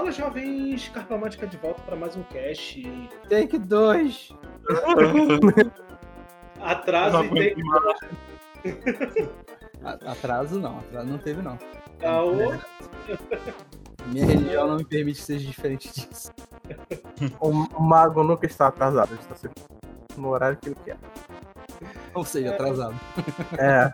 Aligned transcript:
Fala, 0.00 0.12
jovens, 0.12 0.88
Carpamática 0.88 1.46
de 1.46 1.58
volta 1.58 1.82
para 1.82 1.94
mais 1.94 2.16
um 2.16 2.22
cast. 2.22 2.82
Take 3.28 3.58
2. 3.58 4.32
Atraso 6.58 7.22
e 7.26 7.28
take 7.28 7.62
Atraso 10.06 10.58
não, 10.58 10.78
atraso 10.78 11.06
não 11.06 11.18
teve 11.18 11.42
não. 11.42 11.58
Caô. 11.98 12.32
Minha 14.08 14.24
religião 14.24 14.68
não 14.68 14.78
me 14.78 14.86
permite 14.86 15.18
que 15.20 15.26
seja 15.26 15.46
diferente 15.46 15.92
disso. 15.92 16.32
O, 17.38 17.52
mago 17.78 18.24
nunca 18.24 18.46
está 18.46 18.68
atrasado, 18.68 19.12
ele 19.12 19.20
está 19.20 19.34
sempre 19.34 19.62
no 20.16 20.30
horário 20.30 20.56
que 20.56 20.70
ele 20.70 20.76
quer. 20.82 20.96
Ou 22.14 22.24
seja, 22.24 22.54
atrasado. 22.54 22.98
É, 23.58 23.92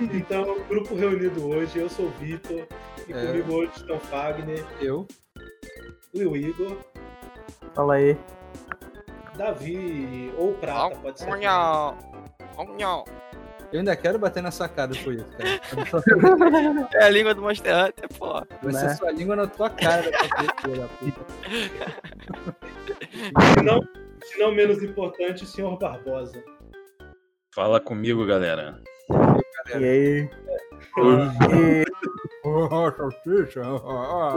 Então, 0.00 0.60
grupo 0.68 0.94
reunido 0.94 1.48
hoje, 1.48 1.78
eu 1.78 1.88
sou 1.88 2.06
o 2.06 2.10
Vitor, 2.10 2.66
e 3.08 3.12
É. 3.12 3.26
comigo 3.26 3.52
hoje 3.54 3.72
estão 3.76 3.98
Fagner, 3.98 4.64
Eu, 4.80 5.06
e 6.14 6.24
o 6.24 6.36
Igor, 6.36 6.76
fala 7.74 7.94
aí. 7.94 8.16
Davi 9.36 10.32
ou 10.36 10.52
Prata, 10.54 10.96
pode 10.96 11.20
ser. 11.20 11.30
Onhão. 11.30 11.96
eu 13.72 13.78
ainda 13.78 13.94
quero 13.94 14.18
bater 14.18 14.42
na 14.42 14.50
sua 14.50 14.68
cara 14.68 14.90
por 15.04 15.12
isso, 15.14 15.26
cara. 15.36 15.60
É 16.94 17.04
a 17.04 17.08
língua 17.10 17.34
do 17.34 17.42
Monster 17.42 17.72
Hunter, 17.76 18.08
pô. 18.18 18.32
Vai 18.62 18.72
Né? 18.72 18.72
ser 18.80 18.96
sua 18.96 19.12
língua 19.12 19.36
na 19.36 19.46
tua 19.46 19.70
cara. 19.70 20.10
puta. 21.00 21.26
Se 23.54 23.62
não, 23.62 23.80
se 24.24 24.38
não 24.38 24.52
menos 24.52 24.82
importante, 24.82 25.44
o 25.44 25.46
senhor 25.46 25.78
Barbosa. 25.78 26.42
Fala 27.54 27.80
comigo, 27.80 28.26
galera. 28.26 28.80
E 29.70 29.74
aí? 29.74 29.84
E, 29.84 30.30
Salsicha. 32.96 33.62
Ah, 33.62 34.34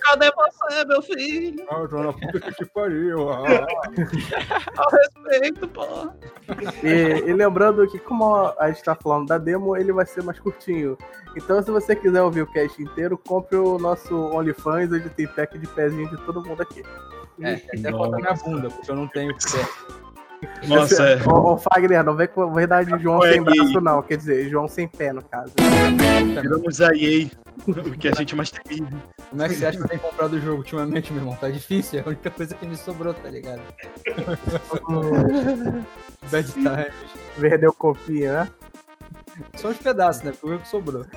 Cadê 0.00 0.30
você, 0.30 0.84
meu 0.84 1.02
filho? 1.02 1.64
ah, 1.70 1.86
tô 1.88 2.02
na 2.02 2.12
puta 2.12 2.52
que 2.52 2.64
pariu. 2.66 3.28
Ao 3.30 4.90
respeito, 4.90 5.68
pô. 5.68 5.84
e- 6.82 7.28
e 7.28 7.32
lembrando 7.32 7.86
que, 7.88 7.98
como 7.98 8.34
a 8.58 8.68
gente 8.70 8.82
tá 8.84 8.94
falando 8.94 9.26
da 9.28 9.38
demo, 9.38 9.76
ele 9.76 9.92
vai 9.92 10.06
ser 10.06 10.22
mais 10.22 10.38
curtinho. 10.38 10.96
Então, 11.36 11.62
se 11.62 11.70
você 11.70 11.94
quiser 11.94 12.22
ouvir 12.22 12.42
o 12.42 12.52
cast 12.52 12.82
inteiro, 12.82 13.16
compre 13.16 13.56
o 13.56 13.78
nosso 13.78 14.14
OnlyFans, 14.16 14.92
onde 14.92 15.08
tem 15.10 15.26
pack 15.28 15.58
de 15.58 15.66
pezinho 15.68 16.08
de 16.10 16.16
todo 16.24 16.44
mundo 16.44 16.60
aqui. 16.62 16.82
É, 17.40 17.54
até 17.54 17.90
falta 17.90 18.16
minha 18.16 18.34
bunda, 18.34 18.68
porque 18.68 18.90
eu 18.90 18.96
não 18.96 19.08
tenho 19.08 19.32
pé. 19.34 19.66
Nossa, 20.66 21.02
é. 21.02 21.22
Ô, 21.26 21.52
ô 21.52 21.58
Fagner, 21.58 22.04
não 22.04 22.16
vem 22.16 22.28
com 22.28 22.42
a 22.42 22.52
verdade 22.52 22.92
de 22.92 23.02
João 23.02 23.20
sem 23.22 23.42
braço, 23.42 23.80
não. 23.80 24.02
Quer 24.02 24.16
dizer, 24.16 24.48
João 24.48 24.68
sem 24.68 24.88
pé, 24.88 25.12
no 25.12 25.22
caso. 25.22 25.52
Viramos 26.40 26.80
a 26.80 26.94
EA. 26.94 27.28
O 27.66 27.98
que 27.98 28.08
a 28.08 28.12
gente 28.12 28.34
mais 28.34 28.50
tem. 28.50 28.86
Como 29.28 29.42
é 29.42 29.48
que 29.48 29.54
você 29.54 29.66
acha 29.66 29.78
que 29.78 29.84
eu 29.84 29.88
tenho 29.88 30.00
comprado 30.00 30.32
o 30.34 30.40
jogo 30.40 30.58
ultimamente, 30.58 31.12
meu 31.12 31.22
irmão? 31.22 31.36
Tá 31.36 31.50
difícil, 31.50 32.00
é 32.00 32.02
a 32.02 32.06
única 32.06 32.30
coisa 32.30 32.54
que 32.54 32.66
me 32.66 32.76
sobrou, 32.76 33.12
tá 33.12 33.28
ligado? 33.28 33.60
Bad 36.30 36.52
times. 36.52 36.94
Perdeu 37.38 37.72
copinha, 37.72 38.44
né? 38.44 38.50
Só 39.56 39.68
uns 39.68 39.78
pedaços, 39.78 40.22
né? 40.22 40.32
Foi 40.32 40.56
o 40.56 40.58
que 40.58 40.68
sobrou. 40.68 41.04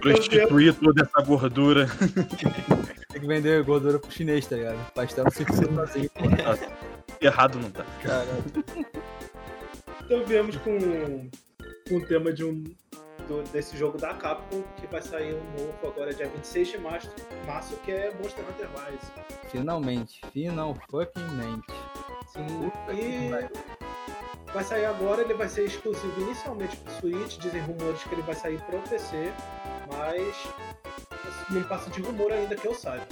Prostituir 0.00 0.74
toda 0.74 1.02
essa 1.02 1.26
gordura. 1.26 1.88
Tem 3.10 3.20
que 3.20 3.26
vender 3.26 3.62
gordura 3.64 3.98
pro 3.98 4.10
chinês, 4.10 4.46
tá 4.46 4.56
ligado? 4.56 4.78
Pastel 4.92 5.24
não 5.24 5.30
se 5.30 5.44
sozinho, 5.44 6.10
pô. 6.10 6.24
Errado 7.20 7.58
não 7.58 7.70
tá. 7.70 7.84
Caralho. 8.02 8.44
Então 10.04 10.24
viemos 10.24 10.56
com, 10.58 11.28
com 11.88 11.96
o 11.96 12.06
tema 12.06 12.32
de 12.32 12.44
um 12.44 12.62
do- 13.26 13.42
desse 13.52 13.76
jogo 13.76 13.98
da 13.98 14.14
Capcom, 14.14 14.62
que 14.76 14.86
vai 14.86 15.02
sair 15.02 15.34
um 15.34 15.60
novo 15.60 15.78
agora 15.88 16.14
dia 16.14 16.28
26 16.28 16.68
de 16.68 16.78
março, 16.78 17.10
março 17.46 17.76
que 17.78 17.90
é 17.90 18.14
Monster 18.22 18.44
Hunter 18.48 18.68
Rise. 18.68 19.12
Finalmente. 19.50 20.20
Final 20.32 20.76
fucking 20.90 21.28
mente. 21.32 21.66
Sim, 22.28 22.46
Puta 22.70 22.94
que 22.94 23.00
e 23.00 24.52
vai 24.52 24.62
sair 24.64 24.84
agora, 24.84 25.22
ele 25.22 25.34
vai 25.34 25.48
ser 25.48 25.64
exclusivo 25.64 26.20
inicialmente 26.20 26.76
pro 26.76 26.92
Switch, 26.94 27.38
dizem 27.38 27.60
rumores 27.62 28.02
que 28.04 28.14
ele 28.14 28.22
vai 28.22 28.34
sair 28.34 28.60
pro 28.62 28.78
PC, 28.82 29.32
mas 29.92 30.48
não 31.50 31.62
passa 31.64 31.90
de 31.90 32.00
rumor 32.00 32.30
ainda 32.32 32.54
que 32.54 32.66
eu 32.66 32.74
saiba. 32.74 33.06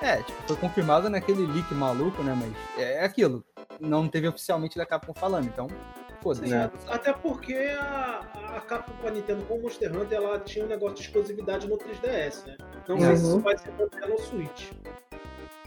É, 0.00 0.22
tipo, 0.22 0.42
foi 0.46 0.56
confirmado 0.56 1.10
naquele 1.10 1.46
leak 1.46 1.74
maluco, 1.74 2.22
né? 2.22 2.36
Mas 2.36 2.82
é 2.82 3.04
aquilo. 3.04 3.44
Não 3.80 4.08
teve 4.08 4.28
oficialmente 4.28 4.76
da 4.76 4.86
Capcom 4.86 5.14
falando, 5.14 5.46
então. 5.46 5.68
Foda-se. 6.20 6.48
Sim, 6.48 6.70
Até 6.88 7.12
porque 7.12 7.54
a, 7.54 8.20
a 8.56 8.60
Capcom 8.60 8.92
com 9.00 9.08
a 9.08 9.10
Nintendo 9.10 9.44
com 9.44 9.54
o 9.54 9.62
Monster 9.62 9.96
Hunter 9.96 10.18
ela 10.18 10.40
tinha 10.40 10.64
um 10.64 10.68
negócio 10.68 10.96
de 10.96 11.02
exclusividade 11.02 11.68
no 11.68 11.78
3DS, 11.78 12.46
né? 12.46 12.56
Não 12.88 12.98
sei 12.98 13.16
se 13.16 13.22
isso 13.22 13.40
vai 13.40 13.56
ser 13.56 13.72
no 14.08 14.18
Switch. 14.18 14.72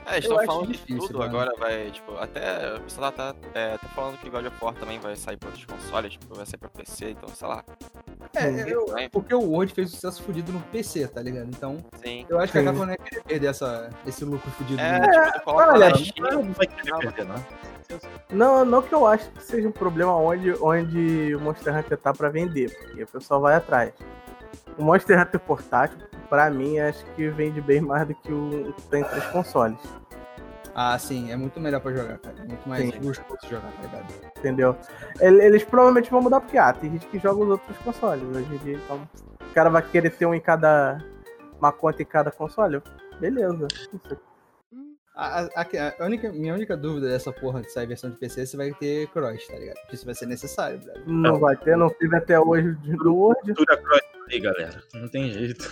É, 0.05 0.17
eles 0.17 0.25
Eu 0.25 0.31
estão 0.31 0.45
falando 0.45 0.67
de 0.67 0.73
difícil, 0.73 1.01
tudo 1.07 1.19
mano. 1.19 1.29
agora, 1.29 1.51
vai, 1.57 1.91
tipo, 1.91 2.17
até 2.17 2.75
o 2.75 2.81
pessoal 2.81 3.11
tá, 3.11 3.35
é, 3.53 3.77
tá 3.77 3.87
falando 3.89 4.17
que 4.17 4.29
God 4.29 4.45
of 4.47 4.55
War 4.61 4.73
também 4.73 4.99
vai 4.99 5.15
sair 5.15 5.37
pra 5.37 5.49
outros 5.49 5.65
consoles, 5.65 6.13
tipo, 6.13 6.33
vai 6.33 6.45
sair 6.45 6.57
pra 6.57 6.69
PC, 6.69 7.11
então, 7.11 7.29
sei 7.29 7.47
lá. 7.47 7.63
É, 8.35 8.73
eu- 8.73 8.87
Vai, 8.87 9.07
porque 9.09 9.33
o 9.35 9.41
Word 9.41 9.73
fez 9.73 9.91
sucesso 9.91 10.23
fudido 10.23 10.51
no 10.51 10.59
PC, 10.61 11.07
tá 11.07 11.21
ligado? 11.21 11.47
Então, 11.49 11.77
Sim. 12.03 12.25
eu 12.29 12.39
acho 12.39 12.51
que 12.51 12.57
a. 12.59 12.63
Capcom 12.63 12.85
não 12.85 12.91
ia 12.93 12.97
querer 12.97 13.23
perder 13.23 13.47
essa, 13.47 13.89
esse 14.05 14.25
lucro 14.25 14.49
fudido. 14.51 14.81
É, 14.81 14.99
no- 14.99 15.11
tipo, 15.11 15.33
tu 15.33 15.41
coloca 15.43 15.73
olha, 15.73 15.95
Steam, 15.95 16.31
Não 16.31 16.53
vai 16.53 16.67
querer 16.67 16.97
perder, 16.97 17.25
não. 17.25 17.45
Não, 18.31 18.65
não 18.65 18.81
que 18.81 18.93
eu 18.95 19.05
acho 19.05 19.29
que 19.31 19.43
seja 19.43 19.67
um 19.67 19.71
problema 19.71 20.15
onde, 20.15 20.53
onde 20.61 21.35
o 21.35 21.39
Monster 21.41 21.75
Hunter 21.77 21.97
tá 21.97 22.13
pra 22.13 22.29
vender, 22.29 22.73
porque 22.77 23.03
o 23.03 23.07
pessoal 23.07 23.41
vai 23.41 23.55
atrás. 23.55 23.91
O 24.77 24.83
Monster 24.83 25.19
Hunter 25.19 25.39
portátil, 25.41 25.97
pra 26.31 26.49
mim, 26.49 26.79
acho 26.79 27.03
que 27.13 27.27
vende 27.29 27.59
bem 27.61 27.81
mais 27.81 28.07
do 28.07 28.15
que 28.15 28.31
o 28.31 28.73
que 28.73 28.81
tem 28.87 29.03
três 29.03 29.25
consoles, 29.27 29.77
Ah, 30.73 30.97
sim, 30.97 31.29
é 31.29 31.35
muito 31.35 31.59
melhor 31.59 31.81
pra 31.81 31.91
jogar, 31.91 32.17
cara. 32.19 32.35
É 32.39 32.45
muito 32.47 32.69
mais 32.69 32.81
Sim. 32.89 33.01
gostoso 33.01 33.39
jogar, 33.49 33.69
tá 33.73 33.81
ligado? 33.81 34.13
entendeu? 34.37 34.77
Ele- 35.19 35.43
Eles 35.43 35.63
provavelmente 35.65 36.09
vão 36.09 36.21
mudar 36.21 36.39
porque, 36.39 36.57
ah, 36.57 36.71
tem 36.71 36.91
gente 36.91 37.07
que 37.07 37.19
joga 37.19 37.43
os 37.43 37.49
outros 37.49 37.77
consoles 37.79 38.23
hoje 38.23 38.55
em 38.55 38.57
dia, 38.59 38.75
então 38.77 39.01
o 39.41 39.53
cara 39.53 39.69
vai 39.69 39.81
querer 39.81 40.09
ter 40.11 40.25
um 40.25 40.33
em 40.33 40.39
cada. 40.39 41.03
uma 41.59 41.73
conta 41.73 42.01
em 42.01 42.05
cada 42.05 42.31
console? 42.31 42.81
Beleza. 43.19 43.67
A, 45.13 45.41
a- 45.41 45.61
a- 45.99 46.05
única, 46.05 46.31
minha 46.31 46.53
única 46.53 46.75
dúvida 46.77 47.09
dessa 47.09 47.31
porra 47.33 47.61
de 47.61 47.69
sair 47.71 47.85
versão 47.85 48.09
de 48.09 48.15
PC 48.17 48.41
é 48.41 48.45
se 48.45 48.55
vai 48.57 48.71
ter 48.73 49.07
cross, 49.09 49.45
tá 49.47 49.57
ligado? 49.59 49.75
Porque 49.81 49.95
isso 49.95 50.05
vai 50.05 50.15
ser 50.15 50.25
necessário, 50.25 50.79
brother. 50.79 51.03
Não 51.05 51.37
vai 51.37 51.55
ter, 51.57 51.75
não 51.75 51.89
teve 51.89 52.15
até 52.15 52.39
hoje 52.39 52.71
do 52.71 53.13
Word. 53.15 53.41
Cultura 53.43 53.77
cross 53.77 54.01
aí, 54.31 54.39
galera. 54.39 54.81
Não 54.95 55.09
tem 55.09 55.29
jeito. 55.31 55.69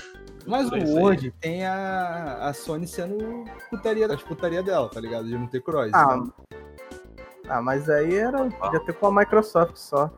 Mas 0.50 0.70
o 0.72 0.76
isso 0.78 0.98
aí. 0.98 1.04
Word 1.04 1.32
tem 1.40 1.66
a, 1.66 2.48
a 2.48 2.54
Sony 2.54 2.88
sendo 2.88 3.46
putaria, 3.70 4.06
a 4.12 4.18
putaria 4.18 4.64
dela, 4.64 4.90
tá 4.90 5.00
ligado? 5.00 5.26
De 5.28 5.38
não 5.38 5.48
ter 5.48 5.62
cross. 5.62 5.92
Ah, 5.94 6.18
Então, 6.18 6.34
ah, 7.48 7.62
mas 7.62 7.90
aí 7.90 8.16
era. 8.16 8.50
Podia 8.50 8.80
ter 8.80 8.94
com 8.94 9.08
a 9.08 9.12
Microsoft 9.12 9.76
só. 9.78 10.12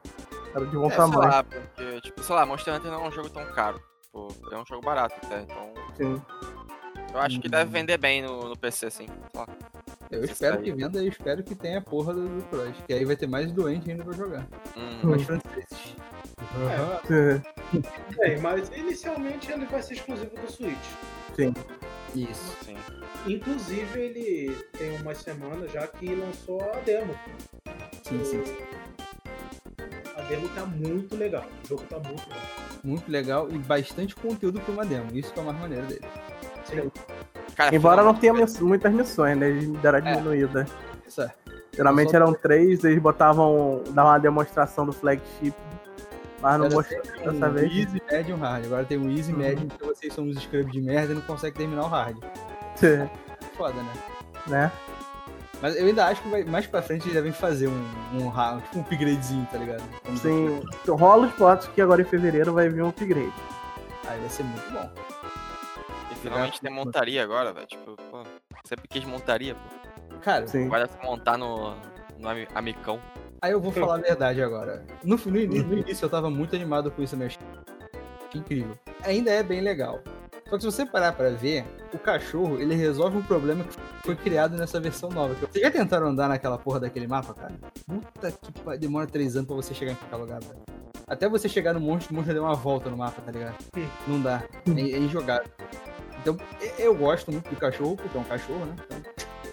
Era 0.53 0.65
de 0.65 0.75
bom 0.75 0.87
é, 0.87 0.89
sei 0.89 0.97
tamanho. 0.97 1.19
lá, 1.19 1.43
porque, 1.43 2.01
tipo, 2.01 2.23
sei 2.23 2.35
lá, 2.35 2.45
Monster 2.45 2.73
Hunter 2.75 2.91
não 2.91 3.05
é 3.05 3.07
um 3.07 3.11
jogo 3.11 3.29
tão 3.29 3.45
caro. 3.53 3.81
Tipo, 4.01 4.27
é 4.51 4.57
um 4.57 4.65
jogo 4.65 4.81
barato 4.85 5.15
até, 5.23 5.41
então 5.41 5.73
Sim. 5.95 6.21
eu 7.13 7.19
acho 7.21 7.39
que 7.39 7.47
deve 7.47 7.71
vender 7.71 7.97
bem 7.97 8.21
no, 8.21 8.49
no 8.49 8.57
PC, 8.57 8.87
assim. 8.87 9.07
Sei 9.07 9.39
lá. 9.39 9.47
Eu 10.11 10.23
espero 10.23 10.61
que 10.61 10.71
venda 10.71 11.03
e 11.03 11.07
espero 11.07 11.43
que 11.43 11.55
tenha 11.55 11.79
a 11.79 11.81
porra 11.81 12.13
do, 12.13 12.27
do 12.27 12.43
cross. 12.49 12.75
Que 12.85 12.93
aí 12.93 13.05
vai 13.05 13.15
ter 13.15 13.27
mais 13.27 13.51
doente 13.51 13.89
ainda 13.89 14.03
pra 14.03 14.13
jogar. 14.13 14.47
Hum, 14.77 15.09
Mais 15.09 15.23
franceses. 15.23 15.95
É, 18.19 18.37
mas 18.39 18.69
inicialmente 18.75 19.51
ele 19.51 19.65
vai 19.65 19.81
ser 19.81 19.93
exclusivo 19.93 20.35
do 20.35 20.51
Switch. 20.51 20.77
Isso. 22.15 22.57
sim. 22.65 22.75
Inclusive 23.25 23.99
ele 23.99 24.57
tem 24.77 24.97
umas 24.97 25.19
semanas 25.19 25.71
já 25.71 25.87
que 25.87 26.13
lançou 26.13 26.61
a 26.61 26.79
demo. 26.79 27.15
Sim, 28.03 28.23
sim. 28.25 28.43
sim. 28.45 28.57
A 30.15 30.21
demo 30.23 30.49
tá 30.49 30.65
muito 30.65 31.15
legal. 31.15 31.45
O 31.63 31.67
jogo 31.67 31.83
tá 31.83 31.99
muito 31.99 32.27
legal. 32.27 32.45
Muito 32.83 33.11
legal 33.11 33.49
e 33.51 33.57
bastante 33.59 34.15
conteúdo 34.15 34.59
pra 34.59 34.73
uma 34.73 34.85
demo. 34.85 35.15
Isso 35.15 35.31
que 35.31 35.39
é 35.39 35.41
o 35.41 35.45
mais 35.45 35.59
maneiro 35.59 35.85
dele. 35.87 36.05
Cara, 37.55 37.75
Embora 37.75 38.03
não 38.03 38.13
tenha 38.13 38.33
miss- 38.33 38.59
muitas 38.59 38.91
missões, 38.93 39.37
né? 39.37 39.49
Eles 39.49 39.67
deram 39.79 39.99
a 39.99 40.01
É. 40.09 40.13
diminuída. 40.13 40.65
Isso 41.07 41.21
é. 41.21 41.31
Geralmente 41.73 42.15
eram 42.15 42.33
três, 42.33 42.83
eles 42.83 42.99
botavam. 43.01 43.81
davam 43.91 44.11
uma 44.11 44.17
demonstração 44.19 44.85
do 44.85 44.91
flagship. 44.93 45.53
Mas 46.41 46.57
não 46.57 46.65
Era 46.65 46.75
mostrou 46.75 47.01
dessa 47.03 47.47
um 47.49 47.53
vez. 47.53 47.71
Easy, 47.71 48.01
Medium, 48.11 48.37
Hard. 48.37 48.65
Agora 48.65 48.83
tem 48.85 48.97
o 48.97 49.09
Easy, 49.11 49.31
Uhum. 49.31 49.37
Medium, 49.37 49.67
porque 49.67 49.85
vocês 49.85 50.13
são 50.13 50.23
uns 50.25 50.37
scrubs 50.41 50.71
de 50.71 50.81
merda 50.81 51.11
e 51.13 51.15
não 51.15 51.21
conseguem 51.21 51.55
terminar 51.55 51.83
o 51.83 51.87
Hard. 51.87 52.17
Foda, 53.55 53.75
né? 53.75 53.93
né? 54.47 54.71
Mas 55.61 55.75
eu 55.77 55.85
ainda 55.85 56.07
acho 56.07 56.19
que 56.23 56.29
vai, 56.29 56.43
mais 56.43 56.65
pra 56.65 56.81
frente 56.81 57.03
eles 57.03 57.13
devem 57.13 57.31
fazer 57.31 57.67
um, 57.67 57.85
um, 58.15 58.27
ra- 58.29 58.59
tipo 58.61 58.79
um 58.79 58.81
upgradezinho, 58.81 59.47
tá 59.51 59.59
ligado? 59.59 59.83
Como 60.03 60.17
Sim. 60.17 60.61
Rola 60.87 61.27
os 61.27 61.33
boatos 61.35 61.67
que 61.67 61.79
agora 61.79 62.01
em 62.01 62.05
fevereiro 62.05 62.51
vai 62.53 62.67
vir 62.67 62.81
um 62.81 62.89
upgrade. 62.89 63.31
Aí 64.07 64.19
vai 64.19 64.29
ser 64.29 64.41
muito 64.43 64.71
bom. 64.73 64.89
Finalmente 66.21 66.61
tem 66.61 66.71
montaria 66.71 67.23
agora, 67.23 67.51
velho. 67.53 67.67
Tipo, 67.67 67.95
pô, 68.09 68.23
sempre 68.65 68.87
quis 68.87 69.03
montaria, 69.05 69.55
pô. 69.55 70.15
Cara, 70.19 70.47
Sim. 70.47 70.65
Agora 70.67 70.87
se 70.87 70.97
montar 71.03 71.37
no, 71.37 71.75
no 72.19 72.29
ami- 72.29 72.47
amicão. 72.53 72.99
aí 73.41 73.51
eu 73.51 73.59
vou 73.59 73.71
falar 73.71 73.95
a 73.95 73.97
verdade 73.97 74.41
agora. 74.41 74.85
No, 75.03 75.15
no, 75.17 75.31
no 75.31 75.77
início 75.79 76.05
eu 76.05 76.09
tava 76.09 76.29
muito 76.29 76.55
animado 76.55 76.91
com 76.91 77.01
isso, 77.01 77.17
meu. 77.17 77.27
incrível. 78.35 78.77
Ainda 79.03 79.31
é 79.31 79.41
bem 79.43 79.61
legal. 79.61 79.99
Só 80.49 80.57
que 80.57 80.63
se 80.63 80.65
você 80.71 80.85
parar 80.85 81.13
pra 81.13 81.29
ver, 81.29 81.65
o 81.93 81.97
cachorro, 81.97 82.59
ele 82.59 82.75
resolve 82.75 83.17
um 83.17 83.21
problema 83.23 83.63
que 83.63 83.73
foi 84.05 84.15
criado 84.15 84.57
nessa 84.57 84.79
versão 84.81 85.09
nova. 85.09 85.33
Vocês 85.35 85.63
já 85.63 85.71
tentaram 85.71 86.07
andar 86.07 86.27
naquela 86.27 86.57
porra 86.57 86.81
daquele 86.81 87.07
mapa, 87.07 87.33
cara? 87.33 87.53
Puta 87.87 88.31
que 88.31 88.51
pariu, 88.61 88.79
demora 88.79 89.07
três 89.07 89.35
anos 89.37 89.47
pra 89.47 89.55
você 89.55 89.73
chegar 89.73 89.93
em 89.93 89.95
qualquer 89.95 90.17
lugar, 90.17 90.39
velho. 90.41 90.59
Até 91.07 91.27
você 91.27 91.47
chegar 91.49 91.73
no 91.73 91.79
monstro, 91.79 92.11
o 92.13 92.15
monstro 92.15 92.33
já 92.33 92.39
deu 92.39 92.43
uma 92.43 92.53
volta 92.55 92.89
no 92.89 92.97
mapa, 92.97 93.21
tá 93.21 93.31
ligado? 93.31 93.55
Não 94.07 94.21
dá. 94.21 94.43
É, 94.67 94.81
é 94.81 94.97
injogável. 94.97 95.49
Então, 96.21 96.37
eu 96.77 96.93
gosto 96.95 97.31
muito 97.31 97.49
do 97.49 97.55
cachorro, 97.55 97.95
porque 97.95 98.15
é 98.15 98.19
um 98.21 98.23
cachorro, 98.23 98.65
né? 98.65 98.75
Então, 98.85 99.01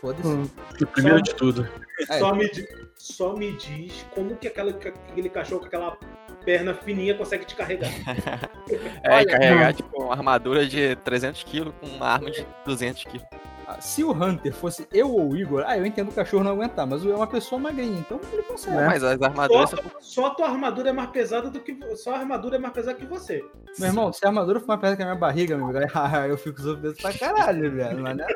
foda-se. 0.01 0.29
Hum. 0.29 0.51
Primeiro 0.93 1.23
de 1.23 1.35
tudo. 1.35 1.69
É. 2.09 2.19
Só, 2.19 2.35
me, 2.35 2.51
só 2.97 3.35
me 3.35 3.53
diz 3.53 4.07
como 4.15 4.37
que 4.37 4.49
aquela, 4.49 4.73
que 4.73 4.89
aquele 4.89 5.29
cachorro 5.31 5.61
com 5.61 5.67
aquela 5.67 5.97
perna 6.45 6.75
fininha 6.75 7.15
consegue 7.15 7.45
te 7.45 7.57
carregar. 7.57 7.91
É, 9.03 9.15
Olha, 9.15 9.27
carregar, 9.27 9.73
tipo, 9.73 10.03
uma 10.03 10.13
armadura 10.13 10.67
de 10.67 10.95
300kg 10.97 11.73
com 11.73 11.87
uma 11.87 12.07
arma 12.07 12.31
de 12.31 12.45
200kg. 12.67 13.23
Ah, 13.33 13.39
Se 13.81 14.03
o 14.03 14.13
Hunter 14.13 14.53
fosse 14.55 14.89
eu 14.93 15.11
ou 15.11 15.33
o 15.33 15.37
Igor, 15.37 15.65
ah, 15.67 15.77
eu 15.77 15.85
entendo 15.85 16.09
o 16.09 16.15
cachorro 16.15 16.43
não 16.43 16.53
aguentar, 16.53 16.87
mas 16.87 17.05
o 17.05 17.11
é 17.11 17.15
uma 17.15 17.27
pessoa 17.27 17.61
magrinha, 17.61 17.99
então 17.99 18.21
ele 18.33 18.43
consegue. 18.43 18.77
Né? 18.77 18.87
Mas 18.87 19.05
as 19.05 19.19
Só, 19.19 19.25
armaduras 19.25 19.71
só 20.01 20.27
a 20.27 20.31
tua 20.31 20.49
armadura 20.49 20.91
é 20.91 20.93
mais 20.93 21.11
pesada 21.11 21.51
do 21.51 21.61
que. 21.61 21.79
Só 21.97 22.15
a 22.15 22.19
armadura 22.19 22.57
é 22.57 22.59
mais 22.59 22.73
pesada 22.73 22.99
que 22.99 23.07
você. 23.07 23.45
Meu 23.79 23.89
irmão, 23.89 24.13
se 24.13 24.25
a 24.25 24.29
armadura 24.29 24.59
for 24.61 24.69
mais 24.69 24.81
perto 24.81 24.97
que 24.97 25.03
a 25.03 25.07
minha 25.07 25.19
barriga, 25.19 25.57
meu 25.57 25.67
amigo, 25.67 25.79
aí 25.95 26.31
eu 26.31 26.39
fico 26.39 26.63
obeso 26.69 26.97
pra 26.97 27.13
caralho, 27.13 27.71
velho. 27.71 28.03
Mas 28.03 28.17
não 28.17 28.25
é. 28.25 28.29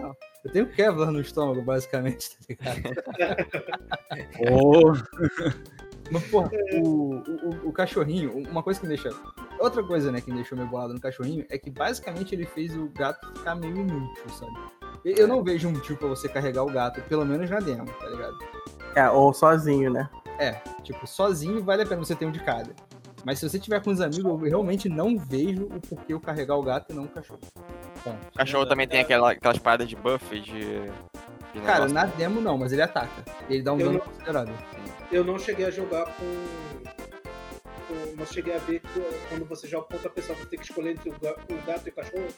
Não. 0.00 0.16
Eu 0.44 0.50
tenho 0.50 0.66
Kevlar 0.66 1.12
no 1.12 1.20
estômago, 1.20 1.62
basicamente, 1.62 2.30
tá 2.58 2.74
ligado? 2.74 2.94
Ô, 4.50 4.92
Mas, 6.12 6.24
porra, 6.24 6.50
o, 6.74 7.14
o, 7.14 7.68
o 7.68 7.72
cachorrinho, 7.72 8.36
uma 8.50 8.62
coisa 8.62 8.78
que 8.78 8.86
me 8.86 8.94
deixa. 8.94 9.10
Outra 9.62 9.82
coisa, 9.82 10.10
né, 10.10 10.20
que 10.20 10.28
me 10.30 10.36
deixou 10.36 10.56
meio 10.58 10.68
bolado 10.68 10.92
no 10.92 11.00
cachorrinho 11.00 11.44
é 11.48 11.56
que 11.56 11.70
basicamente 11.70 12.34
ele 12.34 12.44
fez 12.44 12.76
o 12.76 12.88
gato 12.88 13.26
ficar 13.38 13.54
meio 13.54 13.76
inútil, 13.76 14.28
sabe? 14.30 14.52
Eu 15.04 15.14
eu 15.16 15.28
não 15.28 15.42
vejo 15.42 15.68
um 15.68 15.72
motivo 15.72 15.98
pra 15.98 16.08
você 16.08 16.28
carregar 16.28 16.62
o 16.64 16.66
gato, 16.72 17.00
pelo 17.02 17.24
menos 17.24 17.48
na 17.48 17.60
demo, 17.60 17.86
tá 17.86 18.06
ligado? 18.08 18.36
É, 18.96 19.08
ou 19.08 19.32
sozinho, 19.32 19.90
né? 19.92 20.08
É, 20.38 20.52
tipo, 20.82 21.06
sozinho 21.06 21.62
vale 21.62 21.82
a 21.82 21.86
pena 21.86 22.04
você 22.04 22.14
ter 22.14 22.26
um 22.26 22.32
de 22.32 22.40
cada. 22.40 22.70
Mas 23.24 23.38
se 23.38 23.48
você 23.48 23.56
tiver 23.58 23.80
com 23.82 23.90
os 23.90 24.00
amigos, 24.00 24.24
eu 24.24 24.36
realmente 24.48 24.88
não 24.88 25.16
vejo 25.16 25.64
o 25.66 25.80
porquê 25.80 26.12
eu 26.12 26.18
carregar 26.20 26.56
o 26.56 26.62
gato 26.62 26.92
e 26.92 26.96
não 26.96 27.04
o 27.04 27.08
cachorro. 27.08 27.38
Ponto. 28.02 28.16
O 28.32 28.36
cachorro 28.36 28.66
também 28.66 28.88
tem 28.88 29.00
aquela, 29.00 29.30
aquelas 29.30 29.58
paradas 29.58 29.88
de 29.88 29.94
buff 29.94 30.28
de. 30.40 30.50
de 30.50 31.60
Cara, 31.64 31.86
negócio. 31.86 31.94
na 31.94 32.04
demo 32.06 32.40
não, 32.40 32.58
mas 32.58 32.72
ele 32.72 32.82
ataca. 32.82 33.24
Ele 33.48 33.62
dá 33.62 33.72
um 33.72 33.78
Eu 33.78 33.86
dano 33.86 33.98
não- 33.98 34.04
considerável. 34.06 34.54
Eu 35.12 35.24
não 35.24 35.38
cheguei 35.38 35.66
a 35.66 35.70
jogar 35.70 36.04
com. 36.06 36.81
Não 38.22 38.26
cheguei 38.26 38.54
a 38.54 38.58
ver 38.58 38.80
que 38.80 39.00
quando 39.28 39.44
você 39.46 39.66
joga 39.66 39.86
com 39.86 39.94
outra 39.94 40.08
pessoa, 40.10 40.38
você 40.38 40.46
tem 40.46 40.58
que 40.58 40.64
escolher 40.64 40.92
entre 40.92 41.10
o 41.10 41.14
ga- 41.20 41.36
o 41.50 41.66
gato 41.66 41.86
e 41.86 41.90
o 41.90 41.92
cachorro. 41.92 42.28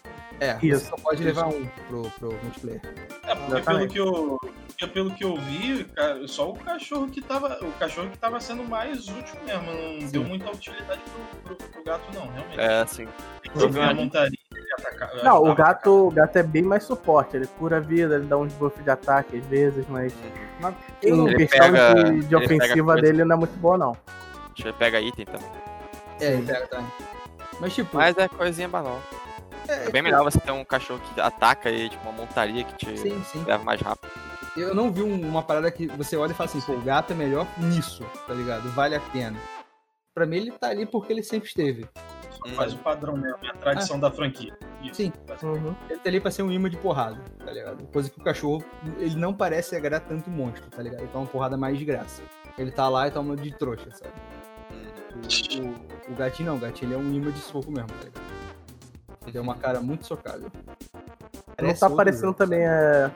É, 0.41 0.59
Isso. 0.63 0.81
você 0.85 0.91
só 0.91 0.97
pode 0.97 1.23
levar 1.23 1.47
um 1.49 1.67
pro, 1.89 2.11
pro 2.19 2.33
multiplayer. 2.43 2.81
É, 3.27 3.35
porque 3.35 3.63
pelo 3.63 3.89
que, 3.89 3.99
eu, 4.01 4.39
porque 4.69 4.87
pelo 4.89 5.11
que 5.15 5.25
eu 5.25 5.37
vi, 5.37 5.87
só 6.27 6.51
o 6.51 6.57
cachorro 6.59 7.09
que 7.09 7.21
tava. 7.21 7.59
O 7.63 7.73
cachorro 7.73 8.09
que 8.11 8.19
tava 8.19 8.41
sendo 8.41 8.65
mais 8.65 9.07
útil 9.09 9.37
mesmo. 9.47 9.67
Não 9.73 10.01
Sim. 10.01 10.09
deu 10.11 10.25
muita 10.25 10.51
utilidade 10.51 11.01
pro, 11.45 11.55
pro- 11.57 11.69
pro 11.69 11.85
gato, 11.85 12.05
não, 12.15 12.27
realmente. 12.33 12.59
É, 12.61 12.81
assim. 12.81 13.07
Ele 13.55 13.73
tem 13.73 13.83
a 13.83 13.95
montaria, 13.95 14.39
ataca- 14.79 15.23
Não, 15.23 15.43
o 15.45 15.55
gato, 15.55 16.09
o 16.09 16.11
gato 16.11 16.37
é 16.39 16.43
bem 16.43 16.63
mais 16.63 16.85
suporte. 16.85 17.37
Ele 17.37 17.47
cura 17.59 17.77
a 17.77 17.81
vida, 17.81 18.15
ele 18.17 18.25
dá 18.27 18.37
uns 18.39 18.53
buffs 18.55 18.83
de 18.83 18.91
ataque 18.91 19.37
às 19.39 19.47
vezes, 19.47 19.85
mas 19.89 20.15
Mas 20.61 20.75
Ele 21.03 21.37
questão 21.37 21.61
pega- 21.73 21.95
de, 22.05 22.21
de 22.25 22.37
ofensiva 22.37 22.97
dele 22.97 23.25
não 23.25 23.37
é 23.37 23.39
muito 23.39 23.57
boa, 23.59 23.77
não. 23.77 23.97
Ele 24.59 24.73
pega 24.73 25.01
item 25.01 25.25
também. 25.27 25.49
É, 26.21 26.37
pega 26.41 26.67
também. 26.69 26.87
Mas 27.61 27.75
tipo, 27.75 27.97
Mas 27.97 28.17
é 28.19 28.29
coisinha 28.29 28.69
banal. 28.69 29.01
É 29.69 29.91
bem 29.91 30.03
melhor 30.03 30.23
você 30.25 30.39
ter 30.39 30.51
um 30.53 30.65
cachorro 30.65 31.01
que 31.15 31.21
ataca 31.21 31.71
e, 31.71 31.89
tipo, 31.89 32.03
uma 32.03 32.13
montaria 32.13 32.65
que 32.65 32.75
te 32.75 32.99
sim, 32.99 33.23
sim. 33.25 33.45
leva 33.45 33.65
mais 33.65 33.81
rápido. 33.81 34.11
Eu 34.57 34.75
não 34.75 34.93
vi 34.93 35.03
um- 35.03 35.27
uma 35.29 35.43
parada 35.43 35.71
que 35.71 35.87
você 35.89 36.17
olha 36.17 36.33
e 36.33 36.35
fala 36.35 36.49
assim, 36.49 36.61
pô, 36.61 36.73
o 36.75 36.81
gato 36.83 37.13
é 37.13 37.17
melhor 37.17 37.47
nisso, 37.59 38.05
tá 38.27 38.35
ligado? 38.35 38.69
Vale 38.71 38.95
a 38.95 39.01
pena. 39.01 39.37
Pra 40.15 40.27
mim 40.27 40.37
ele 40.37 40.53
tá 40.53 40.69
ali 40.69 40.87
porque 40.87 41.13
ele 41.13 41.23
sempre 41.23 41.49
esteve. 41.49 41.89
Só 42.31 42.55
faz 42.55 42.75
o 42.75 42.79
padrão 42.79 43.17
mesmo, 43.17 43.39
é 43.43 43.49
a 43.49 43.55
tradição 43.55 43.99
da 43.99 44.11
franquia. 44.11 44.57
Isso. 44.83 44.97
Sim. 44.97 45.13
Uhum. 45.43 45.75
Ele 45.89 45.99
tá 45.99 46.09
ali 46.11 46.21
pra 46.21 46.31
ser 46.31 46.43
um 46.43 46.53
imã 46.53 46.69
de 46.69 46.77
porrada, 46.77 47.19
tá 47.45 47.51
ligado? 47.51 47.85
Coisa 47.87 48.11
que 48.11 48.21
o 48.21 48.23
cachorro, 48.23 48.63
ele 48.99 49.17
não 49.17 49.33
parece 49.33 49.75
agradar 49.75 50.07
tanto 50.07 50.31
monstro, 50.31 50.69
tá 50.71 50.83
ligado? 50.83 51.01
Ele 51.01 51.09
tá 51.09 51.19
uma 51.19 51.27
porrada 51.27 51.57
mais 51.57 51.79
de 51.79 51.85
graça. 51.85 52.23
Ele 52.59 52.71
tá 52.71 52.89
lá 52.89 53.09
e 53.09 53.11
tá 53.11 53.19
uma 53.21 53.35
de 53.35 53.51
trouxa, 53.57 53.91
sabe? 53.91 54.13
O, 55.15 55.63
o- 56.11 56.13
o 56.13 56.17
gatinho 56.17 56.51
não, 56.51 56.57
o 56.57 56.61
gatinho 56.61 56.89
ele 56.93 56.95
é 56.95 56.99
um 56.99 57.13
imã 57.15 57.31
de 57.31 57.39
soco 57.41 57.71
mesmo, 57.71 57.89
tá 57.89 57.95
ligado? 58.05 59.33
Tem 59.33 59.41
uma 59.41 59.55
cara 59.57 59.81
muito 59.81 60.07
socada. 60.07 60.41
Não 60.41 60.51
Parece 61.57 61.81
tá 61.81 61.87
aparecendo 61.87 62.23
jogo, 62.27 62.35
também 62.35 62.61
é, 62.61 63.11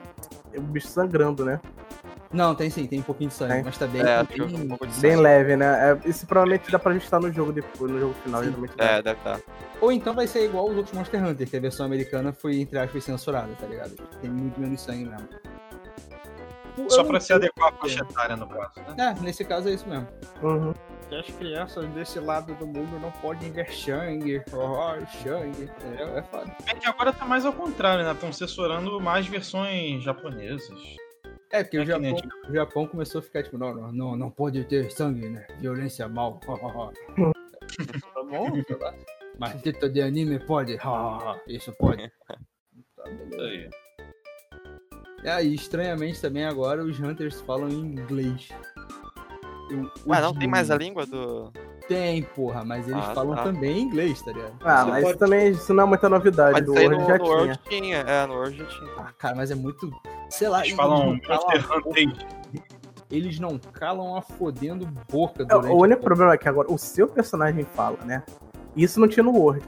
o 0.55 0.61
bicho 0.61 0.87
sangrando, 0.87 1.45
né? 1.45 1.59
Não, 2.31 2.53
tem 2.53 2.69
sim, 2.69 2.85
tem 2.85 2.99
um 2.99 3.03
pouquinho 3.03 3.29
de 3.29 3.35
sangue, 3.35 3.53
Tem? 3.55 3.63
mas 3.63 3.77
tá 3.77 3.87
bem. 3.87 4.01
É, 4.01 4.23
bem- 4.23 4.25
que 4.25 4.41
um 4.43 4.67
pouco 4.67 4.85
de 4.87 4.99
Bem 4.99 5.15
leve, 5.15 5.55
né? 5.55 5.91
É, 5.91 5.99
isso 6.07 6.27
provavelmente 6.27 6.71
dá 6.71 6.77
pra 6.77 6.91
ajustar 6.91 7.19
no 7.19 7.31
jogo 7.33 7.51
depois, 7.51 7.91
no 7.91 7.99
jogo 7.99 8.13
final, 8.23 8.41
Sim. 8.41 8.47
geralmente. 8.49 8.73
É, 8.77 9.01
deve 9.01 9.17
estar. 9.19 9.39
Ou 9.81 9.91
então 9.91 10.13
vai 10.13 10.27
ser 10.27 10.45
igual 10.45 10.69
os 10.69 10.77
outros 10.77 10.95
Monster 10.95 11.23
Hunter, 11.25 11.49
que 11.49 11.57
a 11.57 11.59
versão 11.59 11.85
americana 11.87 12.31
foi, 12.31 12.59
entre 12.59 12.77
aspas, 12.77 13.03
censurada, 13.03 13.51
tá 13.59 13.65
ligado? 13.65 13.95
Tem 14.21 14.29
muito 14.29 14.59
menos 14.59 14.79
sangue 14.81 15.05
mesmo. 15.05 15.27
Eu 16.77 16.89
Só 16.89 16.97
não 17.01 17.09
pra 17.09 17.19
se 17.19 17.33
adequar 17.33 17.69
à 17.69 17.71
faixa 17.73 18.03
etária, 18.03 18.35
no 18.35 18.47
caso, 18.47 18.71
né? 18.95 19.15
É, 19.17 19.21
nesse 19.23 19.43
caso 19.43 19.67
é 19.67 19.73
isso 19.73 19.87
mesmo. 19.89 20.07
Uhum. 20.43 20.73
Que 21.09 21.15
as 21.15 21.25
crianças 21.25 21.87
desse 21.89 22.19
lado 22.19 22.53
do 22.55 22.67
mundo 22.67 22.99
não 22.99 23.11
podem 23.13 23.51
ver 23.51 23.71
sangue. 23.73 24.43
Oh, 24.53 25.05
sangue. 25.23 25.69
É, 25.97 26.19
é 26.19 26.23
foda. 26.23 26.55
É 26.67 26.75
que 26.75 26.87
agora 26.87 27.11
tá 27.11 27.25
mais 27.25 27.45
ao 27.45 27.53
contrário, 27.53 28.05
né? 28.05 28.11
Estão 28.11 28.31
censurando 28.31 29.01
mais 29.01 29.25
versões 29.27 30.03
japonesas. 30.03 30.79
É, 31.51 31.63
porque 31.63 31.77
É 31.77 31.81
o, 31.81 31.85
que 31.85 31.97
nem 31.97 32.15
Japão, 32.15 32.39
o 32.47 32.53
Japão 32.53 32.87
começou 32.87 33.19
a 33.19 33.21
ficar 33.23 33.41
tipo, 33.41 33.57
não, 33.57 33.73
não, 33.73 33.91
não, 33.91 34.15
não 34.15 34.29
pode 34.29 34.63
ter 34.65 34.91
sangue, 34.91 35.27
né? 35.27 35.47
Violência 35.59 36.07
mal. 36.07 36.39
tá 36.39 38.23
bom, 38.23 38.63
sei 38.63 38.77
lá. 38.77 38.93
Mas 39.39 39.61
título 39.63 39.91
de 39.91 40.01
anime 40.01 40.37
pode. 40.39 40.77
Isso 41.47 41.73
pode. 41.73 42.11
Tá, 42.95 43.09
beleza. 43.09 43.41
Aí. 43.41 43.69
É, 45.23 45.43
e 45.43 45.55
estranhamente 45.55 46.21
também 46.21 46.45
agora 46.45 46.83
os 46.83 46.99
Hunters 46.99 47.39
falam 47.41 47.69
em 47.69 47.79
inglês. 47.79 48.49
Eu 49.69 49.91
Ué, 50.07 50.21
não 50.21 50.33
tem 50.33 50.47
mais 50.47 50.71
a 50.71 50.75
língua 50.77 51.05
do. 51.05 51.51
Tem, 51.87 52.21
porra, 52.23 52.63
mas 52.63 52.87
eles 52.87 53.03
Ah, 53.03 53.13
falam 53.15 53.35
tá. 53.35 53.43
também 53.43 53.79
em 53.79 53.81
inglês, 53.81 54.21
tá 54.21 54.31
ligado? 54.31 54.53
Ah, 54.63 54.83
Você 54.85 54.89
mas 54.91 55.03
pode- 55.03 55.17
também 55.19 55.49
isso 55.49 55.73
não 55.73 55.83
é 55.83 55.87
muita 55.87 56.07
novidade. 56.09 56.53
Mas 56.53 56.65
do 56.65 56.73
World 56.73 56.95
no, 56.97 57.05
já 57.07 57.17
no 57.17 57.23
tinha. 57.23 57.35
World 57.35 57.59
tinha. 57.67 57.97
É, 57.97 58.25
no 58.27 58.33
World 58.35 58.57
já 58.57 58.65
tinha. 58.65 58.91
Ah, 58.97 59.11
cara, 59.17 59.35
mas 59.35 59.49
é 59.51 59.55
muito. 59.55 59.91
Sei 60.29 60.47
lá, 60.47 60.59
Eles 60.59 60.67
eles 60.69 60.77
falam 60.77 61.13
não 61.13 61.19
calam. 61.19 61.43
Eles 63.09 63.39
não 63.39 63.57
calam 63.57 64.15
a 64.15 64.21
fodendo 64.21 64.85
boca 65.11 65.41
É, 65.41 65.45
durante 65.45 65.71
O 65.73 65.77
único 65.81 66.01
a- 66.01 66.03
problema 66.03 66.33
é 66.33 66.37
que 66.37 66.47
agora 66.47 66.71
o 66.71 66.77
seu 66.77 67.07
personagem 67.07 67.63
fala, 67.63 67.97
né? 68.05 68.23
Isso 68.75 68.99
não 68.99 69.07
tinha 69.07 69.23
no 69.23 69.31
Word. 69.35 69.63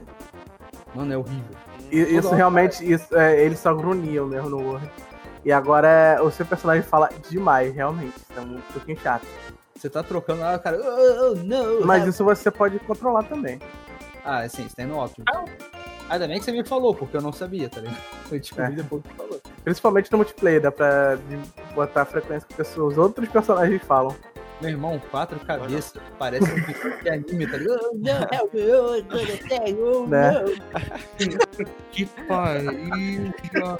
Mano, 0.94 1.12
é 1.12 1.16
horrível. 1.16 1.56
E- 1.90 2.04
Toda 2.04 2.18
Isso 2.18 2.28
hora 2.28 2.36
realmente, 2.36 2.92
isso, 2.92 3.16
é, 3.16 3.44
eles 3.44 3.58
só 3.58 3.74
grunhiam 3.74 4.26
mesmo 4.26 4.48
no 4.48 4.58
Word. 4.62 4.88
E 5.44 5.50
agora 5.52 5.88
é, 5.88 6.20
o 6.20 6.30
seu 6.30 6.46
personagem 6.46 6.82
fala 6.82 7.08
demais, 7.28 7.74
realmente. 7.74 8.16
Isso 8.16 8.38
é 8.38 8.40
um 8.40 8.60
pouquinho 8.72 8.98
chato. 9.00 9.26
Você 9.74 9.90
tá 9.90 10.02
trocando 10.02 10.40
lá, 10.40 10.54
o 10.54 10.60
cara. 10.60 10.78
Oh, 10.80 11.32
oh, 11.32 11.34
não. 11.42 11.84
Mas 11.84 12.06
isso 12.06 12.24
você 12.24 12.50
pode 12.50 12.78
controlar 12.80 13.24
também. 13.24 13.60
Ah, 14.24 14.48
sim, 14.48 14.64
isso 14.66 14.76
tem 14.76 14.86
no 14.86 15.02
Optimus. 15.02 15.26
Ainda 16.08 16.28
bem 16.28 16.38
que 16.38 16.44
você 16.44 16.52
me 16.52 16.62
falou, 16.64 16.94
porque 16.94 17.16
eu 17.16 17.22
não 17.22 17.32
sabia, 17.32 17.68
tá 17.68 17.80
ligado? 17.80 17.96
Eu 18.30 18.38
descobri 18.38 18.64
É. 18.64 18.70
depois 18.76 19.02
que 19.02 19.14
falou. 19.14 19.40
Principalmente 19.64 20.12
no 20.12 20.18
multiplayer, 20.18 20.60
dá 20.60 20.70
pra 20.70 21.18
botar 21.74 22.02
a 22.02 22.04
frequência 22.04 22.46
que 22.48 22.54
pessoas, 22.54 22.96
outros 22.96 23.28
personagens 23.28 23.82
falam. 23.82 24.14
Meu 24.62 24.70
irmão, 24.70 25.02
quatro 25.10 25.38
cabeças, 25.40 26.00
parece 26.18 26.44
um 26.44 27.02
de 27.02 27.10
anime, 27.10 27.46
tá 27.48 27.56
ligado? 27.56 27.80
Oh, 27.82 27.94
não, 27.98 28.20
tag, 29.48 29.76
oh, 29.82 30.06
Né? 30.06 30.32
Que 31.90 32.06
pariu, 32.06 33.34
cara. 33.52 33.78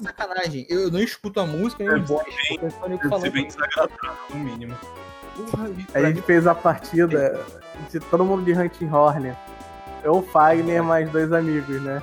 Sacanagem. 0.00 0.64
Eu 0.68 0.90
não 0.92 1.00
escuto 1.00 1.40
a 1.40 1.46
música 1.46 1.82
nem 1.84 1.92
o 1.94 2.06
ser 2.06 2.12
voz. 2.14 2.24
bem- 2.48 2.60
eu 2.60 3.46
desagradável, 3.46 4.16
no 4.30 4.38
mínimo. 4.38 4.76
porra, 5.36 5.68
A 5.94 6.00
gente 6.02 6.22
fez 6.22 6.46
a 6.46 6.54
partida 6.54 7.40
de 7.90 7.98
todo 7.98 8.24
mundo 8.24 8.44
de 8.44 8.52
Hunting 8.52 8.88
Horn. 8.88 9.34
Eu, 10.04 10.16
o 10.18 10.22
Fagner, 10.22 10.82
mais 10.84 11.10
dois 11.10 11.32
amigos, 11.32 11.80
né? 11.82 12.00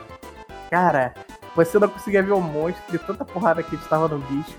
Cara, 0.69 1.13
você 1.55 1.79
não 1.79 1.87
conseguia 1.87 2.21
ver 2.21 2.31
o 2.33 2.41
monstro 2.41 2.83
de 2.91 2.97
tanta 2.99 3.23
porrada 3.25 3.63
que 3.63 3.75
a 3.75 3.77
gente 3.79 3.87
tava 3.89 4.07
no 4.07 4.19
bicho. 4.19 4.57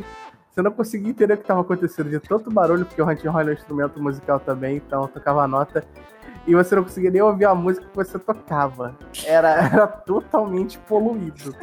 Você 0.51 0.63
não 0.63 0.73
conseguia 0.73 1.11
entender 1.11 1.35
o 1.35 1.39
que 1.39 1.45
tava 1.45 1.61
acontecendo 1.61 2.11
de 2.11 2.19
tanto 2.19 2.51
barulho, 2.51 2.85
porque 2.85 3.01
o 3.01 3.09
Hunting 3.09 3.29
Horn 3.29 3.49
é 3.49 3.51
um 3.53 3.55
instrumento 3.55 4.03
musical 4.03 4.41
também, 4.41 4.77
então 4.77 5.03
eu 5.03 5.09
tocava 5.09 5.43
a 5.43 5.49
nota. 5.49 5.85
E 6.47 6.55
você 6.55 6.75
não 6.75 6.83
conseguia 6.83 7.11
nem 7.11 7.23
ouvir 7.23 7.45
a 7.45 7.55
música 7.55 7.87
que 7.87 7.95
você 7.97 8.19
tocava. 8.19 8.97
Era, 9.25 9.51
era 9.73 9.87
totalmente 9.87 10.79
poluído. 10.81 11.55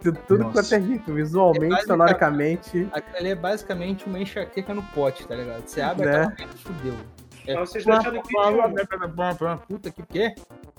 De 0.00 0.10
tudo 0.12 0.44
Nossa. 0.44 0.52
quanto 0.62 0.74
é 0.74 0.80
jeito, 0.80 1.12
visualmente, 1.12 1.60
basicamente- 1.68 1.86
sonoricamente. 1.86 2.88
Aquilo 2.92 3.16
ali 3.18 3.28
é 3.30 3.34
basicamente 3.34 4.06
uma 4.06 4.18
enxaqueca 4.18 4.72
no 4.74 4.82
pote, 4.82 5.26
tá 5.28 5.34
ligado? 5.36 5.62
Você 5.66 5.80
abre 5.80 6.06
Né? 6.06 6.12
aquela 6.22 6.28
merda, 6.36 6.56
fudeu. 6.56 6.94
É, 7.46 7.54
Mas 7.54 7.70
vocês 7.70 7.84
deixaram 7.84 8.22
que 8.22 8.38
idioma? 8.38 9.58
Puta 9.68 9.90
que 9.90 10.02
quê? 10.04 10.34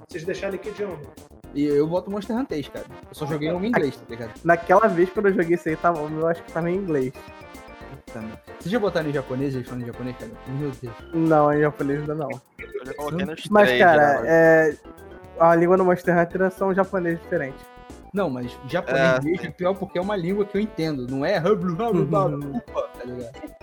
Vocês 0.10 0.24
deixaram 0.26 0.56
em 0.56 0.58
que 0.58 0.70
idioma? 0.70 0.98
E 1.54 1.66
eu 1.66 1.86
boto 1.88 2.10
Monster 2.10 2.36
Hunter 2.36 2.48
3, 2.48 2.68
cara. 2.70 2.86
Eu 3.10 3.14
só 3.16 3.26
joguei 3.28 3.52
um 3.52 3.64
em 3.64 3.68
inglês, 3.68 3.96
tá 3.96 4.04
ligado? 4.10 4.32
Naquela 4.44 4.88
vez 4.88 5.10
quando 5.10 5.28
eu 5.28 5.34
joguei 5.34 5.56
isso 5.56 5.70
aí, 5.70 5.76
tava, 5.76 6.00
eu 6.02 6.28
acho 6.28 6.42
que 6.44 6.52
tava 6.52 6.70
em 6.72 6.76
inglês. 6.76 7.14
Merda. 8.16 8.42
Vocês 8.60 8.72
já 8.72 8.80
botaram 8.80 9.10
em 9.10 9.14
japonês? 9.14 9.56
Eles 9.56 9.68
falam 9.68 9.84
em 9.84 9.88
japonês, 9.88 10.16
cara? 10.18 10.32
Meu 10.48 10.72
Deus. 10.72 10.94
Não, 11.14 11.54
em 11.54 11.62
japonês 11.62 12.00
ainda 12.02 12.16
não. 12.16 12.30
Eu 12.60 12.86
já 12.86 12.94
coloquei 12.94 13.26
nos 13.26 13.48
Mas, 13.50 13.68
três, 13.68 13.84
cara, 13.84 14.22
né, 14.22 14.30
é... 14.30 14.78
a 15.40 15.56
língua 15.56 15.78
do 15.78 15.86
Monster 15.86 16.18
Hunter 16.18 16.52
são 16.52 16.74
japonês 16.74 17.20
diferentes. 17.20 17.66
Não, 18.14 18.30
mas 18.30 18.56
japonês 18.68 19.02
É, 19.02 19.22
mesmo 19.22 19.48
é 19.48 19.50
pior 19.50 19.74
porque 19.74 19.98
é 19.98 20.02
uma 20.02 20.16
língua 20.16 20.46
que 20.46 20.56
eu 20.58 20.62
entendo. 20.62 21.08
Não 21.08 21.26
é 21.26 21.40
hublu, 21.40 21.74
hublu, 21.74 22.04
hublu, 22.04 22.62
tá 22.62 23.04
ligado? 23.04 23.54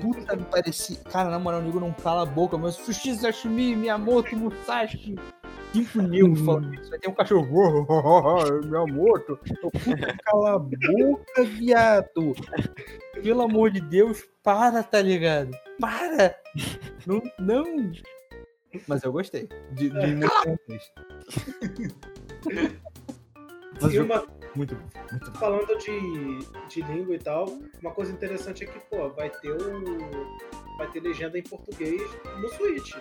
Puta, 0.00 0.36
me 0.36 0.44
parecia. 0.44 0.98
Cara, 1.10 1.30
na 1.30 1.38
moral, 1.38 1.60
o 1.60 1.62
nego 1.62 1.80
não 1.80 1.92
cala 1.92 2.22
a 2.22 2.26
boca, 2.26 2.56
mas 2.56 2.74
Sushi 2.74 3.14
Sashimi, 3.14 3.74
Miyamoto, 3.74 4.36
Musashi. 4.36 5.16
Cinco 5.72 6.02
negros 6.02 6.40
falando 6.40 6.74
isso. 6.74 6.92
Aí 6.92 7.00
tem 7.00 7.10
um 7.10 7.14
cachorro. 7.14 7.86
Miyamoto. 8.64 9.38
Eu, 9.62 9.70
Puta, 9.70 10.16
cala 10.22 10.56
a 10.56 10.58
boca, 10.58 11.44
viado. 11.44 12.34
Pelo 13.22 13.42
amor 13.42 13.70
de 13.70 13.80
Deus, 13.80 14.22
para, 14.42 14.82
tá 14.82 15.00
ligado? 15.00 15.50
Para! 15.80 16.36
Não. 17.06 17.22
não. 17.38 17.92
Mas 18.88 19.02
eu 19.02 19.12
gostei. 19.12 19.48
De, 19.72 19.90
de 19.90 19.96
Hunter. 19.96 20.58
Mas 23.80 23.92
E 23.92 23.96
eu- 23.96 24.04
uma, 24.04 24.26
muito 24.54 24.74
bom, 24.74 24.88
muito 25.10 25.32
falando 25.38 25.76
de, 25.78 26.38
de 26.68 26.82
língua 26.82 27.14
e 27.14 27.18
tal, 27.18 27.46
uma 27.80 27.90
coisa 27.92 28.12
interessante 28.12 28.64
é 28.64 28.66
que, 28.66 28.78
pô, 28.80 29.08
vai 29.10 29.30
ter 29.30 29.50
o. 29.50 30.38
Vai 30.78 30.86
ter 30.88 31.00
legenda 31.00 31.38
em 31.38 31.42
português 31.42 32.02
no 32.40 32.48
Switch. 32.50 32.94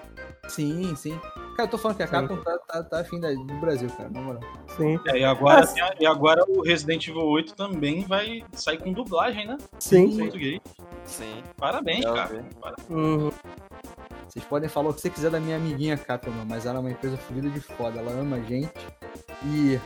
Sim, 0.48 0.96
sim. 0.96 1.18
Cara, 1.56 1.64
eu 1.64 1.68
tô 1.70 1.78
falando 1.78 1.98
que 1.98 2.04
a. 2.04 2.08
Capcom 2.08 2.38
tá, 2.38 2.58
tá, 2.68 2.84
tá 2.84 3.00
afim 3.00 3.20
da- 3.20 3.32
do 3.32 3.60
Brasil, 3.60 3.90
cara, 3.96 4.10
na 4.10 4.22
moral. 4.22 4.42
Sim. 4.76 5.00
É, 5.08 5.20
e, 5.20 5.24
agora, 5.24 5.62
Mas- 5.62 5.76
e 6.00 6.06
agora 6.06 6.44
o 6.48 6.62
Resident 6.64 7.08
Evil 7.08 7.24
8 7.26 7.56
também 7.56 8.04
vai 8.06 8.44
sair 8.54 8.78
com 8.78 8.92
dublagem, 8.92 9.48
né? 9.48 9.58
Em 9.62 9.68
Sim. 9.80 10.18
português. 10.18 10.60
Sim. 11.06 11.42
Parabéns, 11.58 12.04
Eu 12.04 12.14
cara. 12.14 12.44
Parabéns. 12.60 12.90
Uhum. 12.90 13.32
Vocês 14.28 14.46
podem 14.46 14.70
falar 14.70 14.90
o 14.90 14.94
que 14.94 15.02
você 15.02 15.10
quiser 15.10 15.30
da 15.32 15.40
minha 15.40 15.58
amiguinha 15.58 15.98
Capcom, 15.98 16.32
mas 16.48 16.66
ela 16.66 16.78
é 16.78 16.80
uma 16.82 16.92
empresa 16.92 17.18
fodida 17.18 17.50
de 17.50 17.60
foda. 17.60 18.00
Ela 18.00 18.12
ama 18.12 18.38
a 18.38 18.42
gente 18.42 18.72
e. 19.46 19.80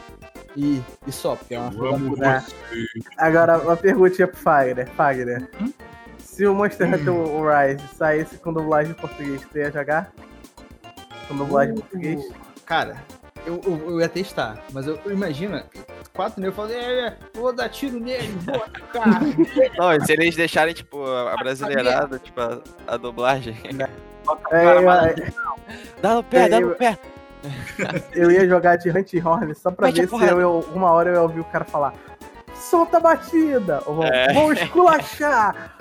E, 0.57 0.81
e 1.05 1.11
só, 1.11 1.35
porque 1.35 1.53
é 1.53 1.59
uma. 1.59 1.69
Agora, 3.17 3.57
uma 3.59 3.75
perguntinha 3.75 4.27
pro 4.27 4.37
Fagner. 4.37 4.89
Fagner. 4.91 5.49
Hum? 5.61 5.71
Se 6.35 6.45
o 6.45 6.53
Monster 6.53 6.93
Hunter 6.93 7.13
o 7.13 7.47
Rise 7.49 7.81
saísse 7.97 8.37
com 8.39 8.51
dublagem 8.51 8.91
em 8.91 8.95
português, 8.95 9.41
você 9.41 9.59
ia 9.59 9.71
jogar? 9.71 10.11
Com 11.29 11.37
dublagem 11.37 11.75
em 11.75 11.77
português? 11.79 12.27
Cara, 12.65 12.97
eu, 13.45 13.61
eu, 13.65 13.91
eu 13.91 14.01
ia 14.01 14.09
testar, 14.09 14.57
mas 14.73 14.85
eu, 14.85 14.99
eu 15.05 15.13
imagina, 15.13 15.65
quatro 16.13 16.41
negros 16.41 16.57
falando, 16.57 16.73
é, 16.73 17.07
é, 17.07 17.17
vou 17.33 17.53
dar 17.53 17.69
tiro 17.69 18.01
nele, 18.01 18.27
vou 18.41 18.55
atacar. 18.55 19.21
Não, 19.79 19.93
e 19.93 20.05
se 20.05 20.11
eles 20.11 20.35
deixarem, 20.35 20.73
tipo, 20.73 21.05
a 21.05 21.37
brasileirada, 21.37 22.19
tipo, 22.19 22.41
a, 22.41 22.59
a 22.85 22.97
dublagem. 22.97 23.55
É, 24.51 24.65
eu, 24.75 25.31
Dá 26.01 26.15
no 26.15 26.23
pé, 26.25 26.49
dá 26.49 26.59
Eu- 26.59 26.67
no 26.67 26.75
pé. 26.75 26.99
eu 28.13 28.29
ia 28.29 28.45
jogar 28.45 28.75
de 28.75 28.89
Hunt 28.89 29.13
Horn 29.23 29.55
só 29.55 29.71
pra 29.71 29.87
Mete 29.87 30.01
ver 30.01 30.09
se 30.09 30.25
eu, 30.27 30.41
eu- 30.41 30.67
uma 30.73 30.91
hora 30.91 31.11
eu 31.11 31.13
ia 31.13 31.21
ouvir 31.21 31.39
o 31.39 31.45
cara 31.45 31.63
falar 31.63 31.93
solta 32.55 32.97
a 32.97 32.99
batida! 32.99 33.81
Ou 33.85 33.95
vou, 33.95 34.05
É. 34.05 34.33
vou 34.33 34.51
esculachar! 34.53 35.75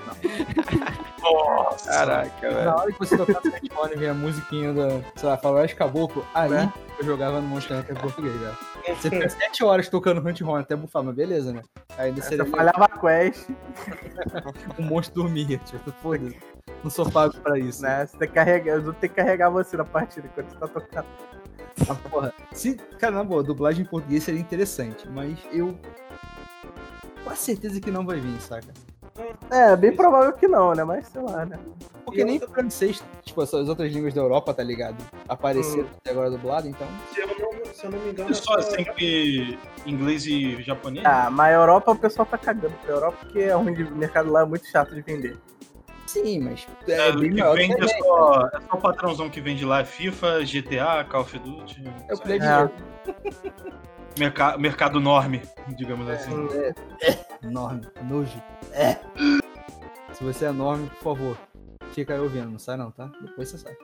Nossa. 1.23 1.91
Caraca, 1.91 2.41
velho. 2.51 2.65
Na 2.65 2.77
hora 2.77 2.93
que 2.93 2.99
você 2.99 3.17
tocar 3.17 3.41
no 3.45 3.51
telefone 3.51 3.93
e 3.95 3.97
ver 3.97 4.09
a 4.11 4.15
musiquinha 4.15 4.73
da, 4.75 4.89
sei 5.17 5.29
lá, 5.29 5.37
Faroeste 5.39 5.75
Caboclo, 5.77 6.25
aí 6.35 6.51
Né? 6.51 6.73
eu 6.99 7.05
jogava 7.07 7.41
no 7.41 7.49
Monster 7.49 7.79
Hunter 7.79 7.97
em 7.97 8.01
português, 8.01 8.35
já. 8.41 8.53
Você 8.95 9.09
fica 9.11 9.29
sete 9.31 9.65
horas 9.65 9.89
tocando 9.89 10.21
Hunt 10.27 10.43
Horn 10.43 10.61
até 10.63 10.77
bufar, 10.77 11.03
mas 11.03 11.15
beleza, 11.15 11.53
né? 11.53 11.63
Ainda 11.97 12.21
Se 12.21 12.29
seria 12.29 12.43
eu 12.45 12.51
falhava 12.51 12.85
a 12.85 12.89
quest, 12.99 13.49
um 14.79 14.83
monstro 14.83 15.23
dormia, 15.23 15.57
tipo, 15.59 15.91
foda-se. 16.03 16.37
Não 16.83 16.91
sou 16.91 17.11
pago 17.11 17.35
pra 17.41 17.59
isso, 17.59 17.83
né? 17.83 18.01
né? 18.01 18.07
Você 18.07 18.19
tem 18.19 18.29
que 18.29 18.35
carregar, 18.35 18.75
eu 18.75 18.83
vou 18.83 18.93
ter 18.93 19.09
que 19.09 19.15
carregar 19.15 19.49
você 19.49 19.77
na 19.79 19.85
partida 19.87 20.27
enquanto 20.31 20.51
você 20.51 20.59
tá 20.59 20.69
tocando. 20.69 21.07
Ah, 21.89 21.95
porra. 22.11 22.33
Se, 22.53 22.75
cara, 22.99 23.15
na 23.17 23.25
boa, 23.25 23.43
dublagem 23.43 23.83
em 23.85 23.89
português 23.89 24.23
seria 24.23 24.41
interessante, 24.41 25.09
mas 25.09 25.39
eu. 25.51 25.79
Com 27.25 27.35
certeza 27.37 27.81
que 27.81 27.91
não 27.91 28.05
vai 28.05 28.21
vir, 28.21 28.41
saca? 28.41 28.69
É, 29.51 29.77
bem 29.77 29.95
provável 29.95 30.33
que 30.33 30.47
não, 30.49 30.75
né? 30.75 30.83
Mas 30.85 31.07
sei 31.07 31.23
lá, 31.23 31.47
né? 31.47 31.59
Porque 32.05 32.21
E 32.21 32.25
nem 32.25 32.35
outra- 32.35 32.49
francês, 32.51 33.03
tipo, 33.23 33.41
as 33.41 33.55
as 33.55 33.69
outras 33.69 33.91
línguas 33.93 34.13
da 34.13 34.21
Europa, 34.21 34.53
tá 34.53 34.63
ligado? 34.63 34.97
Apareceram 35.29 35.87
até 35.99 36.11
agora 36.11 36.31
dublado, 36.31 36.69
então. 36.69 36.87
Se 37.13 37.21
eu 37.21 37.29
não, 37.29 37.65
se 37.73 37.85
eu 37.87 37.91
não 37.93 37.99
me 38.01 38.11
engano, 38.11 38.35
só 38.35 38.59
essa- 38.59 38.73
sempre 38.73 39.59
inglês 39.87 40.27
e 40.27 40.61
japonês? 40.63 41.05
Ah, 41.07 41.31
mas 41.31 41.55
a 41.55 41.59
Europa 41.59 41.93
o 41.93 41.97
pessoal 41.97 42.27
tá 42.27 42.37
cagando 42.37 42.75
pra 42.85 42.93
Europa 42.95 43.19
porque 43.23 43.39
é 43.41 43.53
ruim 43.55 43.73
de 43.75 43.85
o 43.85 43.95
mercado 43.97 44.31
lá 44.31 44.43
é 44.43 44.45
muito 44.45 44.67
chato 44.67 44.95
de 44.95 45.01
vender. 45.01 45.39
Sim, 46.07 46.41
mas. 46.41 46.67
É, 46.87 47.09
É, 47.09 47.13
bem 47.13 47.35
que 47.35 47.43
vende 47.43 47.85
é 47.85 47.99
só, 47.99 48.47
é 48.47 48.61
só 48.61 48.77
o 48.77 48.81
patrãozão 48.81 49.31
que 49.31 49.41
vende 49.41 49.65
lá, 49.65 49.81
é 49.81 49.85
FIFA, 49.85 50.45
GTA, 50.45 51.05
Call 51.05 51.23
of 51.23 51.39
Duty. 51.39 51.85
É 52.09 52.15
o 52.15 52.19
play 52.19 52.39
de 52.39 52.47
É. 52.47 52.59
jogo. 52.61 52.73
Merca- 54.19 54.57
mercado 54.59 55.01
norme, 55.01 55.43
digamos 55.77 56.09
assim. 56.09 56.33
Enorme, 57.43 57.87
nojo. 58.05 58.41
É. 58.73 58.97
Se 60.13 60.23
você 60.23 60.47
é 60.47 60.49
enorme, 60.49 60.89
por 60.91 61.17
favor, 61.17 61.39
fica 61.93 62.15
aí 62.15 62.21
ouvindo, 62.21 62.49
não 62.51 62.59
sai 62.59 62.77
não, 62.77 62.91
tá? 62.93 63.11
Depois 63.21 63.49
você 63.49 63.59
sai. 63.59 63.77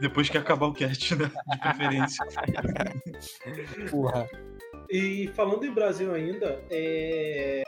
Depois 0.00 0.28
que 0.28 0.38
acabar 0.38 0.66
o 0.66 0.72
cast, 0.72 1.14
né? 1.16 1.30
De 1.50 1.58
preferência. 1.60 2.26
Porra. 3.90 4.28
E 4.90 5.28
falando 5.36 5.64
em 5.64 5.72
Brasil 5.72 6.12
ainda, 6.12 6.60
é, 6.70 7.62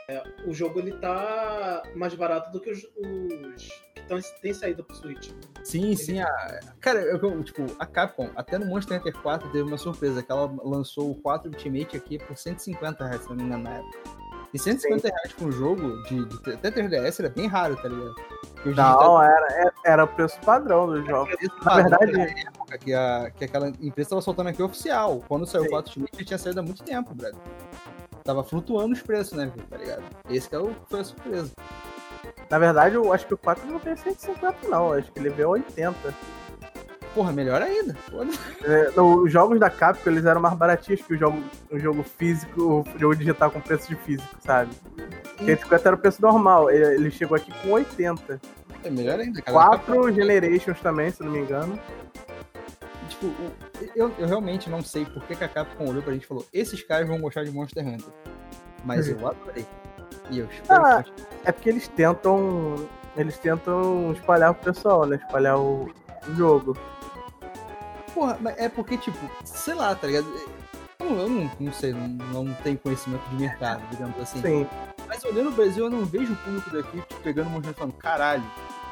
o 0.45 0.53
jogo 0.53 0.79
ele 0.79 0.91
tá 0.93 1.81
mais 1.95 2.13
barato 2.15 2.51
do 2.51 2.59
que 2.59 2.69
os, 2.69 2.79
os 2.97 3.67
que 3.95 4.01
tão, 4.07 4.19
têm 4.41 4.53
saído 4.53 4.83
pro 4.83 4.95
Switch. 4.95 5.31
Sim, 5.63 5.95
sim. 5.95 6.19
A... 6.19 6.27
Cara, 6.81 6.99
eu, 6.99 7.43
tipo, 7.43 7.65
a 7.79 7.85
Capcom, 7.85 8.29
até 8.35 8.57
no 8.57 8.65
Monster 8.65 8.99
Hunter 8.99 9.13
4 9.21 9.49
teve 9.51 9.63
uma 9.63 9.77
surpresa, 9.77 10.21
que 10.21 10.31
ela 10.31 10.53
lançou 10.63 11.11
o 11.11 11.15
4 11.21 11.49
Ultimate 11.49 11.95
aqui 11.95 12.17
por 12.17 12.37
150 12.37 13.05
reais, 13.05 13.21
se 13.23 13.29
não 13.29 13.37
me 13.37 13.43
engano, 13.43 13.63
na 13.63 13.75
época. 13.75 13.99
E 14.53 14.59
150 14.59 15.07
reais 15.07 15.33
com 15.33 15.45
um 15.45 15.51
jogo 15.51 16.03
de, 16.03 16.25
de 16.25 16.51
até 16.51 16.69
3DS 16.69 17.21
era 17.21 17.29
bem 17.29 17.47
raro, 17.47 17.75
tá 17.77 17.87
ligado? 17.87 18.15
Não, 18.75 19.23
era, 19.23 19.47
era- 19.53 19.73
era 19.85 20.03
o 20.03 20.07
preço 20.07 20.39
padrão 20.41 20.87
dos 20.87 21.05
jogos. 21.07 21.35
Na 21.65 21.75
verdade, 21.75 22.11
na 22.11 22.62
época 22.73 22.77
que, 22.77 22.93
a, 22.93 23.31
que 23.31 23.45
aquela 23.45 23.69
empresa 23.81 24.11
tava 24.11 24.21
soltando 24.21 24.49
aqui 24.49 24.61
oficial. 24.61 25.23
Quando 25.27 25.45
saiu 25.45 25.63
o 25.63 25.65
Sim. 25.65 25.71
4 25.71 25.89
Ultimate, 25.89 26.15
ele 26.15 26.25
tinha 26.25 26.37
saído 26.37 26.59
há 26.59 26.63
muito 26.63 26.83
tempo, 26.83 27.13
brother. 27.13 27.39
Tava 28.23 28.43
flutuando 28.43 28.93
os 28.93 29.01
preços, 29.01 29.37
né, 29.37 29.51
tá 29.69 29.77
ligado? 29.77 30.03
Esse 30.29 30.47
que 30.47 30.55
é 30.55 30.59
o, 30.59 30.73
foi 30.89 31.01
a 31.01 31.03
surpresa. 31.03 31.51
na 32.49 32.59
verdade, 32.59 32.95
eu 32.95 33.11
acho 33.11 33.27
que 33.27 33.33
o 33.33 33.37
4 33.37 33.65
não 33.67 33.79
tem 33.79 33.95
150, 33.95 34.67
não. 34.69 34.93
Acho 34.93 35.11
que 35.11 35.19
ele 35.19 35.29
veio 35.29 35.49
80. 35.49 36.13
Porra, 37.13 37.31
melhor 37.31 37.61
ainda. 37.61 37.95
É, 38.63 38.99
os 38.99 39.31
jogos 39.31 39.59
da 39.59 39.69
Capcom, 39.69 40.09
eles 40.09 40.25
eram 40.25 40.41
mais 40.41 40.55
baratinhos 40.55 41.01
que 41.01 41.13
o 41.13 41.17
jogo, 41.17 41.43
o 41.69 41.77
jogo 41.77 42.01
físico, 42.01 42.83
o 42.95 42.99
jogo 42.99 43.15
digital 43.15 43.51
com 43.51 43.61
preço 43.61 43.87
de 43.87 43.95
físico, 43.97 44.35
sabe? 44.39 44.71
150 45.37 45.89
era 45.89 45.95
o 45.95 45.99
preço 45.99 46.21
normal. 46.21 46.71
Ele, 46.71 46.85
ele 46.95 47.11
chegou 47.11 47.37
aqui 47.37 47.51
com 47.61 47.73
80. 47.73 48.41
É 48.83 48.89
melhor 48.89 49.19
ainda, 49.19 49.41
cara. 49.43 49.57
Quatro 49.57 50.11
Generations 50.11 50.79
também, 50.79 51.11
se 51.11 51.21
não 51.21 51.31
me 51.31 51.39
engano. 51.39 51.77
Tipo, 53.23 53.27
o- 53.27 53.89
eu, 53.95 54.11
eu 54.19 54.27
realmente 54.27 54.69
não 54.69 54.81
sei 54.81 55.05
por 55.05 55.23
que 55.23 55.35
que 55.35 55.43
a 55.43 55.47
Capcom 55.47 55.87
olhou 55.89 56.01
pra 56.03 56.13
gente 56.13 56.23
e 56.23 56.27
falou: 56.27 56.45
esses 56.51 56.81
caras 56.83 57.07
vão 57.07 57.19
gostar 57.21 57.43
de 57.43 57.51
Monster 57.51 57.85
Hunter. 57.87 58.13
Mas 58.83 59.07
eu 59.07 59.25
adorei. 59.27 59.65
E 60.29 60.39
eu 60.39 60.45
espero 60.51 60.85
Ah. 60.85 61.03
que. 61.03 61.13
É 61.45 61.51
porque 61.51 61.69
eles 61.69 61.87
tentam. 61.87 62.75
Eles 63.15 63.37
tentam 63.37 64.11
espalhar 64.13 64.53
pro 64.53 64.73
pessoal, 64.73 65.05
né? 65.05 65.17
Espalhar 65.17 65.57
o, 65.57 65.85
o 66.27 66.35
jogo. 66.35 66.75
Porra, 68.13 68.37
mas 68.41 68.57
é 68.57 68.67
porque, 68.69 68.97
tipo, 68.97 69.17
sei 69.45 69.73
lá, 69.73 69.93
tá 69.95 70.07
ligado? 70.07 70.25
Eu, 70.99 71.07
eu 71.19 71.29
não, 71.29 71.51
não 71.59 71.73
sei, 71.73 71.93
não, 71.93 72.07
não 72.07 72.53
tenho 72.55 72.77
conhecimento 72.77 73.23
de 73.29 73.35
mercado, 73.35 73.81
digamos 73.89 74.19
assim. 74.19 74.41
Sim. 74.41 74.67
Mas 75.07 75.23
olhando 75.25 75.49
o 75.49 75.51
Brasil, 75.53 75.85
eu 75.85 75.89
não 75.91 76.05
vejo 76.05 76.33
o 76.33 76.35
público 76.37 76.69
daqui 76.71 77.03
pegando 77.23 77.49
Monster 77.49 77.69
Hunter 77.71 77.71
e 77.71 77.79
falando: 77.79 77.93
caralho, 77.97 78.43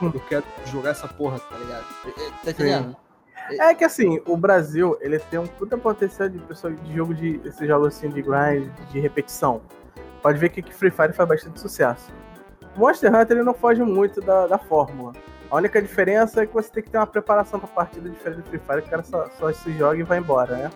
Hum. 0.02 0.12
eu 0.14 0.20
quero 0.22 0.44
jogar 0.68 0.92
essa 0.92 1.08
porra, 1.08 1.40
tá 1.40 1.58
ligado? 1.58 1.86
É, 2.06 2.10
é, 2.10 2.30
Tá 2.44 2.52
entendendo? 2.52 2.96
É 3.60 3.74
que 3.76 3.84
assim, 3.84 4.22
o 4.28 4.38
Brasil, 4.38 4.98
ele 5.02 5.20
tem 5.20 5.40
um 5.40 5.48
puta 5.48 5.78
potencial 5.78 6.30
de 6.30 6.40
pessoa 6.40 6.74
de 6.74 6.96
jogo 6.96 7.14
de. 7.14 7.42
Esses 7.46 7.68
jogos 7.68 7.90
assim 7.90 8.10
de 8.10 8.22
grind, 8.22 8.70
de 8.92 9.00
repetição. 9.00 9.62
Pode 10.22 10.38
ver 10.38 10.50
que 10.50 10.62
Free 10.74 10.92
Fire 10.92 11.14
faz 11.14 11.28
bastante 11.28 11.60
sucesso. 11.60 12.12
Monster 12.76 13.14
Hunter 13.14 13.38
ele 13.38 13.44
não 13.44 13.54
foge 13.54 13.82
muito 13.84 14.22
da, 14.22 14.48
da 14.48 14.58
fórmula. 14.58 15.14
A 15.50 15.58
única 15.58 15.82
diferença 15.82 16.44
é 16.44 16.46
que 16.46 16.54
você 16.54 16.72
tem 16.72 16.84
que 16.84 16.90
ter 16.90 16.98
uma 16.98 17.08
preparação 17.08 17.60
pra 17.60 17.68
partida 17.68 18.10
diferente 18.10 18.44
do 18.44 18.50
Free 18.50 18.60
Fire, 18.60 18.82
que 18.82 18.88
o 18.88 18.92
cara 18.92 19.04
só, 19.04 19.30
só 19.38 19.52
se 19.52 19.74
joga 19.74 20.00
e 20.00 20.04
vai 20.04 20.20
embora, 20.20 20.56
né? 20.56 20.72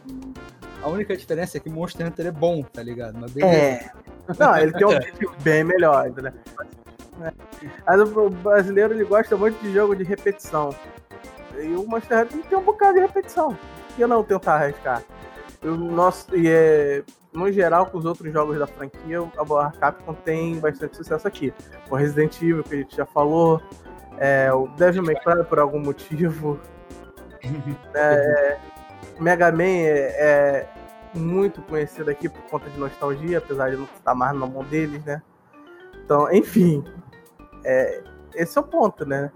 A 0.81 0.89
única 0.89 1.15
diferença 1.15 1.57
é 1.57 1.59
que 1.59 1.69
Monster 1.69 2.07
Hunter 2.07 2.27
é 2.27 2.31
bom, 2.31 2.61
tá 2.61 2.83
ligado? 2.83 3.17
Mas 3.17 3.31
beleza. 3.31 3.55
É. 3.55 3.91
Não, 4.37 4.57
ele 4.57 4.73
tem 4.73 4.85
um 4.85 4.89
objetivo 4.95 5.33
bem 5.41 5.63
melhor, 5.63 6.07
entendeu? 6.07 6.33
Mas 7.87 8.01
o 8.01 8.29
brasileiro 8.29 8.93
ele 8.93 9.05
gosta 9.05 9.37
muito 9.37 9.59
de 9.61 9.71
jogo 9.71 9.95
de 9.95 10.03
repetição. 10.03 10.75
E 11.61 11.75
o 11.75 11.85
Monster 11.87 12.23
Hunter 12.23 12.43
tem 12.43 12.57
um 12.57 12.63
bocado 12.63 12.95
de 12.95 12.99
repetição. 13.01 13.49
Por 13.87 13.95
que 13.95 14.05
não 14.05 14.23
tentar 14.23 14.55
arriscar? 14.55 15.03
E 15.63 15.67
o 15.67 15.75
nosso, 15.75 16.35
e 16.35 16.47
é, 16.47 17.03
no 17.33 17.51
geral, 17.51 17.87
com 17.87 17.97
os 17.97 18.05
outros 18.05 18.31
jogos 18.31 18.57
da 18.57 18.67
franquia, 18.67 19.19
a 19.21 19.71
Capcom 19.71 20.13
tem 20.13 20.59
bastante 20.59 20.95
sucesso 20.95 21.27
aqui. 21.27 21.53
O 21.89 21.95
Resident 21.95 22.41
Evil, 22.41 22.63
que 22.63 22.75
a 22.75 22.77
gente 22.77 22.95
já 22.95 23.05
falou, 23.05 23.61
é, 24.17 24.51
o 24.53 24.67
Devil 24.69 25.03
May 25.03 25.15
Cry 25.15 25.43
por 25.43 25.59
algum 25.59 25.79
motivo. 25.79 26.59
é, 27.93 28.57
Mega 29.19 29.51
Man 29.51 29.63
é, 29.63 29.99
é, 30.17 30.69
muito 31.13 31.61
conhecido 31.61 32.09
aqui 32.09 32.27
por 32.27 32.41
conta 32.43 32.69
de 32.69 32.77
nostalgia, 32.77 33.37
apesar 33.37 33.69
de 33.69 33.77
não 33.77 33.85
estar 33.85 34.15
mais 34.15 34.37
na 34.37 34.45
mão 34.45 34.63
deles, 34.63 35.03
né? 35.05 35.21
Então, 36.03 36.31
enfim, 36.31 36.83
é, 37.63 38.03
esse 38.33 38.57
é 38.57 38.61
o 38.61 38.63
ponto, 38.63 39.05
né? 39.05 39.31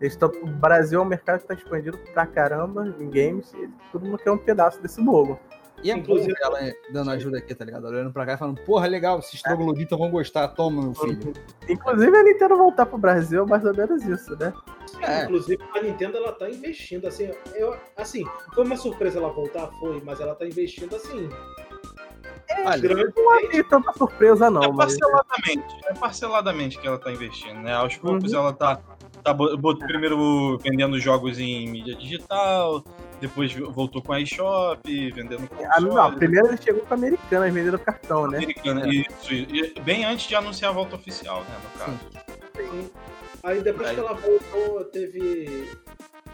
Eles 0.00 0.16
tão, 0.16 0.28
o 0.28 0.46
Brasil 0.46 1.00
é 1.00 1.02
um 1.02 1.06
mercado 1.06 1.38
que 1.38 1.44
está 1.44 1.54
expandido 1.54 1.98
pra 2.12 2.26
caramba 2.26 2.94
em 2.98 3.08
games 3.08 3.52
e 3.54 3.68
todo 3.92 4.04
mundo 4.04 4.18
quer 4.18 4.30
um 4.30 4.38
pedaço 4.38 4.80
desse 4.82 5.00
bolo. 5.02 5.38
E 5.82 5.90
é 5.90 5.96
Inclusive, 5.96 6.34
ela 6.40 6.60
dando 6.90 7.10
ajuda 7.10 7.38
aqui, 7.38 7.54
tá 7.54 7.62
ligado? 7.62 7.86
Olhando 7.86 8.10
pra 8.10 8.24
cá 8.24 8.32
e 8.32 8.38
falando, 8.38 8.58
porra, 8.62 8.86
legal, 8.86 9.18
esses 9.18 9.42
trogloditas 9.42 9.98
vão 9.98 10.10
gostar, 10.10 10.48
toma, 10.48 10.82
meu 10.82 10.94
filho. 10.94 11.32
Inclusive 11.68 12.16
a 12.16 12.22
Nintendo 12.22 12.56
voltar 12.56 12.86
pro 12.86 12.96
Brasil 12.96 13.44
é 13.44 13.46
mais 13.46 13.64
ou 13.66 13.74
menos 13.74 14.02
isso, 14.02 14.34
né? 14.38 14.52
É. 15.02 15.24
Inclusive 15.24 15.62
a 15.74 15.82
Nintendo 15.82 16.16
ela 16.16 16.32
tá 16.32 16.48
investindo, 16.48 17.06
assim, 17.06 17.30
eu, 17.54 17.76
assim, 17.98 18.24
foi 18.54 18.64
uma 18.64 18.76
surpresa 18.76 19.18
ela 19.18 19.30
voltar, 19.30 19.66
foi, 19.78 20.00
mas 20.02 20.20
ela 20.20 20.34
tá 20.34 20.46
investindo 20.46 20.96
assim. 20.96 21.28
É, 22.48 22.66
Olha, 22.66 22.78
grande... 22.78 23.12
não 23.14 23.32
achei 23.32 23.62
tanta 23.64 23.92
surpresa, 23.92 24.50
não. 24.50 24.62
É 24.62 24.72
parceladamente, 24.74 25.76
mas... 25.82 25.84
é 25.84 25.94
parceladamente 25.94 26.78
que 26.78 26.86
ela 26.86 26.98
tá 26.98 27.12
investindo, 27.12 27.60
né? 27.60 27.74
Aos 27.74 27.96
poucos 27.96 28.32
uhum. 28.32 28.38
ela 28.38 28.52
tá, 28.54 28.80
tá 29.24 29.34
primeiro 29.86 30.58
vendendo 30.58 31.00
jogos 31.00 31.38
em 31.38 31.66
mídia 31.68 31.94
digital, 31.94 32.84
depois 33.20 33.52
voltou 33.54 34.02
com 34.02 34.12
a 34.12 34.20
eShop, 34.20 34.82
vendendo 35.12 35.48
ah, 35.70 35.80
não, 35.80 36.14
primeiro 36.14 36.48
ele 36.48 36.58
chegou 36.62 36.82
com 36.82 36.94
a 36.94 36.96
Americana, 36.96 37.50
vendendo 37.50 37.78
cartão, 37.78 38.26
né? 38.28 38.38
Americana, 38.38 38.86
é. 38.86 38.90
isso, 38.90 39.80
bem 39.82 40.04
antes 40.04 40.28
de 40.28 40.34
anunciar 40.36 40.70
a 40.70 40.74
volta 40.74 40.96
oficial, 40.96 41.40
né, 41.40 41.56
no 41.64 41.78
caso. 41.78 41.98
Sim. 42.56 42.70
Sim. 42.70 42.90
Aí 43.42 43.60
depois 43.62 43.88
Aí. 43.88 43.94
que 43.94 44.00
ela 44.00 44.14
voltou, 44.14 44.84
teve. 44.86 45.70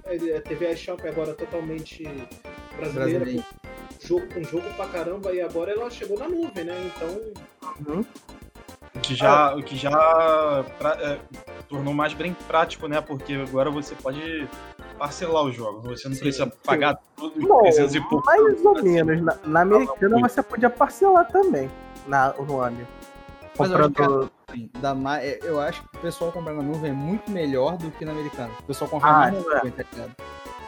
É, 0.05 0.41
teve 0.41 0.67
a 0.67 0.73
eShop 0.73 1.07
agora 1.07 1.35
totalmente 1.35 2.09
brasileira. 2.77 3.27
Com 3.27 3.43
jogo, 4.01 4.27
com 4.33 4.43
jogo 4.45 4.69
pra 4.75 4.87
caramba, 4.87 5.33
e 5.33 5.41
agora 5.41 5.73
ela 5.73 5.91
chegou 5.91 6.19
na 6.19 6.29
nuvem, 6.29 6.65
né? 6.65 6.91
Então. 6.95 7.95
Uhum. 7.95 8.05
O 8.95 9.01
que 9.01 9.15
já, 9.15 9.51
ah. 9.51 9.57
o 9.57 9.63
que 9.63 9.77
já 9.77 10.65
pra, 10.79 10.99
é, 11.01 11.21
tornou 11.71 11.95
mais 11.95 12.13
bem 12.13 12.35
prático, 12.49 12.89
né? 12.89 13.01
Porque 13.01 13.33
agora 13.35 13.71
você 13.71 13.95
pode 13.95 14.47
parcelar 14.99 15.45
os 15.45 15.55
jogos. 15.55 15.85
Você 15.85 16.09
não 16.09 16.17
Sim. 16.17 16.21
precisa 16.21 16.53
pagar 16.65 16.99
tudo 17.17 17.41
Bom, 17.47 17.61
300 17.61 17.95
e 17.95 18.01
pouco. 18.01 18.27
Mais 18.27 18.65
ou 18.65 18.83
menos. 18.83 19.23
Na, 19.23 19.37
na 19.47 19.61
americana 19.63 20.17
não, 20.17 20.29
você 20.29 20.43
podia 20.43 20.69
parcelar 20.69 21.29
também 21.31 21.71
na, 22.07 22.35
no 22.35 22.61
ano. 22.61 22.87
Mas 23.57 23.71
eu 23.71 23.77
acho, 23.79 24.31
que, 24.53 24.71
da, 24.79 24.97
eu 25.43 25.61
acho 25.61 25.83
que 25.83 25.97
o 25.97 26.01
pessoal 26.01 26.33
comprar 26.33 26.55
na 26.55 26.63
nuvem 26.63 26.91
é 26.91 26.95
muito 26.95 27.31
melhor 27.31 27.77
do 27.77 27.91
que 27.91 28.05
na 28.05 28.13
americana. 28.13 28.51
O 28.59 28.63
pessoal 28.65 28.91
compra 28.91 29.09
ah, 29.09 29.31
na 29.31 29.31
nuvem, 29.33 29.55
é. 29.55 29.71
tá 29.71 29.85
ligado? 29.93 30.13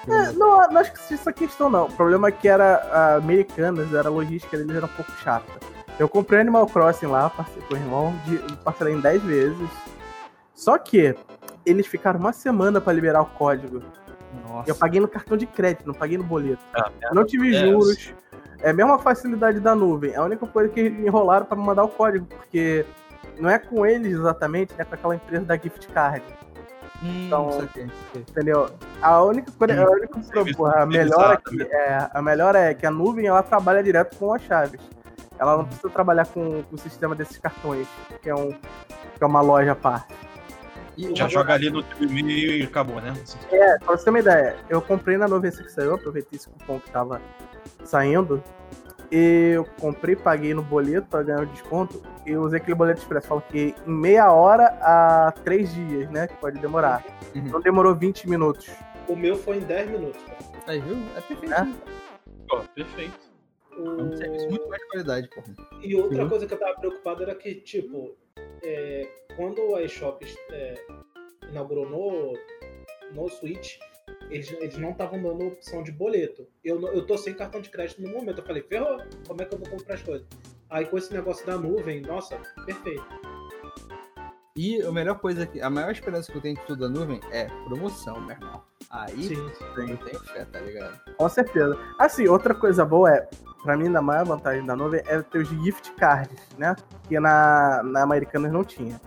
É, 0.09 0.33
não, 0.33 0.69
não 0.69 0.81
acho 0.81 0.93
que 0.93 1.15
isso 1.15 1.29
é 1.29 1.33
questão 1.33 1.71
não. 1.71 1.87
O 1.87 1.93
problema 1.93 2.29
é 2.29 2.33
que 2.33 2.49
era 2.49 2.77
a 2.93 3.17
Americanas, 3.17 3.93
era 3.95 4.09
a 4.09 4.11
logística 4.11 4.57
deles 4.57 4.77
era 4.77 4.87
um 4.87 4.89
pouco 4.91 5.11
chata. 5.23 5.61
Eu 5.99 6.09
comprei 6.09 6.41
Animal 6.41 6.67
Crossing 6.67 7.07
lá, 7.07 7.31
passei 7.31 7.63
com 7.63 7.75
o 7.75 7.77
irmão, 7.77 8.15
de, 8.27 8.39
parcelei 8.57 8.95
em 8.95 9.01
10 9.01 9.23
vezes. 9.23 9.71
Só 10.63 10.79
que 10.79 11.13
eles 11.67 11.89
ficaram 11.89 12.21
uma 12.21 12.33
semana 12.33 12.81
para 12.81 12.93
liberar 12.93 13.23
o 13.23 13.27
código. 13.27 13.83
Nossa. 14.47 14.71
Eu 14.71 14.77
paguei 14.77 15.01
no 15.01 15.09
cartão 15.09 15.37
de 15.37 15.45
crédito, 15.45 15.85
não 15.85 15.93
paguei 15.93 16.17
no 16.17 16.23
boleto. 16.23 16.63
Ah, 16.73 16.89
não 17.13 17.25
tive 17.25 17.53
é, 17.53 17.67
juros. 17.67 18.15
É 18.61 18.71
a 18.71 18.73
mesma 18.73 18.97
facilidade 18.97 19.59
da 19.59 19.75
nuvem. 19.75 20.13
É 20.13 20.19
a 20.19 20.23
única 20.23 20.47
coisa 20.47 20.69
que 20.69 20.81
enrolaram 20.81 21.47
para 21.47 21.57
me 21.57 21.65
mandar 21.65 21.83
o 21.83 21.89
código, 21.89 22.27
porque 22.27 22.87
não 23.41 23.51
é 23.51 23.59
com 23.59 23.85
eles 23.85 24.13
exatamente, 24.13 24.73
é 24.79 24.85
com 24.85 24.95
aquela 24.95 25.17
empresa 25.17 25.45
da 25.45 25.57
gift 25.57 25.89
card. 25.89 26.25
Hum, 27.03 27.27
então, 27.27 27.69
entendeu? 28.15 28.71
A 29.01 29.21
única 29.21 29.51
coisa, 29.51 29.83
a 29.83 29.91
única 29.91 30.21
a 30.81 30.87
melhor 30.87 31.33
é 31.33 31.51
que, 31.51 31.63
é, 31.65 32.09
a 32.15 32.23
melhor 32.23 32.55
é 32.55 32.73
que 32.73 32.87
a 32.87 32.91
nuvem 32.93 33.27
ela 33.27 33.43
trabalha 33.43 33.83
direto 33.83 34.17
com 34.17 34.33
as 34.33 34.43
chaves. 34.43 34.81
Ela 35.41 35.57
não 35.57 35.65
precisa 35.65 35.91
trabalhar 35.91 36.27
com, 36.27 36.63
com 36.63 36.77
o 36.77 36.79
sistema 36.79 37.17
desses 37.17 37.37
cartões, 37.39 37.89
que 38.23 38.31
é, 38.31 38.35
um, 38.35 38.53
que 38.53 39.23
é 39.23 39.27
uma 39.27 39.41
loja 39.41 39.73
à 39.73 39.75
parte. 39.75 40.15
E 40.97 41.15
Já 41.15 41.29
joga 41.29 41.55
ali 41.55 41.71
no 41.71 41.83
teu 41.83 42.07
e 42.09 42.63
acabou, 42.63 43.01
né? 43.01 43.15
É, 43.51 43.79
pra 43.79 43.97
você 43.97 44.05
ter 44.05 44.11
uma 44.11 44.21
ideia, 44.21 44.57
eu 44.69 44.83
comprei 44.83 45.17
na 45.17 45.27
nuvem 45.27 45.51
que 45.51 45.73
saiu, 45.73 45.95
aproveitei 45.95 46.39
esse 46.39 46.49
cupom 46.49 46.79
que 46.79 46.91
tava 46.91 47.21
saindo. 47.85 48.43
E 49.11 49.53
eu 49.55 49.65
comprei, 49.79 50.17
paguei 50.17 50.55
no 50.55 50.63
boleto 50.63 51.07
para 51.09 51.23
ganhar 51.23 51.43
o 51.43 51.47
desconto. 51.47 52.03
E 52.25 52.35
usei 52.35 52.59
aquele 52.59 52.75
boleto 52.75 53.01
expresso. 53.01 53.27
Falo 53.27 53.43
que 53.43 53.75
em 53.87 53.93
meia 53.93 54.33
hora 54.33 54.69
a 54.81 55.35
três 55.45 55.73
dias, 55.75 56.11
né? 56.11 56.27
Que 56.27 56.37
pode 56.37 56.59
demorar. 56.59 57.05
Uhum. 57.35 57.43
Então 57.47 57.61
demorou 57.61 57.95
20 57.95 58.29
minutos. 58.29 58.71
O 59.07 59.15
meu 59.15 59.37
foi 59.37 59.59
em 59.59 59.61
10 59.61 59.91
minutos. 59.91 60.23
Aí, 60.67 60.81
viu? 60.81 60.97
É 61.17 61.21
perfeito. 61.21 61.53
É? 61.53 61.73
Pô, 62.49 62.61
perfeito. 62.75 63.19
O... 63.77 64.01
É 64.01 64.03
um 64.03 64.17
serviço 64.17 64.49
muito 64.49 64.69
mais 64.69 64.81
de 64.81 64.89
qualidade, 64.89 65.29
pô. 65.29 65.43
E 65.83 65.95
outra 65.95 66.27
coisa 66.27 66.47
que 66.47 66.55
eu 66.55 66.59
tava 66.59 66.79
preocupado 66.79 67.23
era 67.23 67.35
que, 67.35 67.55
tipo, 67.57 68.17
é, 68.63 69.09
quando 69.37 69.75
a 69.75 69.83
eShop 69.83 70.25
é, 70.51 70.75
inaugurou 71.51 71.89
no, 71.89 72.33
no 73.13 73.29
Switch, 73.29 73.79
eles, 74.31 74.51
eles 74.53 74.79
não 74.79 74.91
estavam 74.91 75.23
dando 75.23 75.47
opção 75.47 75.83
de 75.83 75.93
boleto. 75.93 76.47
Eu, 76.65 76.81
eu 76.89 77.07
tô 77.07 77.17
sem 77.19 77.35
cartão 77.35 77.61
de 77.61 77.71
crédito 77.71 78.03
no 78.03 78.11
momento. 78.11 78.39
Eu 78.39 78.45
falei, 78.45 78.63
ferrou, 78.63 78.99
como 79.27 79.43
é 79.43 79.45
que 79.45 79.55
eu 79.55 79.59
vou 79.59 79.69
comprar 79.69 79.95
as 79.95 80.03
coisas? 80.03 80.27
Aí 80.71 80.87
com 80.87 80.97
esse 80.97 81.13
negócio 81.13 81.47
da 81.47 81.59
nuvem, 81.59 82.01
nossa, 82.01 82.39
perfeito. 82.65 83.05
E 84.57 84.83
a 84.83 84.93
melhor 84.93 85.19
coisa 85.19 85.47
que. 85.47 85.61
A 85.61 85.71
maior 85.71 85.93
esperança 85.93 86.31
que 86.31 86.37
eu 86.37 86.43
tenho 86.43 86.57
de 86.57 86.67
tudo 86.67 86.81
da 86.81 86.89
nuvem 86.89 87.21
é 87.31 87.47
promoção, 87.65 88.21
meu 88.21 88.37
irmão. 88.37 88.63
Aí 88.93 89.23
sim, 89.23 89.35
sim. 89.35 89.65
tenho 89.75 89.97
fé, 89.97 90.45
tá 90.45 90.61
ligado? 90.61 91.01
Com 91.17 91.29
certeza. 91.29 91.79
Assim, 91.99 92.29
outra 92.29 92.55
coisa 92.55 92.85
boa 92.85 93.11
é, 93.11 93.27
pra 93.63 93.75
mim, 93.75 93.95
a 93.97 94.03
maior 94.03 94.27
vantagem 94.27 94.67
da 94.67 94.77
nuvem 94.77 95.01
é 95.07 95.23
ter 95.23 95.39
os 95.39 95.49
gift 95.49 95.93
cards, 95.95 96.39
né? 96.59 96.77
Que 97.09 97.19
na, 97.19 97.83
na 97.83 98.03
Americanas 98.03 98.53
não 98.53 98.63
tinha. 98.63 99.01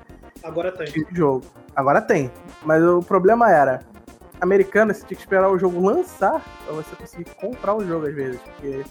Agora 0.44 0.72
tem. 0.72 0.88
Jogo. 1.12 1.46
Agora 1.76 2.02
tem. 2.02 2.32
Mas 2.64 2.84
o 2.84 3.02
problema 3.04 3.52
era, 3.52 3.82
americana, 4.42 4.92
você 4.92 5.06
tinha 5.06 5.18
que 5.18 5.24
esperar 5.24 5.50
o 5.50 5.60
jogo 5.60 5.80
lançar 5.86 6.42
pra 6.66 6.74
você 6.74 6.96
conseguir 6.96 7.30
comprar 7.36 7.76
o 7.76 7.86
jogo 7.86 8.08
às 8.08 8.16
vezes. 8.16 8.42
Porque, 8.42 8.84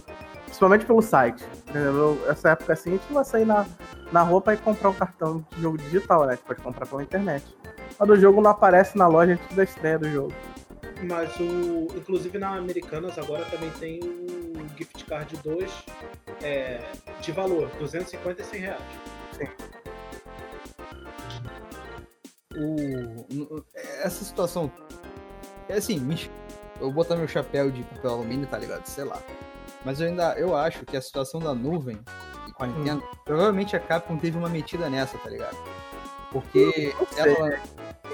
principalmente 0.44 0.86
pelo 0.86 1.02
site. 1.02 1.44
Entendeu? 1.68 2.22
Essa 2.28 2.50
época 2.50 2.72
assim, 2.72 2.90
a 2.90 2.92
gente 2.92 3.12
vai 3.12 3.24
sair 3.24 3.44
na, 3.44 3.66
na 4.12 4.22
rua 4.22 4.40
pra 4.40 4.54
ir 4.54 4.58
comprar 4.58 4.90
um 4.90 4.94
cartão 4.94 5.44
de 5.50 5.60
jogo 5.60 5.76
digital, 5.76 6.24
né? 6.26 6.36
Que 6.36 6.44
pode 6.44 6.60
comprar 6.60 6.86
pela 6.86 7.02
internet. 7.02 7.44
Mas 7.98 8.08
o 8.08 8.16
jogo 8.16 8.40
não 8.40 8.52
aparece 8.52 8.96
na 8.96 9.08
loja 9.08 9.32
antes 9.32 9.56
da 9.56 9.64
estreia 9.64 9.98
do 9.98 10.08
jogo. 10.08 10.32
Mas 11.02 11.34
o. 11.40 11.88
Inclusive 11.96 12.38
na 12.38 12.56
Americanas 12.56 13.18
agora 13.18 13.44
também 13.46 13.70
tem 13.72 14.00
o 14.00 14.68
gift 14.76 15.04
card 15.04 15.36
2 15.42 15.70
é, 16.42 16.92
de 17.20 17.32
valor, 17.32 17.68
250 17.78 18.42
e 18.42 18.44
100 18.44 18.60
reais. 18.60 18.82
Sim. 19.32 19.48
O, 22.56 23.64
essa 23.74 24.24
situação 24.24 24.70
é 25.68 25.74
assim, 25.74 26.00
eu 26.76 26.86
vou 26.86 26.92
botar 26.92 27.16
meu 27.16 27.26
chapéu 27.26 27.70
de 27.70 27.82
papel 27.82 28.12
alumínio, 28.12 28.46
tá 28.46 28.58
ligado? 28.58 28.86
Sei 28.86 29.04
lá. 29.04 29.20
Mas 29.84 30.00
eu 30.00 30.08
ainda 30.08 30.34
eu 30.38 30.56
acho 30.56 30.84
que 30.84 30.96
a 30.96 31.02
situação 31.02 31.40
da 31.40 31.54
nuvem 31.54 31.98
com 32.54 32.64
a. 32.64 32.66
Nintendo, 32.66 33.02
hum. 33.04 33.16
provavelmente 33.24 33.76
a 33.76 33.80
Capcom 33.80 34.16
teve 34.16 34.38
uma 34.38 34.48
metida 34.48 34.88
nessa, 34.88 35.18
tá 35.18 35.28
ligado? 35.28 35.56
Porque 36.30 36.94
ela. 37.16 37.60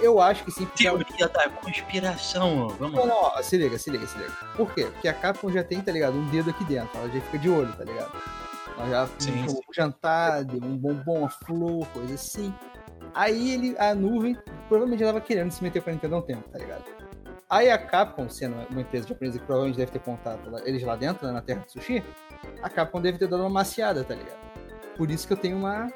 Eu 0.00 0.20
acho 0.20 0.44
que 0.44 0.50
sim. 0.50 0.66
Teoria 0.76 1.28
da 1.28 1.48
conspiração, 1.48 2.68
vamos 2.70 2.94
Não, 2.94 3.06
não, 3.06 3.42
se 3.42 3.56
liga, 3.56 3.78
se 3.78 3.90
liga, 3.90 4.06
se 4.06 4.18
liga. 4.18 4.32
Por 4.56 4.72
quê? 4.72 4.86
Porque 4.86 5.08
a 5.08 5.14
Capcom 5.14 5.50
já 5.50 5.62
tem, 5.62 5.80
tá 5.80 5.92
ligado? 5.92 6.16
Um 6.16 6.26
dedo 6.28 6.50
aqui 6.50 6.64
dentro. 6.64 6.90
Ela 6.98 7.08
já 7.08 7.20
fica 7.20 7.38
de 7.38 7.50
olho, 7.50 7.72
tá 7.76 7.84
ligado? 7.84 8.12
Ela 8.78 8.88
já 8.88 9.08
sim, 9.18 9.44
um 9.44 9.72
jantar, 9.74 10.44
deu 10.44 10.62
um 10.62 10.76
bombom, 10.76 11.20
uma 11.20 11.28
flor, 11.28 11.86
coisa 11.88 12.14
assim. 12.14 12.52
Aí 13.14 13.52
ele, 13.52 13.76
a 13.78 13.94
nuvem, 13.94 14.36
provavelmente 14.68 15.02
ela 15.02 15.12
tava 15.12 15.24
querendo 15.24 15.50
se 15.50 15.62
meter 15.62 15.82
com 15.82 15.90
a 15.90 15.92
Nintendo 15.92 16.14
há 16.14 16.18
um 16.18 16.22
tempo, 16.22 16.48
tá 16.48 16.58
ligado? 16.58 16.84
Aí 17.48 17.68
a 17.68 17.76
Capcom, 17.76 18.28
sendo 18.28 18.54
uma 18.70 18.80
empresa 18.80 19.08
japonesa 19.08 19.38
que 19.38 19.44
provavelmente 19.44 19.76
deve 19.76 19.90
ter 19.90 19.98
contato 19.98 20.48
lá, 20.48 20.60
eles 20.64 20.82
lá 20.84 20.94
dentro, 20.94 21.26
né, 21.26 21.32
na 21.32 21.42
terra 21.42 21.64
do 21.64 21.72
sushi, 21.72 22.02
a 22.62 22.70
Capcom 22.70 23.00
deve 23.00 23.18
ter 23.18 23.26
dado 23.26 23.40
uma 23.40 23.50
maciada, 23.50 24.04
tá 24.04 24.14
ligado? 24.14 24.38
Por 24.96 25.10
isso 25.10 25.26
que 25.26 25.32
eu 25.32 25.36
tenho 25.36 25.56
uma. 25.56 25.88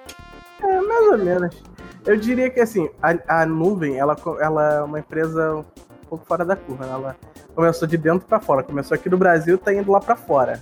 É, 0.61 0.81
mais 0.81 1.07
ou 1.09 1.19
menos. 1.19 1.63
Eu 2.07 2.17
diria 2.17 2.51
que 2.51 2.61
assim, 2.61 2.89
a, 3.03 3.43
a 3.43 3.47
nuvem, 3.47 3.97
ela, 3.99 4.17
ela 4.41 4.75
é 4.75 4.83
uma 4.83 4.99
empresa 4.99 5.57
um 5.57 5.65
pouco 6.09 6.25
fora 6.27 6.45
da 6.45 6.55
curva. 6.57 6.85
Né? 6.87 6.93
Ela 6.93 7.17
começou 7.55 7.89
de 7.89 7.97
dentro 7.97 8.27
para 8.27 8.41
fora. 8.41 8.63
Começou 8.63 8.95
aqui 8.95 9.09
no 9.09 9.17
Brasil, 9.17 9.57
tá 9.57 9.73
indo 9.73 9.91
lá 9.91 10.01
para 10.01 10.17
fora. 10.17 10.61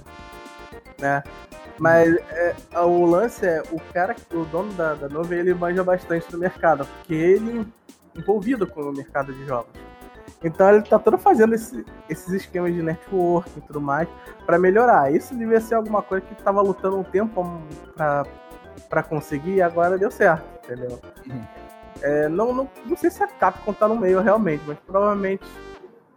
Né? 1.01 1.23
Mas 1.79 2.15
é, 2.31 2.55
o 2.81 3.05
lance 3.07 3.45
é, 3.45 3.63
o 3.73 3.81
cara, 3.93 4.15
o 4.33 4.45
dono 4.45 4.73
da, 4.75 4.95
da 4.95 5.09
nuvem, 5.09 5.41
ele 5.41 5.53
manja 5.55 5.83
bastante 5.83 6.31
do 6.31 6.39
mercado, 6.39 6.87
porque 6.99 7.15
ele 7.15 7.67
é 8.17 8.21
envolvido 8.21 8.67
com 8.67 8.83
o 8.83 8.93
mercado 8.93 9.33
de 9.33 9.45
jogos. 9.47 9.73
Então 10.45 10.69
ele 10.69 10.83
tá 10.83 10.99
todo 10.99 11.17
fazendo 11.19 11.55
esse- 11.55 11.85
esses 12.09 12.29
esquemas 12.33 12.73
de 12.75 12.83
network 12.83 13.51
e 13.57 13.61
tudo 13.63 13.81
mais 13.81 14.09
pra 14.45 14.59
melhorar. 14.59 15.13
Isso 15.13 15.35
devia 15.35 15.61
ser 15.61 15.75
alguma 15.77 16.03
coisa 16.03 16.25
que 16.27 16.35
tava 16.43 16.61
lutando 16.61 16.99
um 16.99 17.05
tempo 17.05 17.45
pra, 17.97 18.25
pra 18.89 19.03
conseguir 19.03 19.55
e 19.57 19.63
agora 19.63 19.99
deu 19.99 20.11
certo, 20.11 20.45
entendeu? 20.65 21.01
Uhum. 21.27 21.45
É, 22.01 22.29
não, 22.29 22.53
não, 22.53 22.71
não 22.87 22.97
sei 22.97 23.11
se 23.11 23.23
a 23.23 23.27
Capcom 23.29 23.73
tá 23.73 23.87
no 23.87 23.97
meio 23.97 24.21
realmente, 24.21 24.63
mas 24.67 24.79
provavelmente 24.81 25.45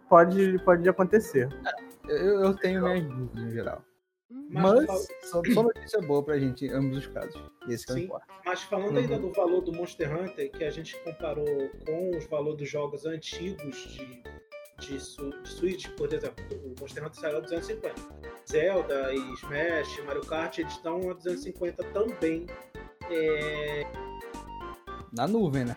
pode, 0.08 0.58
pode 0.60 0.88
acontecer. 0.88 1.48
Eu, 2.08 2.42
eu 2.44 2.54
tenho 2.56 2.82
minhas 2.82 3.04
dúvidas 3.04 3.44
no 3.44 3.50
geral. 3.50 3.82
Mas, 4.50 4.62
Mas 4.74 4.86
fal- 4.86 4.98
só, 5.22 5.42
só 5.54 5.62
notícia 5.62 6.00
boa 6.02 6.22
pra 6.22 6.38
gente 6.38 6.66
em 6.66 6.70
ambos 6.72 6.98
os 6.98 7.06
casos. 7.08 7.40
Esse 7.68 7.86
que 7.86 7.92
é 7.92 7.94
Sim. 7.96 8.04
importa. 8.04 8.26
mas 8.44 8.62
falando 8.62 8.96
ainda 8.98 9.18
do 9.18 9.32
valor 9.32 9.60
do 9.60 9.72
Monster 9.72 10.12
Hunter, 10.16 10.50
que 10.52 10.64
a 10.64 10.70
gente 10.70 10.96
comparou 11.02 11.44
com 11.86 12.16
os 12.16 12.26
valores 12.26 12.58
dos 12.58 12.68
jogos 12.70 13.04
antigos 13.06 13.76
de, 13.76 14.22
de, 14.78 15.00
su, 15.00 15.30
de 15.42 15.48
Switch, 15.48 15.88
por 15.96 16.12
exemplo, 16.12 16.44
o 16.64 16.74
Monster 16.80 17.04
Hunter 17.04 17.20
saiu 17.20 17.36
a 17.38 17.40
250. 17.40 17.94
Zelda 18.48 19.12
e 19.12 19.18
Smash, 19.34 20.04
Mario 20.06 20.24
Kart, 20.26 20.58
eles 20.58 20.72
estão 20.72 21.10
a 21.10 21.14
250 21.14 21.82
também. 21.92 22.46
É, 23.10 23.86
Na 25.12 25.26
nuvem, 25.26 25.64
né? 25.64 25.76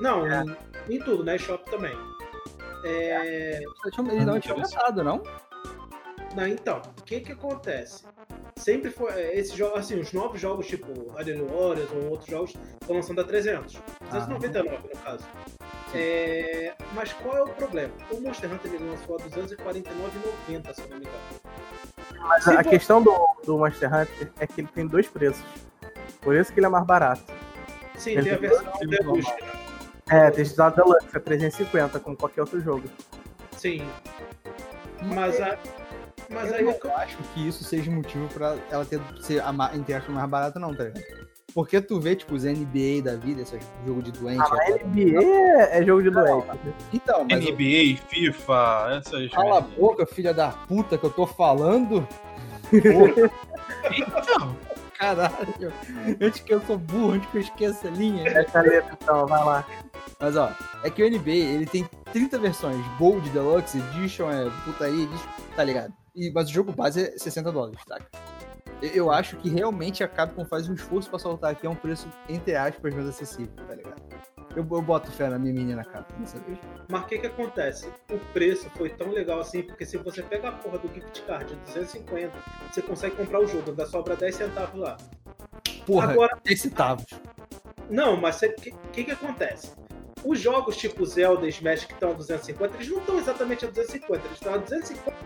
Não, 0.00 0.26
em, 0.26 0.56
em 0.88 0.98
tudo, 0.98 1.22
na 1.24 1.36
eShop 1.36 1.70
também. 1.70 1.96
É, 2.84 3.60
Eles 3.62 4.24
não 4.26 4.40
tinham 4.40 4.56
aumentado, 4.56 5.04
não? 5.04 5.22
Não, 6.34 6.46
então, 6.46 6.80
o 6.98 7.02
que 7.02 7.20
que 7.20 7.32
acontece? 7.32 8.04
Sempre 8.56 8.90
foi. 8.90 9.10
é, 9.12 9.38
Esses 9.38 9.52
jogos, 9.54 9.80
assim, 9.80 9.98
os 10.00 10.12
novos 10.12 10.40
jogos, 10.40 10.66
tipo 10.66 10.86
Alien 11.18 11.44
Warriors 11.46 11.90
ou 11.92 12.10
outros 12.10 12.30
jogos, 12.30 12.54
estão 12.80 12.96
lançando 12.96 13.20
a 13.20 13.24
300. 13.24 13.74
299 14.10 14.88
no 14.94 15.00
caso. 15.00 15.26
É, 15.94 16.72
mas 16.94 17.12
qual 17.12 17.36
é 17.36 17.42
o 17.42 17.48
problema? 17.48 17.92
O 18.10 18.20
Monster 18.20 18.52
Hunter 18.52 18.72
ele 18.72 18.84
lançou 18.90 19.16
a 19.16 19.18
249,90, 19.20 20.74
se 20.74 20.80
não 20.82 20.98
me 20.98 21.04
engano. 21.06 21.40
Mas 22.28 22.46
a, 22.46 22.60
a 22.60 22.64
questão 22.64 23.02
do, 23.02 23.12
do 23.44 23.58
Monster 23.58 23.88
Hunter 23.92 24.30
é 24.38 24.46
que 24.46 24.60
ele 24.60 24.68
tem 24.68 24.86
dois 24.86 25.08
preços. 25.08 25.42
Por 26.20 26.36
isso 26.36 26.52
que 26.52 26.60
ele 26.60 26.66
é 26.66 26.68
mais 26.68 26.84
barato. 26.86 27.22
Sim, 27.96 28.12
Ele 28.12 28.22
tem 28.22 28.32
a 28.34 28.36
versão 28.38 28.64
dois 28.64 28.88
Deluxe. 28.90 29.34
É, 30.10 30.30
tem 30.30 30.42
estado 30.42 30.76
Deluxe, 30.76 31.06
é 31.14 31.18
350, 31.18 31.98
como 32.00 32.16
qualquer 32.16 32.42
outro 32.42 32.60
jogo. 32.60 32.84
Sim. 33.56 33.88
Mas, 35.02 35.40
a, 35.40 35.56
mas 36.28 36.50
eu 36.50 36.56
aí 36.56 36.64
não 36.64 36.70
é 36.70 36.74
que 36.74 36.86
eu- 36.86 36.96
acho 36.96 37.16
que 37.34 37.48
isso 37.48 37.64
seja 37.64 37.90
motivo 37.90 38.28
pra 38.28 38.56
ela 38.70 38.84
ter, 38.84 39.00
ser 39.22 39.40
a 39.42 39.50
entre 39.74 39.94
aspas, 39.94 40.14
mais 40.14 40.28
barata, 40.28 40.58
não, 40.58 40.74
tá 40.74 40.84
ligado? 40.84 41.29
Porque 41.54 41.80
tu 41.80 41.98
vê, 42.00 42.14
tipo, 42.14 42.34
os 42.34 42.44
NBA 42.44 43.02
da 43.02 43.16
vida, 43.16 43.42
esses 43.42 43.60
jogo 43.86 44.02
de 44.02 44.12
doente. 44.12 44.40
Ah. 44.40 44.70
NBA 44.84 45.22
é, 45.22 45.78
é 45.78 45.84
jogo 45.84 46.02
de 46.02 46.10
doente. 46.10 46.46
Então, 46.92 47.26
mas 47.28 47.44
eu- 47.44 47.52
NBA, 47.52 47.98
FIFA, 48.08 49.00
essas. 49.00 49.30
cala 49.30 49.58
a 49.58 49.60
boca, 49.60 50.06
filha 50.06 50.32
da 50.32 50.48
puta, 50.48 50.96
que 50.96 51.04
eu 51.04 51.10
tô 51.10 51.26
falando. 51.26 52.06
Então, 52.72 54.56
Caralho. 55.00 55.72
Antes 56.20 56.40
que 56.40 56.52
eu 56.52 56.60
sou 56.60 56.76
burro, 56.76 57.12
antes 57.12 57.30
que 57.30 57.38
eu 57.38 57.40
esqueça 57.40 57.88
a 57.88 57.90
linha. 57.90 58.28
É 58.28 58.44
caneta, 58.44 58.98
então, 59.00 59.26
vai 59.26 59.42
lá. 59.42 59.66
Mas 60.20 60.36
ó, 60.36 60.52
é 60.84 60.90
que 60.90 61.02
o 61.02 61.10
NBA, 61.10 61.30
ele 61.30 61.64
tem 61.64 61.88
30 62.12 62.38
versões. 62.38 62.76
Gold, 62.98 63.26
Deluxe, 63.30 63.78
Edition, 63.78 64.30
é 64.30 64.50
putaria, 64.64 65.04
Edition, 65.04 65.26
tá 65.56 65.64
ligado? 65.64 65.94
E, 66.14 66.30
mas 66.32 66.50
o 66.50 66.52
jogo 66.52 66.72
base 66.72 67.00
é 67.02 67.18
60 67.18 67.50
dólares, 67.50 67.80
tá? 67.86 67.98
Eu, 68.82 69.10
acho 69.10 69.36
que 69.36 69.48
realmente 69.48 70.02
a 70.02 70.08
Capcom 70.08 70.44
faz 70.44 70.68
um 70.68 70.74
esforço 70.74 71.10
pra 71.10 71.18
soltar 71.18 71.52
aqui 71.52 71.66
a 71.66 71.70
um 71.70 71.74
preço, 71.74 72.08
entre 72.28 72.56
aspas, 72.56 72.94
mais 72.94 73.06
acessível, 73.08 73.52
tá 73.66 73.74
ligado? 73.74 74.02
Eu, 74.56 74.66
eu 74.68 74.82
boto 74.82 75.10
fé 75.12 75.28
na 75.28 75.38
minha 75.38 75.52
menina 75.52 75.84
Capcom 75.84 76.18
dessa 76.20 76.38
vez. 76.40 76.58
Mas 76.88 77.02
o 77.02 77.06
que 77.06 77.18
que 77.18 77.26
acontece? 77.26 77.88
O 78.10 78.18
preço 78.32 78.68
foi 78.70 78.90
tão 78.90 79.10
legal 79.10 79.40
assim, 79.40 79.62
porque 79.62 79.84
se 79.84 79.96
você 79.96 80.22
pega 80.22 80.48
a 80.48 80.52
porra 80.52 80.78
do 80.78 80.92
gift 80.92 81.22
card 81.22 81.54
de 81.54 81.60
250, 81.60 82.32
você 82.70 82.82
consegue 82.82 83.16
comprar 83.16 83.40
o 83.40 83.46
jogo, 83.46 83.70
ainda 83.70 83.86
sobra 83.86 84.16
10 84.16 84.34
centavos 84.34 84.80
lá. 84.80 84.96
Porra, 85.86 86.12
Agora, 86.12 86.38
10 86.42 86.60
centavos. 86.60 87.06
Não, 87.88 88.12
não, 88.12 88.16
mas 88.16 88.40
o 88.42 88.52
que, 88.54 88.72
que 88.92 89.04
que 89.04 89.10
acontece? 89.10 89.72
Os 90.24 90.38
jogos 90.38 90.76
tipo 90.76 91.04
Zelda 91.06 91.46
e 91.46 91.48
Smash 91.48 91.84
que 91.86 91.92
estão 91.94 92.10
a 92.10 92.14
250, 92.14 92.76
eles 92.76 92.88
não 92.88 92.98
estão 92.98 93.18
exatamente 93.18 93.64
a 93.64 93.68
250, 93.68 94.14
eles 94.26 94.32
estão 94.38 94.54
a 94.54 94.56
250 94.58 95.16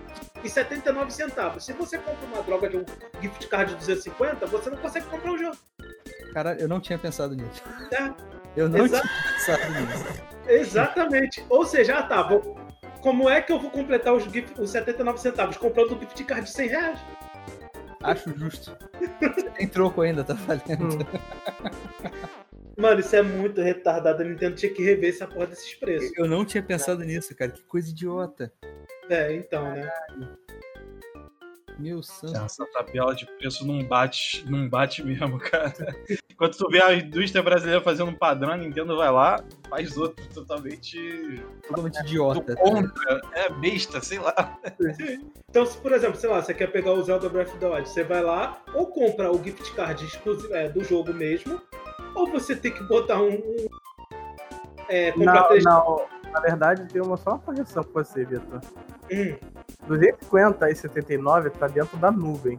e 0.44 0.48
79 0.48 1.10
centavos. 1.10 1.64
Se 1.64 1.72
você 1.72 1.98
compra 1.98 2.26
uma 2.26 2.42
droga 2.42 2.68
de 2.68 2.76
um 2.76 2.84
gift 3.20 3.46
card 3.48 3.72
de 3.72 3.78
250, 3.78 4.46
você 4.46 4.70
não 4.70 4.76
consegue 4.78 5.06
comprar 5.06 5.32
o 5.32 5.38
jogo. 5.38 5.56
Caralho, 6.32 6.60
eu 6.60 6.68
não 6.68 6.80
tinha 6.80 6.98
pensado 6.98 7.34
nisso. 7.34 7.62
É, 7.92 8.12
Eu 8.56 8.68
não 8.68 8.84
Exa- 8.84 9.00
tinha 9.00 9.32
pensado 9.32 9.80
nisso. 9.80 10.04
exatamente. 10.48 11.44
Ou 11.48 11.66
seja, 11.66 11.98
ah, 11.98 12.02
tá, 12.04 12.22
vou, 12.22 12.56
como 13.00 13.28
é 13.28 13.40
que 13.42 13.50
eu 13.52 13.58
vou 13.58 13.70
completar 13.70 14.14
os, 14.14 14.24
gift, 14.24 14.60
os 14.60 14.70
79 14.70 15.18
centavos? 15.18 15.56
Comprando 15.56 15.96
um 15.96 16.00
gift 16.00 16.22
card 16.24 16.44
de 16.44 16.50
100 16.52 16.68
reais? 16.68 16.98
Acho 18.02 18.36
justo. 18.38 18.76
Tem 19.56 19.66
troco 19.66 20.02
ainda, 20.02 20.22
tá 20.22 20.34
valendo. 20.34 21.06
Mano, 22.76 23.00
isso 23.00 23.14
é 23.14 23.22
muito 23.22 23.60
retardado. 23.60 24.22
A 24.22 24.24
Nintendo 24.24 24.56
tinha 24.56 24.72
que 24.72 24.82
rever 24.82 25.10
essa 25.10 25.26
porra 25.26 25.46
desses 25.46 25.74
preços. 25.74 26.10
Eu 26.16 26.26
não 26.26 26.44
tinha 26.44 26.62
pensado 26.62 27.02
nisso, 27.04 27.34
cara. 27.36 27.50
Que 27.50 27.62
coisa 27.62 27.90
idiota. 27.90 28.52
É, 29.08 29.34
então, 29.34 29.70
né? 29.70 29.90
Meu 31.78 32.02
santo. 32.02 32.36
essa 32.36 32.64
tabela 32.66 33.14
de 33.14 33.26
preço 33.26 33.66
não 33.66 33.82
bate, 33.84 34.44
não 34.48 34.68
bate 34.68 35.02
mesmo, 35.02 35.38
cara. 35.38 35.74
Enquanto 36.30 36.56
tu 36.56 36.68
vê 36.68 36.82
a 36.82 36.94
indústria 36.94 37.42
brasileira 37.42 37.80
fazendo 37.80 38.10
um 38.10 38.14
padrão, 38.14 38.52
a 38.52 38.56
Nintendo 38.56 38.96
vai 38.96 39.10
lá, 39.10 39.44
faz 39.68 39.96
outro 39.96 40.24
totalmente 40.28 40.98
Totalmente 41.66 42.00
idiota. 42.00 42.56
contra. 42.56 43.20
É 43.34 43.48
besta, 43.50 44.00
sei 44.00 44.18
lá. 44.18 44.58
Então, 45.54 45.64
se, 45.64 45.78
por 45.78 45.92
exemplo, 45.92 46.18
sei 46.18 46.28
lá, 46.28 46.42
você 46.42 46.52
quer 46.52 46.66
pegar 46.72 46.90
o 46.90 47.02
Zelda 47.04 47.28
Breath 47.28 47.50
of 47.50 47.58
the 47.58 47.66
Wild, 47.68 47.88
você 47.88 48.02
vai 48.02 48.20
lá, 48.20 48.60
ou 48.74 48.88
compra 48.88 49.30
o 49.30 49.40
gift 49.40 49.72
card 49.76 50.04
exclusivo 50.04 50.52
é, 50.52 50.68
do 50.68 50.82
jogo 50.82 51.14
mesmo, 51.14 51.62
ou 52.14 52.30
você 52.30 52.54
tem 52.54 52.72
que 52.72 52.82
botar 52.84 53.20
um. 53.20 53.34
um 53.34 53.66
é, 54.88 55.16
Não, 55.16 55.48
três. 55.48 55.64
não. 55.64 56.02
Na 56.32 56.40
verdade, 56.40 56.92
tem 56.92 57.00
uma, 57.00 57.16
só 57.16 57.30
uma 57.30 57.38
correção 57.38 57.84
com 57.84 57.92
você, 57.92 58.24
Vitor. 58.24 58.60
Hum, 59.12 59.36
250 59.86 60.70
e 60.70 60.74
79 60.74 61.50
tá 61.50 61.68
dentro 61.68 61.96
da 61.96 62.10
nuvem. 62.10 62.58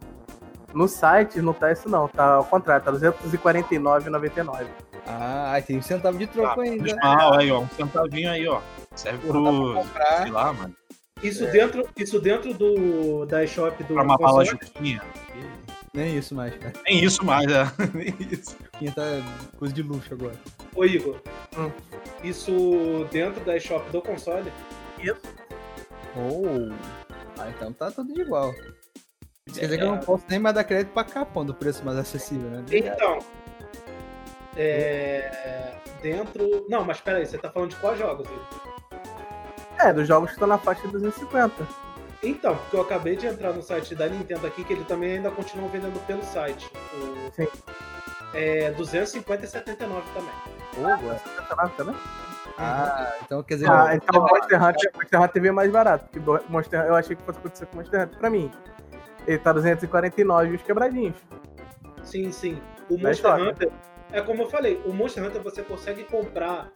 No 0.73 0.87
site 0.87 1.41
não 1.41 1.53
tá 1.53 1.71
isso 1.71 1.89
não, 1.89 2.07
tá 2.07 2.35
ao 2.35 2.45
contrário, 2.45 2.83
tá 2.83 2.91
249,99. 2.91 4.67
Ah, 5.07 5.53
aí 5.53 5.61
tem 5.61 5.77
um 5.77 5.81
centavo 5.81 6.17
de 6.17 6.27
troco 6.27 6.61
ainda. 6.61 6.83
Menos 6.83 7.01
mal, 7.01 7.33
aí, 7.37 7.51
ó. 7.51 7.59
Um 7.59 7.69
centavinho 7.69 8.29
aí, 8.31 8.47
ó. 8.47 8.59
Serve 8.95 9.19
pra 9.19 9.31
pro. 9.31 9.73
comprar. 9.73 10.21
Sei 10.23 10.31
lá, 10.31 10.53
mano. 10.53 10.75
isso, 11.21 11.45
dentro, 11.51 11.87
isso 11.95 12.19
dentro 12.19 12.53
do 12.53 13.25
da 13.25 13.43
eShop 13.43 13.83
do. 13.83 13.93
Pra 13.93 14.03
uma 14.03 14.17
bala 14.17 14.43
juquinha. 14.43 15.01
Nem 15.95 16.17
isso 16.17 16.35
mais, 16.35 16.53
cara. 16.57 16.73
Nem 16.85 17.03
isso 17.03 17.25
mais, 17.25 17.49
é. 17.49 17.63
Nem 17.95 18.13
isso. 18.29 18.57
Tá 18.93 19.03
coisa 19.57 19.73
de 19.73 19.81
luxo 19.81 20.13
agora. 20.13 20.35
Ô, 20.75 20.83
Igor. 20.83 21.21
Hum. 21.57 21.71
Isso 22.21 23.07
dentro 23.11 23.43
da 23.45 23.55
eShop 23.55 23.89
do 23.91 24.01
console. 24.01 24.51
Oh. 26.17 26.73
Ah, 27.39 27.49
então 27.49 27.71
tá 27.71 27.89
tudo 27.91 28.13
de 28.13 28.21
igual. 28.21 28.53
Isso 29.47 29.59
quer 29.59 29.65
dizer 29.65 29.77
que 29.77 29.83
eu 29.83 29.91
não 29.91 29.99
posso 29.99 30.25
nem 30.29 30.39
mais 30.39 30.55
dar 30.55 30.63
crédito 30.65 30.91
pra 30.91 31.03
Capcom 31.03 31.45
do 31.45 31.53
preço 31.53 31.85
mais 31.85 31.97
acessível, 31.97 32.49
né? 32.49 32.65
Então. 32.71 33.19
É. 34.57 35.75
Dentro. 36.01 36.65
Não, 36.69 36.83
mas 36.83 36.99
peraí, 36.99 37.25
você 37.25 37.37
tá 37.37 37.49
falando 37.49 37.69
de 37.69 37.77
quais 37.77 37.97
jogos, 37.97 38.27
Igor? 38.27 38.75
É, 39.79 39.93
dos 39.93 40.07
jogos 40.07 40.29
que 40.29 40.35
estão 40.35 40.47
na 40.47 40.57
faixa 40.57 40.81
de 40.81 40.93
250. 40.93 41.67
Então, 42.23 42.55
porque 42.55 42.75
eu 42.75 42.81
acabei 42.81 43.15
de 43.15 43.27
entrar 43.27 43.53
no 43.53 43.61
site 43.61 43.93
da 43.95 44.07
Nintendo 44.07 44.47
aqui, 44.47 44.63
que 44.63 44.73
ele 44.73 44.83
também 44.85 45.17
ainda 45.17 45.29
continua 45.31 45.69
vendendo 45.69 45.99
pelo 46.05 46.23
site. 46.23 46.69
O... 46.93 47.31
Sim. 47.33 47.47
É 48.33 48.71
250 48.71 49.45
e 49.45 49.47
79 49.47 50.03
também. 50.13 50.31
Oh. 50.77 50.97
259 50.97 51.73
também? 51.75 51.95
ah, 52.57 53.13
então 53.23 53.43
quer 53.43 53.55
dizer. 53.55 53.69
Ah, 53.69 53.95
então 53.95 54.21
o 54.21 54.27
Monster 54.27 54.63
Hunter, 54.63 54.91
Monster 54.95 55.21
Hunter 55.21 55.41
veio 55.41 55.53
mais 55.53 55.71
barato. 55.71 56.05
Porque 56.05 56.49
Monster, 56.49 56.79
eu 56.81 56.95
achei 56.95 57.15
que 57.15 57.23
fosse 57.23 57.39
acontecer 57.39 57.65
com 57.67 57.73
o 57.73 57.75
Monster 57.77 58.01
Hunter 58.03 58.17
pra 58.17 58.29
mim. 58.29 58.51
Ele 59.27 59.37
tá 59.39 59.53
249 59.53 60.51
e 60.51 60.55
os 60.55 60.61
quebradinhos. 60.61 61.15
Sim, 62.03 62.31
sim. 62.31 62.61
O 62.89 62.97
Monster. 62.97 63.33
Hunter, 63.35 63.71
é 64.11 64.21
como 64.21 64.43
eu 64.43 64.49
falei, 64.49 64.81
o 64.85 64.93
Monster 64.93 65.23
Hunter 65.23 65.41
você 65.41 65.63
consegue 65.63 66.03
comprar 66.03 66.71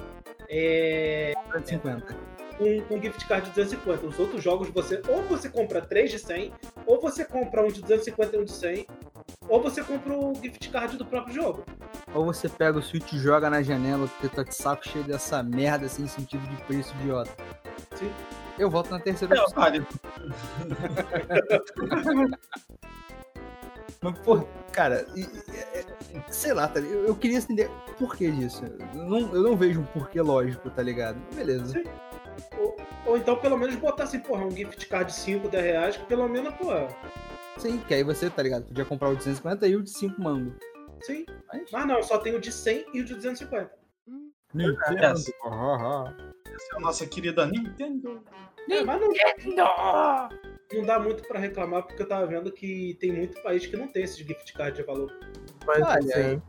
é, 0.50 1.34
250. 1.54 2.16
Um, 2.60 2.96
um 2.96 3.02
gift 3.02 3.26
card 3.28 3.46
de 3.46 3.52
250. 3.56 4.06
Os 4.06 4.20
outros 4.20 4.44
jogos 4.44 4.70
você 4.70 5.02
ou 5.08 5.24
você 5.24 5.50
compra 5.50 5.82
3 5.82 6.12
de 6.12 6.20
100, 6.20 6.54
ou 6.86 7.02
você 7.02 7.26
compra 7.26 7.64
um 7.64 7.68
de 7.68 7.82
250 7.82 8.36
e 8.36 8.40
um 8.40 8.44
de 8.44 8.52
100, 8.52 8.88
ou 9.48 9.62
você 9.62 9.84
compra 9.84 10.14
o 10.14 10.34
gift 10.36 10.70
card 10.70 10.98
do 10.98 11.06
próprio 11.06 11.34
jogo. 11.34 11.64
Ou 12.14 12.26
você 12.26 12.50
pega 12.50 12.78
o 12.78 12.82
Switch 12.82 13.14
e 13.14 13.20
joga 13.20 13.50
na 13.50 13.62
janela 13.62 14.08
porque 14.08 14.36
tá 14.36 14.44
de 14.44 14.56
saco 14.56 14.88
cheio 14.88 15.04
dessa 15.04 15.42
merda 15.44 15.88
sem 15.88 16.08
sentido 16.08 16.46
de 16.48 16.56
preço 16.64 16.94
idiota. 17.00 17.32
Sim. 17.96 18.12
Eu 18.58 18.70
volto 18.70 18.92
na 18.92 19.00
terceira 19.00 19.36
É, 19.36 19.42
opção. 19.42 19.64
Mas, 24.02 24.18
porra, 24.20 24.46
Cara, 24.72 25.06
sei 26.30 26.54
lá, 26.54 26.68
tá, 26.68 26.80
ligado? 26.80 27.00
eu, 27.00 27.08
eu 27.08 27.16
queria 27.16 27.38
entender 27.38 27.70
o 27.90 27.94
porquê 27.96 28.32
disso. 28.32 28.64
Eu 28.94 29.04
não, 29.04 29.36
eu 29.36 29.44
não 29.44 29.58
vejo 29.58 29.82
um 29.82 29.86
porquê 29.86 30.22
lógico, 30.22 30.70
tá 30.70 30.82
ligado? 30.82 31.18
Beleza. 31.36 31.74
Sim. 31.74 31.84
Ou, 32.58 32.78
ou 33.06 33.18
então, 33.18 33.36
pelo 33.38 33.58
menos, 33.58 33.76
botar 33.76 34.04
assim, 34.04 34.20
porra, 34.20 34.46
um 34.46 34.52
gift 34.52 34.86
card 34.88 35.12
de 35.12 35.18
5, 35.18 35.50
10 35.50 35.64
reais, 35.64 35.98
que 35.98 36.06
pelo 36.06 36.28
menos, 36.28 36.54
pô, 36.56 36.68
Sim, 37.58 37.78
que 37.80 37.94
aí 37.94 38.04
você, 38.04 38.30
tá 38.30 38.42
ligado? 38.42 38.66
Podia 38.66 38.86
comprar 38.86 39.10
o 39.10 39.12
de 39.12 39.18
250 39.18 39.68
e 39.68 39.76
o 39.76 39.84
de 39.84 39.90
5 39.90 40.22
mango. 40.22 40.56
sim. 41.02 41.26
Mas... 41.52 41.70
Mas 41.72 41.88
não, 41.88 42.02
só 42.02 42.18
tem 42.18 42.34
o 42.34 42.40
de 42.40 42.52
100 42.52 42.86
e 42.94 43.02
o 43.02 43.06
de 43.06 43.16
250. 43.16 43.70
Nintendo. 44.54 45.06
Essa. 45.06 45.32
Ah, 45.44 46.06
ah. 46.08 46.14
Essa 46.48 46.74
é 46.74 46.78
a 46.78 46.80
nossa 46.80 47.06
querida 47.06 47.46
Nintendo. 47.46 48.24
É, 48.70 48.84
mas 48.84 49.02
não, 49.02 50.30
não 50.74 50.86
dá 50.86 51.00
muito 51.00 51.24
pra 51.28 51.40
reclamar, 51.40 51.84
porque 51.84 52.02
eu 52.02 52.08
tava 52.08 52.26
vendo 52.28 52.52
que 52.52 52.98
tem 53.00 53.12
muito 53.12 53.42
país 53.42 53.66
que 53.66 53.76
não 53.76 53.88
tem 53.88 54.04
esses 54.04 54.18
gift 54.18 54.54
card 54.54 54.78
de 54.78 54.84
valor. 54.84 55.12
Mas, 55.66 55.82
Olha, 55.82 55.98
assim, 55.98 56.42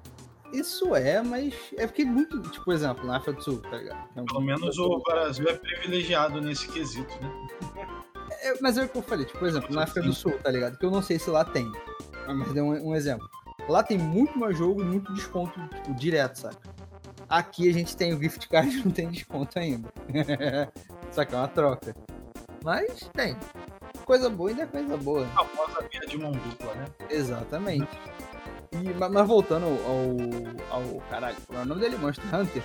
Isso 0.52 0.94
é, 0.94 1.22
mas 1.22 1.54
é 1.76 1.86
porque 1.86 2.04
muito, 2.04 2.40
tipo, 2.42 2.64
por 2.64 2.74
exemplo, 2.74 3.06
na 3.06 3.16
África 3.16 3.32
do 3.34 3.42
Sul, 3.44 3.60
tá 3.62 3.76
ligado? 3.76 4.08
É 4.16 4.20
um- 4.20 4.24
Pelo 4.24 4.40
menos 4.40 4.78
o 4.78 4.98
Brasil 5.00 5.48
é 5.48 5.54
privilegiado 5.54 6.40
nesse 6.40 6.66
quesito, 6.68 7.12
né? 7.22 7.48
É, 8.42 8.54
mas 8.60 8.76
é 8.78 8.84
o 8.84 8.88
que 8.88 8.96
eu 8.98 9.02
falei, 9.02 9.24
tipo, 9.26 9.38
por 9.38 9.48
exemplo, 9.48 9.74
na 9.74 9.82
África 9.84 10.02
do 10.02 10.12
Sul, 10.12 10.32
tá 10.42 10.50
ligado? 10.50 10.76
Que 10.78 10.84
eu 10.86 10.90
não 10.90 11.02
sei 11.02 11.18
se 11.18 11.28
lá 11.30 11.44
tem. 11.44 11.70
Mas 12.26 12.52
deu 12.52 12.64
um, 12.64 12.90
um 12.90 12.94
exemplo. 12.94 13.28
Lá 13.68 13.82
tem 13.82 13.98
muito 13.98 14.38
mais 14.38 14.56
jogo 14.56 14.80
e 14.80 14.84
muito 14.84 15.12
desconto, 15.12 15.60
tipo, 15.68 15.94
direto, 15.94 16.36
sabe? 16.38 16.56
Aqui 17.28 17.68
a 17.68 17.72
gente 17.72 17.96
tem 17.96 18.12
o 18.14 18.20
gift 18.20 18.48
card 18.48 18.70
e 18.76 18.82
não 18.84 18.90
tem 18.90 19.08
desconto 19.10 19.58
ainda. 19.58 19.88
Só 21.12 21.24
que 21.24 21.34
é 21.34 21.38
uma 21.38 21.48
troca. 21.48 21.94
Mas 22.64 23.08
tem. 23.12 23.36
Coisa 24.04 24.28
boa 24.28 24.50
ainda 24.50 24.62
é 24.62 24.66
coisa 24.66 24.96
boa. 24.96 25.26
A 25.36 25.44
famosa 25.44 25.88
via 25.90 26.00
de 26.00 26.18
mão 26.18 26.32
dupla, 26.32 26.74
né? 26.74 26.84
Exatamente. 27.08 27.88
E, 28.72 28.78
ma- 28.94 29.08
mas 29.08 29.26
voltando 29.26 29.66
ao, 29.66 30.76
ao, 30.78 30.82
ao 30.94 31.00
caralho, 31.10 31.36
é 31.52 31.56
o 31.58 31.64
nome 31.64 31.80
dele? 31.80 31.96
Monster 31.96 32.24
Hunter. 32.34 32.62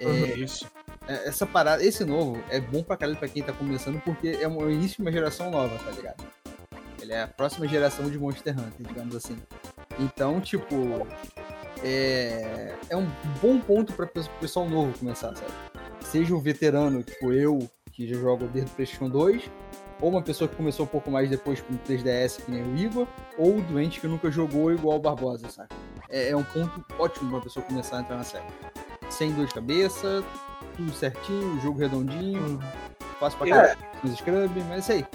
É, 0.00 0.06
Isso. 0.38 0.66
é, 1.06 1.28
essa 1.28 1.44
parada, 1.46 1.84
esse 1.84 2.04
novo 2.04 2.42
é 2.50 2.60
bom 2.60 2.82
pra 2.82 2.96
caralho 2.96 3.18
pra 3.18 3.28
quem 3.28 3.42
tá 3.42 3.52
começando, 3.52 4.00
porque 4.02 4.38
é 4.40 4.46
um- 4.48 4.58
o 4.58 4.70
início 4.70 4.96
de 4.96 5.02
uma 5.02 5.12
geração 5.12 5.50
nova, 5.50 5.76
tá 5.84 5.90
ligado? 5.90 6.24
Ele 7.00 7.12
é 7.12 7.22
a 7.22 7.28
próxima 7.28 7.66
geração 7.68 8.08
de 8.10 8.18
Monster 8.18 8.54
Hunter, 8.58 8.86
digamos 8.86 9.14
assim. 9.16 9.36
Então, 9.98 10.40
tipo, 10.40 11.06
é, 11.82 12.74
é 12.88 12.96
um 12.96 13.06
bom 13.42 13.58
ponto 13.60 13.92
pra 13.92 14.06
pe- 14.06 14.22
pessoal 14.40 14.68
novo 14.68 14.96
começar, 14.98 15.34
sabe? 15.36 15.52
Seja 16.00 16.34
um 16.34 16.40
veterano, 16.40 17.02
tipo 17.02 17.32
eu, 17.32 17.68
que 17.92 18.06
já 18.06 18.16
jogo 18.16 18.46
desde 18.48 18.70
o 18.70 18.74
PlayStation 18.74 19.08
2, 19.08 19.50
ou 20.00 20.10
uma 20.10 20.22
pessoa 20.22 20.48
que 20.48 20.54
começou 20.56 20.84
um 20.84 20.88
pouco 20.88 21.10
mais 21.10 21.28
depois 21.28 21.60
com 21.60 21.74
o 21.74 21.78
3DS, 21.78 22.42
que 22.44 22.50
nem 22.50 22.62
o 22.62 22.76
Igor, 22.76 23.06
ou 23.36 23.58
o 23.58 23.62
doente 23.62 24.00
que 24.00 24.06
nunca 24.06 24.30
jogou 24.30 24.72
igual 24.72 24.96
o 24.98 25.00
Barbosa, 25.00 25.48
sabe? 25.50 25.68
É, 26.08 26.30
é 26.30 26.36
um 26.36 26.42
ponto 26.44 26.84
ótimo 26.98 27.30
pra 27.30 27.40
pessoa 27.40 27.64
começar 27.66 27.98
a 27.98 28.00
entrar 28.00 28.16
na 28.16 28.24
série. 28.24 28.44
Sem 29.10 29.32
dor 29.32 29.46
de 29.46 29.54
cabeça, 29.54 30.22
tudo 30.76 30.92
certinho, 30.92 31.60
jogo 31.60 31.78
redondinho, 31.78 32.40
hum, 32.42 32.58
fácil 33.18 33.38
pra 33.38 33.48
caralho, 33.48 33.78
com 34.00 34.08
os 34.08 34.14
scrub, 34.18 34.50
mas 34.68 34.70
é 34.70 34.78
isso 34.78 34.92
aí. 34.92 35.06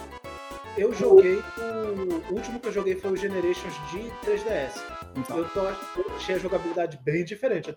Eu 0.75 0.91
joguei 0.91 1.35
o... 1.57 2.31
o 2.31 2.35
último 2.35 2.59
que 2.59 2.67
eu 2.67 2.71
joguei 2.71 2.95
foi 2.95 3.11
o 3.11 3.15
Generations 3.15 3.73
de 3.91 3.99
3DS. 4.27 4.81
Então, 5.15 5.37
Eu, 5.37 5.49
tô, 5.49 5.59
eu 5.61 6.15
achei 6.15 6.33
a 6.35 6.39
jogabilidade 6.39 6.99
bem 7.03 7.23
diferente. 7.23 7.75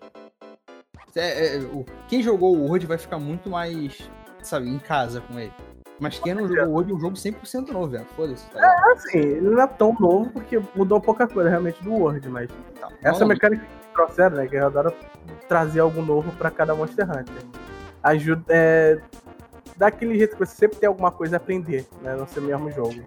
é- 1.15 1.55
é, 1.55 1.59
o- 1.59 1.85
quem 2.07 2.21
jogou 2.23 2.55
o 2.57 2.65
Word 2.67 2.85
vai 2.87 2.97
ficar 2.97 3.19
muito 3.19 3.49
mais, 3.49 4.09
sabe, 4.41 4.67
em 4.67 4.79
casa 4.79 5.21
com 5.21 5.39
ele. 5.39 5.53
Mas 5.99 6.19
quem 6.19 6.33
não 6.33 6.47
jogou 6.47 6.65
o 6.65 6.71
Word 6.73 6.91
é 6.91 6.95
um 6.95 6.99
jogo 6.99 7.15
100% 7.15 7.69
novo, 7.69 7.87
velho. 7.87 8.05
Foda-se. 8.15 8.45
Tá 8.51 8.59
ligado? 8.59 8.91
assim, 8.91 9.17
ele 9.17 9.49
não 9.49 9.61
é 9.61 9.67
tão 9.67 9.95
novo 9.99 10.29
porque 10.31 10.61
mudou 10.75 11.01
pouca 11.01 11.27
coisa 11.27 11.49
realmente 11.49 11.83
do 11.83 11.91
Word, 11.91 12.27
mas 12.29 12.49
Tá, 12.79 12.89
essa 13.09 13.25
mecânica 13.25 13.63
que 13.63 13.93
trouxeram, 13.93 14.37
né, 14.37 14.47
que 14.47 14.55
eu 14.55 14.65
adoro 14.65 14.93
trazer 15.47 15.79
algo 15.79 16.01
novo 16.01 16.31
pra 16.33 16.51
cada 16.51 16.75
Monster 16.75 17.09
Hunter. 17.09 17.43
Ajuda, 18.03 18.43
é, 18.49 18.99
daquele 19.75 20.17
jeito 20.17 20.35
que 20.35 20.45
você 20.45 20.55
sempre 20.55 20.77
tem 20.77 20.87
alguma 20.87 21.11
coisa 21.11 21.35
a 21.35 21.37
aprender, 21.37 21.87
né, 22.01 22.15
no 22.15 22.27
seu 22.27 22.41
mesmo 22.41 22.71
jogo. 22.71 23.03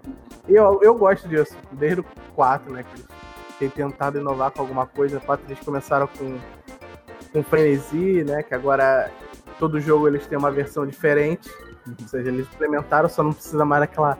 E 0.48 0.55
eu, 0.55 0.81
eu 0.83 0.94
gosto 0.94 1.29
disso, 1.29 1.57
desde 1.72 2.00
o 2.00 2.05
4, 2.35 2.72
né, 2.72 2.85
que 2.85 3.05
têm 3.59 3.70
tentado 3.70 4.18
inovar 4.18 4.50
com 4.50 4.62
alguma 4.62 4.87
coisa. 4.87 5.18
O 5.18 5.20
4 5.20 5.46
eles 5.48 5.61
começaram 5.64 6.09
com, 6.09 6.38
com 7.33 7.42
Frenesi, 7.42 8.24
né, 8.24 8.42
que 8.42 8.55
agora 8.55 9.11
todo 9.59 9.81
jogo 9.81 10.09
eles 10.09 10.26
têm 10.26 10.38
uma 10.38 10.50
versão 10.50 10.87
diferente. 10.87 11.50
Ou 12.00 12.09
seja, 12.09 12.29
eles 12.29 12.46
implementaram, 12.55 13.09
só 13.09 13.22
não 13.22 13.33
precisa 13.33 13.64
mais 13.64 13.81
daquela 13.83 14.18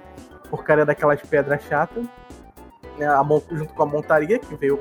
porcaria 0.49 0.85
daquelas 0.87 1.21
pedras 1.23 1.63
chatas. 1.65 2.05
Né, 2.99 3.07
a 3.07 3.23
junto 3.51 3.73
com 3.73 3.83
a 3.83 3.87
montaria, 3.87 4.39
que 4.39 4.55
veio 4.57 4.79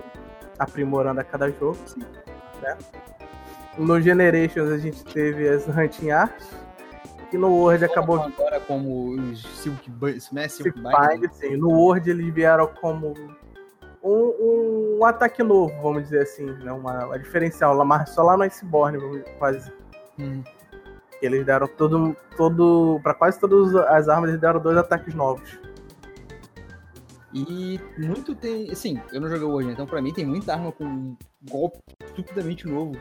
aprimorando 0.58 1.22
a 1.22 1.24
cada 1.24 1.50
jogo. 1.50 1.78
Né? 2.62 2.78
No 3.78 4.02
Generations 4.02 4.70
a 4.70 4.78
gente 4.78 5.04
teve 5.06 5.48
as 5.48 5.66
Hunting 5.68 6.12
Arts, 6.12 6.50
que 7.32 7.38
no 7.38 7.50
Word 7.50 7.86
acabou 7.86 8.22
agora 8.22 8.60
como 8.60 9.12
os 9.12 9.42
Silk 9.42 9.90
né? 10.34 10.48
Silk 10.50 10.78
Silk 10.78 10.82
Bind, 10.82 11.32
sim. 11.32 11.56
No 11.56 11.70
Word 11.70 12.10
eles 12.10 12.34
vieram 12.34 12.68
como 12.82 13.14
um, 14.04 14.98
um 15.00 15.06
ataque 15.06 15.42
novo, 15.42 15.74
vamos 15.82 16.04
dizer 16.04 16.24
assim, 16.24 16.46
né? 16.46 16.72
uma, 16.74 17.06
uma 17.06 17.20
diferencial, 17.20 17.74
lá- 17.74 18.06
só 18.06 18.22
lá 18.24 18.36
no 18.36 18.44
Iceborne, 18.44 19.24
quase. 19.38 19.72
Hum. 20.20 20.44
Eles 21.22 21.46
deram 21.46 21.68
todo, 21.68 22.16
todo, 22.38 23.00
para 23.04 23.14
quase 23.14 23.40
todas 23.40 23.76
as 23.76 24.08
armas 24.08 24.30
eles 24.30 24.42
deram 24.42 24.60
dois 24.60 24.78
ataques 24.78 25.14
novos. 25.14 25.60
E 27.34 27.80
muito 27.98 28.34
tem. 28.36 28.72
Assim, 28.72 29.00
eu 29.12 29.22
não 29.22 29.30
joguei 29.30 29.46
hoje, 29.46 29.70
então 29.70 29.86
pra 29.86 30.02
mim 30.02 30.12
tem 30.12 30.26
muita 30.26 30.54
arma 30.54 30.72
com 30.72 30.84
um 30.84 31.18
golpe 31.50 31.80
estupidamente 32.08 32.68
novo. 32.68 32.98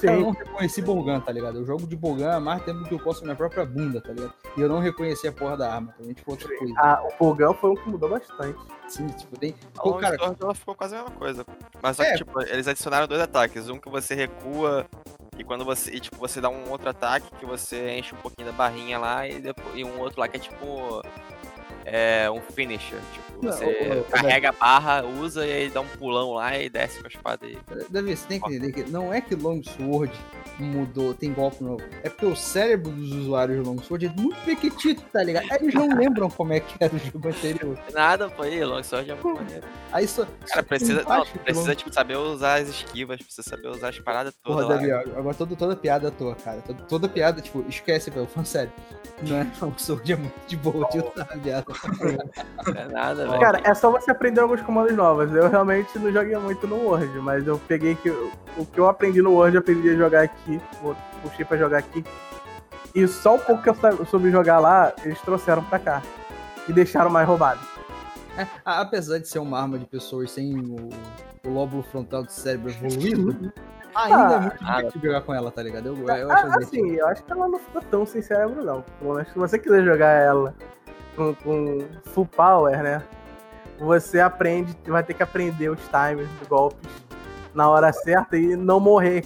Cara, 0.00 0.14
eu 0.16 0.20
não 0.22 0.30
reconheci 0.32 0.82
Bolgan, 0.82 1.20
tá 1.20 1.30
ligado? 1.30 1.58
Eu 1.58 1.66
jogo 1.66 1.86
de 1.86 1.94
Bolgan 1.94 2.32
há 2.32 2.40
mais 2.40 2.64
tempo 2.64 2.80
do 2.80 2.86
que 2.86 2.94
eu 2.94 2.98
posso 2.98 3.20
na 3.20 3.26
minha 3.26 3.36
própria 3.36 3.64
bunda, 3.64 4.00
tá 4.00 4.08
ligado? 4.12 4.32
E 4.56 4.60
eu 4.60 4.68
não 4.68 4.80
reconheci 4.80 5.28
a 5.28 5.32
porra 5.32 5.56
da 5.56 5.74
arma, 5.74 5.92
também, 5.96 6.12
tipo, 6.12 6.28
outra 6.30 6.48
coisa. 6.58 6.74
Ah, 6.78 7.04
o 7.04 7.12
Pogão 7.12 7.54
foi 7.54 7.70
um 7.70 7.74
que 7.74 7.88
mudou 7.88 8.08
bastante. 8.08 8.58
Assim, 8.84 9.06
tipo, 9.08 9.38
tem. 9.38 9.54
A 9.78 9.82
Pô, 9.82 9.90
Long 9.90 9.98
cara, 10.00 10.16
Sword 10.16 10.38
ela 10.42 10.54
ficou 10.54 10.74
quase 10.74 10.96
a 10.96 11.02
mesma 11.02 11.14
coisa. 11.16 11.46
Mas 11.80 11.96
só 11.96 12.02
É. 12.02 12.10
que, 12.12 12.16
tipo, 12.18 12.40
eles 12.42 12.66
adicionaram 12.66 13.06
dois 13.06 13.20
ataques. 13.20 13.68
Um 13.68 13.78
que 13.78 13.88
você 13.88 14.14
recua 14.14 14.86
e 15.42 15.44
quando 15.44 15.64
você. 15.64 15.90
E, 15.90 15.98
tipo, 15.98 16.16
você 16.16 16.40
dá 16.40 16.48
um 16.48 16.70
outro 16.70 16.88
ataque 16.88 17.26
que 17.38 17.44
você 17.44 17.90
enche 17.98 18.14
um 18.14 18.18
pouquinho 18.18 18.46
da 18.46 18.52
barrinha 18.52 18.96
lá 18.96 19.26
e, 19.26 19.40
depois, 19.40 19.76
e 19.76 19.84
um 19.84 19.98
outro 19.98 20.20
lá 20.20 20.28
que 20.28 20.36
é 20.36 20.40
tipo. 20.40 21.02
É 21.84 22.30
um 22.30 22.40
finisher. 22.40 23.00
Tipo, 23.12 23.31
Não, 23.42 23.52
você 23.52 23.64
o- 23.64 24.00
o- 24.00 24.04
carrega 24.04 24.48
a 24.50 24.52
barra, 24.52 25.04
usa 25.04 25.46
e 25.46 25.52
aí 25.52 25.68
dá 25.70 25.80
um 25.80 25.86
pulão 25.88 26.32
lá 26.34 26.56
e 26.58 26.68
desce 26.68 27.00
com 27.00 27.06
a 27.06 27.08
espada 27.10 27.46
aí. 27.46 27.58
Davi, 27.90 28.16
você 28.16 28.26
tem 28.28 28.40
que 28.40 28.48
entender 28.54 28.72
que 28.72 28.90
não 28.90 29.12
é 29.12 29.20
que 29.20 29.34
Longsword 29.34 30.12
mudou, 30.58 31.12
tem 31.14 31.32
golpe 31.32 31.62
novo. 31.64 31.82
É 32.02 32.08
porque 32.08 32.26
o 32.26 32.36
cérebro 32.36 32.90
dos 32.92 33.10
usuários 33.12 33.58
de 33.62 33.68
Longsword 33.68 34.06
é 34.06 34.10
muito 34.20 34.36
pequitito, 34.44 35.02
tá 35.12 35.22
ligado? 35.22 35.46
Eles 35.60 35.74
não 35.74 35.88
lembram 35.96 36.30
como 36.30 36.52
é 36.52 36.60
que 36.60 36.74
era 36.78 36.94
o 36.94 36.98
jogo 36.98 37.28
anterior. 37.28 37.78
Nada, 37.92 38.30
pô, 38.30 38.42
aí, 38.42 38.64
Long 38.64 38.82
Sword 38.82 39.10
é 39.10 39.14
muito 39.14 39.34
maneiro. 39.40 39.66
Aí 39.90 40.06
só. 40.06 40.26
Cara, 40.46 40.62
precisa, 40.62 41.02
não, 41.02 41.26
precisa 41.44 41.74
tipo, 41.74 41.92
saber 41.92 42.16
usar 42.16 42.60
as 42.60 42.68
esquivas, 42.68 43.20
precisa 43.20 43.42
saber 43.48 43.68
usar 43.68 43.88
as 43.88 43.98
paradas 43.98 44.34
Porra, 44.42 44.62
todas 44.62 44.68
lá. 44.68 44.96
Davi, 44.98 45.10
agora 45.16 45.34
toda, 45.34 45.56
toda 45.56 45.74
piada 45.76 46.08
à 46.08 46.10
toa, 46.10 46.34
cara. 46.36 46.60
Toda, 46.62 46.82
toda 46.84 47.08
piada, 47.08 47.40
tipo, 47.40 47.64
esquece, 47.68 48.10
velho. 48.10 48.26
Falando 48.26 48.46
sério. 48.46 48.72
Não 49.22 49.36
é 49.36 49.46
Longsword 49.60 50.12
é 50.12 50.16
muito 50.16 50.34
de 50.46 50.56
boa 50.56 50.88
de 50.90 50.98
usar 50.98 51.22
a 51.22 51.36
piada. 51.38 51.64
Não 52.74 52.80
é 52.80 52.88
nada, 52.88 53.26
velho. 53.38 53.40
Cara, 53.42 53.60
é 53.64 53.74
só 53.74 53.90
você 53.90 54.10
aprender 54.10 54.40
alguns 54.40 54.60
comandos 54.62 54.94
novos. 54.96 55.34
Eu 55.34 55.48
realmente 55.48 55.98
não 55.98 56.12
joguei 56.12 56.36
muito 56.38 56.66
no 56.66 56.76
Word, 56.76 57.18
mas 57.20 57.46
eu 57.46 57.58
peguei 57.68 57.94
que 57.94 58.10
o 58.10 58.66
que 58.66 58.78
eu 58.78 58.88
aprendi 58.88 59.20
no 59.22 59.32
Word, 59.32 59.56
eu 59.56 59.60
aprendi 59.60 59.90
a 59.90 59.96
jogar 59.96 60.22
aqui, 60.22 60.60
puxei 61.22 61.44
pra 61.44 61.56
jogar 61.56 61.78
aqui. 61.78 62.04
E 62.94 63.06
só 63.08 63.36
o 63.36 63.38
pouco 63.38 63.62
que 63.62 63.68
eu 63.70 64.06
soube 64.06 64.30
jogar 64.30 64.58
lá, 64.58 64.92
eles 65.04 65.20
trouxeram 65.22 65.64
pra 65.64 65.78
cá. 65.78 66.02
E 66.68 66.72
deixaram 66.72 67.10
mais 67.10 67.26
roubado. 67.26 67.58
É, 68.36 68.46
apesar 68.64 69.18
de 69.18 69.28
ser 69.28 69.38
uma 69.40 69.60
arma 69.60 69.78
de 69.78 69.84
pessoas 69.86 70.30
sem 70.30 70.56
o, 70.58 70.88
o 71.46 71.50
lóbulo 71.52 71.82
frontal 71.82 72.22
do 72.22 72.30
cérebro 72.30 72.70
evoluído, 72.70 73.52
ainda 73.94 74.34
é 74.36 74.40
muito 74.40 74.62
nada. 74.62 74.76
divertido 74.78 75.06
jogar 75.06 75.20
com 75.22 75.34
ela, 75.34 75.50
tá 75.50 75.62
ligado? 75.62 75.86
Eu, 75.88 75.96
eu 75.96 76.30
acho 76.32 76.46
Ah, 76.46 76.48
divertido. 76.50 76.84
assim, 76.84 76.94
eu 76.96 77.06
acho 77.08 77.22
que 77.24 77.32
ela 77.32 77.48
não 77.48 77.58
fica 77.58 77.80
tão 77.90 78.06
sem 78.06 78.22
cérebro, 78.22 78.64
não. 78.64 78.82
Pelo 79.00 79.14
menos 79.14 79.28
se 79.32 79.38
você 79.38 79.58
quiser 79.58 79.84
jogar 79.84 80.08
ela 80.12 80.54
com, 81.16 81.34
com 81.34 81.78
full 82.04 82.26
power, 82.26 82.82
né? 82.82 83.02
Você 83.82 84.20
aprende, 84.20 84.76
vai 84.86 85.02
ter 85.02 85.14
que 85.14 85.22
aprender 85.22 85.68
os 85.68 85.80
timers 85.88 86.28
dos 86.38 86.48
golpes 86.48 86.88
na 87.54 87.68
hora 87.68 87.92
certa 87.92 88.36
e 88.36 88.56
não 88.56 88.78
morrer. 88.80 89.24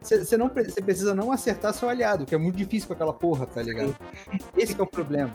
Você 0.00 0.36
não 0.38 0.48
você 0.48 0.80
precisa 0.80 1.14
não 1.14 1.30
acertar 1.32 1.74
seu 1.74 1.88
aliado, 1.88 2.24
que 2.24 2.34
é 2.34 2.38
muito 2.38 2.56
difícil 2.56 2.86
com 2.88 2.94
aquela 2.94 3.12
porra, 3.12 3.46
tá 3.46 3.60
ligado? 3.62 3.94
Esse 4.56 4.74
que 4.74 4.80
é 4.80 4.84
o 4.84 4.86
problema. 4.86 5.30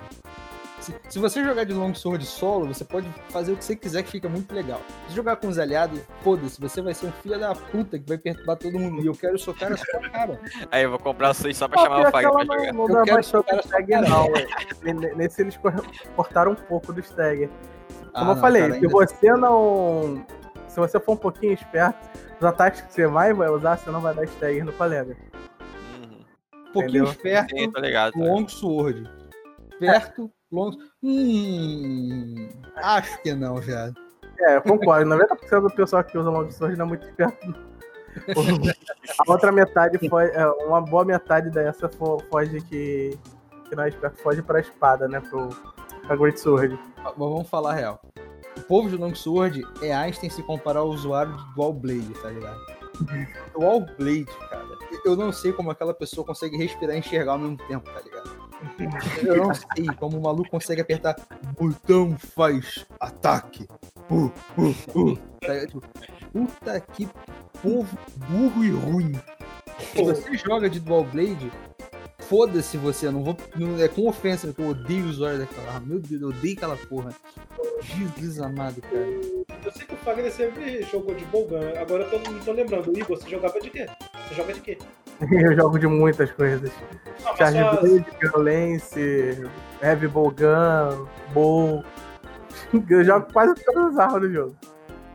Se, 0.80 0.94
se 1.08 1.20
você 1.20 1.42
jogar 1.44 1.64
de 1.64 1.74
Longsword 1.74 2.26
solo, 2.26 2.68
você 2.68 2.84
pode 2.84 3.08
fazer 3.30 3.54
o 3.54 3.56
que 3.56 3.64
você 3.64 3.74
quiser 3.76 4.04
que 4.04 4.12
fica 4.12 4.28
muito 4.28 4.54
legal. 4.54 4.82
Se 5.08 5.16
jogar 5.16 5.38
com 5.38 5.48
os 5.48 5.58
aliados, 5.58 6.02
foda-se, 6.24 6.60
você 6.60 6.82
vai 6.82 6.94
ser 6.94 7.06
um 7.06 7.12
filho 7.14 7.40
da 7.40 7.54
puta 7.56 7.98
que 7.98 8.06
vai 8.06 8.18
perturbar 8.18 8.58
todo 8.58 8.78
mundo. 8.78 9.02
E 9.02 9.06
eu 9.06 9.14
quero 9.14 9.38
socar 9.38 9.70
na 9.70 9.78
sua 9.78 10.10
cara. 10.10 10.42
Aí 10.72 10.84
eu 10.84 10.90
vou 10.90 11.00
comprar 11.00 11.30
o 11.30 11.34
Switch 11.34 11.56
só 11.56 11.68
pra 11.70 11.80
Ah, 11.80 11.84
chamar 11.86 12.00
o 12.08 12.12
Fag 12.12 12.12
pra 12.12 12.22
jogar. 12.24 12.46
não, 12.74 12.74
não 12.74 12.88
Eu 12.90 12.94
dá 12.96 13.04
quero 13.04 13.24
socar 13.24 13.60
a 13.60 13.62
sua 13.64 13.84
cara. 13.84 14.10
não. 14.10 15.16
Nesse 15.16 15.42
eles 15.42 15.56
cor- 15.56 15.86
cortaram 16.18 16.52
um 16.52 16.56
pouco 16.56 16.92
do 16.92 17.00
Stagger. 17.00 17.50
Como 18.14 18.32
Ah, 18.32 18.34
eu 18.34 18.38
falei, 18.38 18.62
cara, 18.70 18.80
se 18.80 18.88
você 18.88 19.32
não. 19.34 20.26
se 20.68 20.80
você 20.80 21.00
for 21.00 21.14
um 21.14 21.18
pouquinho 21.18 21.54
esperto, 21.54 21.98
os 22.40 22.44
ataques 22.46 22.82
que 22.82 22.94
você 22.94 23.08
vai, 23.08 23.34
vai 23.34 23.50
usar, 23.50 23.78
você 23.78 23.90
não 23.90 24.02
vai 24.02 24.14
dar 24.14 24.24
stagger 24.26 24.64
no 24.66 24.74
colega. 24.74 25.16
Uhum. 25.96 26.20
Um 26.70 26.72
pouquinho 26.74 27.04
Entendeu? 27.06 27.12
esperto, 27.12 27.58
Sim, 27.58 27.72
tô 27.72 27.80
ligado. 27.80 28.14
Long 28.18 28.48
sword. 28.48 29.10
Perto, 29.80 30.32
long. 30.52 30.72
Hum. 31.02 32.50
Acho 32.76 33.22
que 33.22 33.34
não, 33.34 33.56
viado. 33.58 33.96
É, 34.40 34.56
eu 34.58 34.62
concordo. 34.62 35.10
90% 35.10 35.62
do 35.62 35.70
pessoal 35.76 36.04
que 36.04 36.18
usa 36.18 36.30
long 36.30 36.50
sword 36.52 36.76
não 36.78 36.86
é 36.86 36.90
muito 36.90 37.06
esperto. 37.08 37.56
A 39.28 39.32
outra 39.32 39.52
metade 39.52 39.98
foi. 40.10 40.26
é, 40.26 40.46
Uma 40.66 40.82
boa 40.82 41.04
metade 41.06 41.50
dessa 41.50 41.90
fo- 41.90 42.20
foge 42.30 42.62
que. 42.62 43.18
Que 43.70 43.76
não 43.76 43.84
é 43.84 43.90
esperto, 43.90 44.22
foge 44.22 44.42
pra 44.42 44.60
espada, 44.60 45.08
né? 45.08 45.20
Pro, 45.20 45.50
pra 46.06 46.16
Great 46.16 46.40
Sword. 46.40 46.78
Mas 47.04 47.16
vamos 47.18 47.50
falar 47.50 47.72
a 47.72 47.76
real. 47.76 48.02
O 48.58 48.62
povo 48.62 48.90
de 48.90 48.96
Longsword 48.96 49.66
é 49.82 49.94
Einstein 49.94 50.30
se 50.30 50.44
comparar 50.44 50.80
ao 50.80 50.90
usuário 50.90 51.36
de 51.36 51.56
Dual 51.56 51.74
Blade, 51.74 52.14
tá 52.22 52.30
ligado? 52.30 52.60
Dual 53.54 53.82
Blade, 53.98 54.26
cara. 54.50 54.64
Eu 55.04 55.16
não 55.16 55.32
sei 55.32 55.52
como 55.52 55.72
aquela 55.72 55.94
pessoa 55.94 56.26
consegue 56.26 56.56
respirar 56.56 56.96
e 56.96 57.00
enxergar 57.00 57.34
ao 57.34 57.40
mesmo 57.40 57.58
tempo, 57.58 57.90
tá 57.92 58.00
ligado? 58.00 58.44
Eu 59.22 59.48
não 59.48 59.54
sei 59.54 59.86
como 60.00 60.18
o 60.18 60.22
maluco 60.22 60.50
consegue 60.50 60.82
apertar 60.82 61.16
botão 61.60 62.18
faz 62.18 62.86
ataque. 63.00 63.68
Uh, 64.10 64.32
uh, 64.58 65.10
uh. 65.12 65.20
Puta 66.32 66.80
que 66.80 67.10
povo 67.62 67.98
burro 68.30 68.64
e 68.64 68.72
ruim. 68.72 69.20
Se 69.80 70.04
você 70.04 70.38
joga 70.38 70.70
de 70.70 70.80
Dual 70.80 71.04
Blade, 71.04 71.52
foda-se 72.28 72.78
você, 72.78 73.08
eu 73.08 73.12
não 73.12 73.24
vou. 73.24 73.38
Não, 73.56 73.80
é 73.82 73.88
com 73.88 74.08
ofensa, 74.08 74.48
porque 74.48 74.62
eu 74.62 74.68
odeio 74.68 75.06
o 75.06 75.10
usuário 75.10 75.40
daquela 75.40 75.74
arma. 75.74 75.88
Meu 75.88 76.00
Deus, 76.00 76.22
eu 76.22 76.30
odeio 76.30 76.56
aquela 76.56 76.76
porra. 76.78 77.12
Jesus 77.82 78.40
amado, 78.40 78.82
cara. 78.82 79.06
Eu 79.66 79.72
sei 79.72 79.86
que 79.86 79.94
o 79.94 79.98
Fagner 79.98 80.32
sempre 80.32 80.82
jogou 80.84 81.14
de 81.16 81.26
Bolgan. 81.26 81.74
Agora 81.80 82.04
eu 82.04 82.10
tô, 82.10 82.32
não 82.32 82.40
tô 82.40 82.52
lembrando. 82.52 82.98
Igor, 82.98 83.18
você 83.18 83.30
jogava 83.30 83.60
de 83.60 83.70
quê? 83.70 83.86
Você 84.28 84.36
joga 84.36 84.54
de 84.54 84.62
quê? 84.62 84.78
Eu 85.32 85.56
jogo 85.56 85.78
de 85.78 85.88
muitas 85.88 86.32
coisas. 86.32 86.72
Não, 87.24 87.36
Charge 87.38 87.60
só- 87.60 87.80
Blade, 87.82 88.06
Violence, 88.20 89.48
Heavy 89.82 90.08
Bowgun, 90.08 91.06
Bow. 91.34 91.84
Eu 92.90 93.04
jogo 93.04 93.28
quase 93.32 93.54
todas 93.64 93.94
as 93.94 94.00
armas 94.00 94.22
do 94.22 94.34
jogo. 94.34 94.56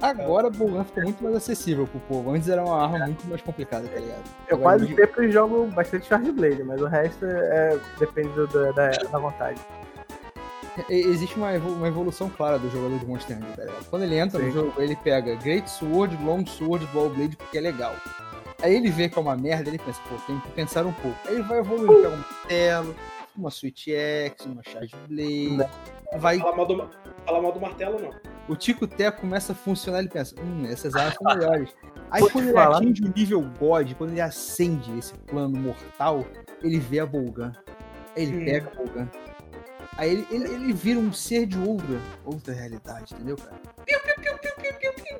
Agora 0.00 0.46
a 0.46 0.50
Bolgan 0.50 0.84
ficou 0.84 1.02
muito 1.02 1.22
mais 1.24 1.34
acessível 1.36 1.86
pro 1.86 1.98
povo. 2.00 2.30
Antes 2.30 2.48
era 2.48 2.64
uma 2.64 2.82
arma 2.82 2.98
muito 3.06 3.26
mais 3.26 3.42
complicada, 3.42 3.86
tá 3.88 3.98
ligado? 3.98 4.22
Eu 4.48 4.56
Agora, 4.56 4.78
quase 4.78 4.94
sempre 4.94 5.30
jogo 5.32 5.66
bastante 5.66 6.06
Charge 6.06 6.30
Blade, 6.32 6.62
mas 6.62 6.80
o 6.80 6.86
resto 6.86 7.24
é, 7.26 7.78
depende 7.98 8.28
do- 8.30 8.46
da, 8.46 8.70
da, 8.72 8.90
da 8.90 9.18
vontade. 9.18 9.60
Existe 10.88 11.34
uma, 11.36 11.52
evolu- 11.54 11.74
uma 11.74 11.88
evolução 11.88 12.30
clara 12.30 12.56
do 12.58 12.70
jogador 12.70 12.98
de 13.00 13.06
Monster 13.06 13.36
Hunter, 13.36 13.56
tá 13.56 13.64
ligado? 13.64 13.84
Quando 13.90 14.02
ele 14.04 14.16
entra 14.16 14.38
no 14.38 14.44
Sim. 14.46 14.52
jogo, 14.52 14.72
ele 14.80 14.94
pega 14.94 15.34
Great 15.34 15.68
Sword, 15.68 16.16
Long 16.24 16.46
Sword, 16.46 16.86
Dual 16.92 17.10
Blade, 17.10 17.36
porque 17.36 17.58
é 17.58 17.60
legal. 17.60 17.92
Aí 18.62 18.74
ele 18.76 18.88
vê 18.90 19.08
que 19.08 19.18
é 19.18 19.20
uma 19.22 19.36
merda, 19.36 19.68
ele 19.68 19.78
pensa, 19.78 20.00
pô, 20.08 20.14
tem 20.26 20.38
que 20.38 20.48
pensar 20.50 20.86
um 20.86 20.92
pouco. 20.92 21.16
Aí 21.26 21.34
ele 21.34 21.42
vai 21.42 21.58
evoluindo, 21.58 21.94
pega 21.96 22.08
um 22.10 22.16
martelo, 22.18 22.94
uma 23.36 23.50
Switch 23.50 23.88
X, 23.88 24.46
uma 24.46 24.62
Charge 24.62 24.94
Blade, 25.08 25.68
vai 26.16 26.38
Fala 26.38 26.56
mal, 26.56 26.66
do, 26.66 26.90
fala 27.26 27.42
mal 27.42 27.52
do 27.52 27.60
martelo, 27.60 27.98
não. 28.00 28.10
O 28.48 28.56
Tico 28.56 28.86
Teco 28.86 29.20
começa 29.20 29.52
a 29.52 29.54
funcionar, 29.54 29.98
ele 30.00 30.08
pensa, 30.08 30.34
hum, 30.40 30.64
essas 30.66 30.94
armas 30.94 31.14
são 31.14 31.34
melhores. 31.36 31.70
Aí 32.10 32.22
te 32.24 32.32
quando 32.32 32.44
ele 32.46 32.52
falar. 32.54 32.76
atinge 32.78 33.04
o 33.04 33.12
nível 33.14 33.42
God, 33.58 33.92
quando 33.94 34.10
ele 34.12 34.20
acende 34.20 34.98
esse 34.98 35.12
plano 35.14 35.58
mortal, 35.58 36.24
ele 36.62 36.78
vê 36.78 37.00
a 37.00 37.04
Volgan. 37.04 37.52
Ele 38.16 38.44
pega 38.44 38.70
a 38.70 38.74
Volgan. 38.74 39.08
Aí 39.96 40.10
ele, 40.12 40.26
ele, 40.30 40.44
ele 40.54 40.72
vira 40.72 40.98
um 40.98 41.12
ser 41.12 41.44
de 41.46 41.58
outra, 41.58 42.00
outra 42.24 42.54
realidade, 42.54 43.12
entendeu, 43.14 43.36
cara? 43.36 43.56
Piu, 43.84 43.98
piu, 44.00 44.14
piu, 44.22 44.38
piu, 44.38 44.52
piu, 44.56 44.72
piu, 44.78 44.92
piu. 45.04 45.18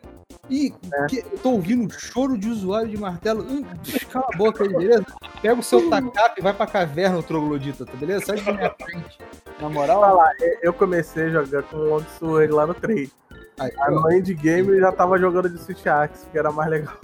E 0.48 0.72
É. 0.94 1.06
que- 1.06 1.18
eu 1.18 1.38
tô 1.42 1.50
ouvindo 1.50 1.84
um 1.84 1.90
choro 1.90 2.38
de 2.38 2.48
usuário 2.48 2.88
de 2.88 2.96
martelo. 2.96 3.42
Hum, 3.42 3.62
cala 4.10 4.26
a 4.32 4.36
boca 4.38 4.64
aí, 4.64 4.70
beleza? 4.70 5.04
Pega 5.42 5.60
o 5.60 5.62
seu 5.62 5.90
tacap 5.90 6.38
e 6.38 6.42
vai 6.42 6.54
pra 6.54 6.66
caverna, 6.66 7.18
o 7.18 7.22
troglodita, 7.22 7.84
tá 7.84 7.92
beleza? 7.96 8.24
Sai 8.26 8.40
da 8.40 8.52
minha 8.54 8.74
frente. 8.80 9.18
Na 9.60 9.68
moral, 9.68 10.00
Falar, 10.00 10.32
eu 10.62 10.72
comecei 10.72 11.24
a 11.26 11.30
jogar 11.30 11.62
com 11.64 11.76
o 11.76 11.84
Long 11.88 12.04
Sword 12.18 12.52
lá 12.52 12.66
no 12.66 12.74
3. 12.74 13.10
aí, 13.58 13.72
Aí 13.80 13.94
ó, 13.94 14.02
no 14.02 14.12
endgame 14.12 14.68
eu 14.68 14.80
já 14.80 14.92
tava 14.92 15.18
jogando 15.18 15.48
de 15.48 15.58
Switch 15.58 15.84
Axe, 15.86 16.26
que 16.30 16.38
era 16.38 16.52
mais 16.52 16.70
legal. 16.70 16.94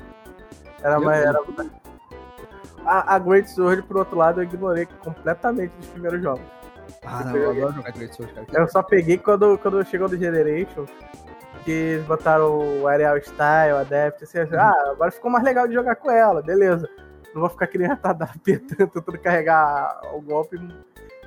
Era 0.83 0.99
Meu 0.99 1.09
mais. 1.09 1.25
Era... 1.25 1.41
A, 2.85 3.15
a 3.15 3.19
Great 3.19 3.51
Sword, 3.51 3.83
por 3.83 3.97
outro 3.97 4.17
lado, 4.17 4.41
eu 4.41 4.45
ignorei 4.45 4.87
completamente 5.03 5.73
dos 5.77 5.89
primeiros 5.89 6.23
jogos. 6.23 6.45
Ah, 7.05 7.25
não, 7.25 7.37
eu 7.37 7.51
adoro 7.51 7.73
jogar 7.73 7.93
Great 7.93 8.15
Sword, 8.15 8.33
cara. 8.35 8.47
Eu 8.53 8.69
só 8.69 8.83
peguei 8.83 9.19
quando, 9.19 9.59
quando 9.59 9.85
chegou 9.85 10.09
do 10.09 10.17
Generation, 10.17 10.87
que 11.65 11.71
eles 11.71 12.07
botaram 12.07 12.83
o 12.83 12.87
Aerial 12.87 13.17
Style, 13.19 13.79
Adept, 13.81 14.25
assim, 14.25 14.39
assim, 14.39 14.55
ah, 14.55 14.91
agora 14.91 15.11
ficou 15.11 15.31
mais 15.31 15.43
legal 15.43 15.67
de 15.67 15.75
jogar 15.75 15.97
com 15.97 16.11
ela, 16.11 16.43
beleza. 16.43 16.89
Não 17.35 17.41
vou 17.41 17.51
ficar 17.51 17.67
que 17.67 17.79
nem 17.79 17.89
retardado 17.89 18.31
apertando, 18.37 18.89
tentando 18.89 19.19
carregar 19.19 20.01
o 20.13 20.21
golpe 20.21 20.57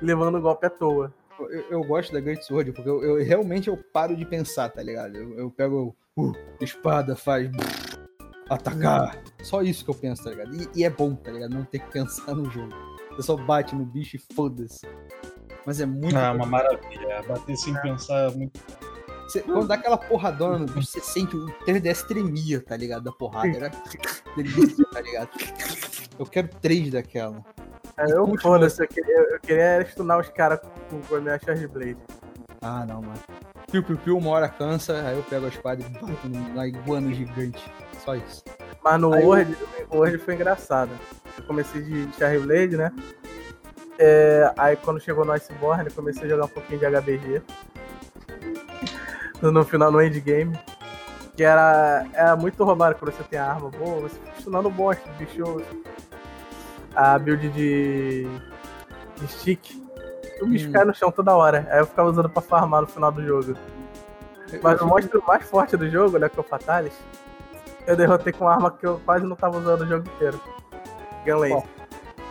levando 0.02 0.36
o 0.36 0.40
golpe 0.40 0.66
à 0.66 0.70
toa. 0.70 1.12
Eu, 1.38 1.48
eu 1.70 1.84
gosto 1.84 2.12
da 2.12 2.20
Great 2.20 2.44
Sword, 2.44 2.72
porque 2.72 2.88
eu, 2.88 3.02
eu- 3.02 3.24
realmente 3.24 3.68
eu 3.68 3.76
paro 3.92 4.16
de 4.16 4.24
pensar, 4.24 4.68
tá 4.70 4.82
ligado? 4.82 5.16
Eu, 5.16 5.38
eu 5.38 5.50
pego, 5.50 5.94
uh, 6.16 6.32
espada, 6.60 7.14
faz. 7.14 7.48
atacar. 8.48 9.22
Só 9.42 9.62
isso 9.62 9.84
que 9.84 9.90
eu 9.90 9.94
penso, 9.94 10.24
tá 10.24 10.30
ligado? 10.30 10.54
E, 10.54 10.68
e 10.80 10.84
é 10.84 10.90
bom, 10.90 11.14
tá 11.14 11.30
ligado? 11.30 11.54
Não 11.54 11.64
ter 11.64 11.78
que 11.80 11.90
pensar 11.92 12.34
no 12.34 12.50
jogo. 12.50 12.72
Você 13.12 13.22
só 13.22 13.36
bate 13.36 13.74
no 13.74 13.84
bicho 13.84 14.16
e 14.16 14.34
foda-se. 14.34 14.86
Mas 15.66 15.80
é 15.80 15.86
muito. 15.86 16.16
Ah, 16.16 16.32
uma 16.32 16.46
maravilha. 16.46 17.22
Bater 17.28 17.56
sem 17.56 17.74
pensar 17.82 18.30
é 18.32 18.34
muito. 18.34 18.60
Você- 19.28 19.42
quando 19.42 19.68
dá 19.68 19.74
aquela 19.74 19.98
porradona 19.98 20.58
no 20.58 20.66
bicho, 20.66 20.86
você 20.88 21.00
sente 21.00 21.36
o 21.36 21.46
3DS 21.66 22.06
tremia, 22.06 22.60
tá 22.64 22.76
ligado? 22.76 23.04
Da 23.04 23.12
porrada. 23.12 23.48
Era 23.48 23.70
delícia, 24.36 24.84
tá 24.90 25.00
ligado? 25.02 25.28
Eu 26.18 26.24
quero 26.26 26.48
três 26.60 26.90
daquela. 26.90 27.44
Aí 27.98 28.10
eu, 28.10 28.38
foda-se, 28.40 28.82
eu 28.82 28.88
queria, 28.88 29.18
eu 29.18 29.40
queria 29.40 29.84
stunar 29.90 30.18
os 30.20 30.28
caras 30.28 30.60
com, 30.90 31.00
com 31.02 31.16
a 31.16 31.20
minha 31.20 31.38
Charge 31.38 31.66
Blade. 31.66 31.96
Ah, 32.62 32.84
não, 32.86 33.02
mano. 33.02 33.18
Piu, 33.70 33.82
piu, 33.82 33.98
piu, 33.98 34.16
uma 34.16 34.30
hora 34.30 34.48
cansa, 34.48 34.94
aí 35.06 35.16
eu 35.16 35.22
pego 35.24 35.46
a 35.46 35.48
espada 35.48 35.82
e 35.82 35.88
bato 35.88 36.28
na 36.54 36.66
iguana 36.66 37.12
gigante. 37.12 37.62
Só 38.04 38.14
isso. 38.14 38.42
Mas 38.82 39.00
no 39.00 39.12
Aí 39.12 39.22
eu- 39.22 39.28
Word, 39.28 39.56
o 39.90 39.96
Word 39.98 40.18
foi 40.18 40.34
engraçado. 40.34 40.90
Eu 41.36 41.44
comecei 41.44 41.82
de 41.82 42.08
Charge 42.16 42.38
Blade, 42.38 42.76
né? 42.76 42.92
É, 43.98 44.52
aí 44.56 44.76
quando 44.76 45.00
chegou 45.00 45.24
no 45.24 45.32
Iceborne, 45.32 45.86
eu 45.88 45.92
comecei 45.92 46.24
a 46.24 46.28
jogar 46.28 46.44
um 46.44 46.48
pouquinho 46.48 46.78
de 46.78 46.86
HBG. 46.86 47.42
No 49.42 49.64
final, 49.64 49.92
no 49.92 50.02
endgame. 50.02 50.58
Que 51.36 51.44
era, 51.44 52.04
era 52.12 52.34
muito 52.34 52.64
roubado 52.64 52.96
quando 52.96 53.12
você 53.12 53.22
tem 53.22 53.38
a 53.38 53.46
arma 53.52 53.70
boa, 53.70 54.00
você 54.00 54.16
fica 54.16 54.38
estudando 54.38 54.68
bosta, 54.70 55.08
bicho. 55.12 55.62
A 56.98 57.16
build 57.16 57.48
de, 57.50 58.26
de 59.20 59.28
stick. 59.28 59.60
O 60.42 60.46
bicho 60.46 60.68
Hum. 60.68 60.72
cai 60.72 60.84
no 60.84 60.92
chão 60.92 61.12
toda 61.12 61.32
hora. 61.36 61.66
Aí 61.70 61.78
eu 61.78 61.86
ficava 61.86 62.08
usando 62.10 62.28
pra 62.28 62.42
farmar 62.42 62.80
no 62.80 62.88
final 62.88 63.12
do 63.12 63.24
jogo. 63.24 63.56
Mas 64.62 64.80
o 64.80 64.86
monstro 64.86 65.22
mais 65.26 65.48
forte 65.48 65.76
do 65.76 65.88
jogo, 65.88 66.18
né, 66.18 66.28
que 66.28 66.36
é 66.36 66.40
o 66.40 66.44
Fatalis, 66.44 66.94
eu 67.86 67.94
derrotei 67.96 68.32
com 68.32 68.44
uma 68.46 68.52
arma 68.54 68.70
que 68.72 68.84
eu 68.84 69.00
quase 69.04 69.24
não 69.24 69.36
tava 69.36 69.58
usando 69.58 69.82
o 69.82 69.86
jogo 69.86 70.08
inteiro. 70.08 70.40
Gunlance. 71.24 71.68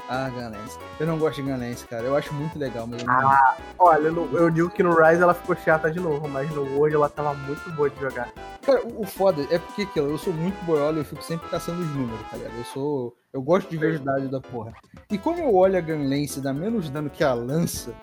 Ah, 0.10 0.30
Gunlance. 0.30 0.78
Eu 1.00 1.06
não 1.08 1.18
gosto 1.18 1.36
de 1.42 1.42
Gunlance, 1.52 1.86
cara. 1.86 2.04
Eu 2.04 2.16
acho 2.16 2.34
muito 2.34 2.58
legal, 2.58 2.88
mas 2.88 3.02
eu 3.02 3.08
não 3.08 3.38
Olha, 3.80 4.10
no- 4.12 4.38
eu 4.38 4.50
digo 4.50 4.70
que 4.70 4.82
no 4.82 4.92
Rise 4.96 5.22
ela 5.22 5.34
ficou 5.34 5.56
chata 5.56 5.92
de 5.92 6.00
novo, 6.00 6.28
mas 6.30 6.50
no 6.52 6.64
World 6.78 6.96
ela 6.96 7.10
tava 7.10 7.34
muito 7.34 7.70
boa 7.72 7.90
de 7.90 8.00
jogar. 8.00 8.30
Cara, 8.66 8.82
o, 8.86 9.02
o 9.02 9.06
foda 9.06 9.46
é 9.52 9.60
porque 9.60 9.82
aquilo, 9.84 10.10
eu 10.10 10.18
sou 10.18 10.32
muito 10.34 10.56
boiola 10.66 10.98
e 10.98 11.02
eu 11.02 11.06
fico 11.06 11.22
sempre 11.24 11.50
caçando 11.50 11.82
os 11.82 11.90
números, 11.96 12.22
tá 12.32 12.38
ligado? 12.38 12.56
Eu 12.58 12.64
sou. 12.66 13.18
Eu 13.34 13.42
gosto 13.42 13.70
de 13.70 13.78
ver 13.78 13.96
os 13.96 14.00
dados 14.00 14.30
da 14.30 14.40
porra. 14.40 14.72
E 15.12 15.18
quando 15.18 15.40
eu 15.40 15.54
olho 15.54 15.78
a 15.78 15.82
Gunlance 15.82 16.40
e 16.40 16.42
dá 16.42 16.54
menos 16.54 16.90
dano 16.90 17.10
que 17.10 17.24
a 17.24 17.34
lança, 17.34 17.94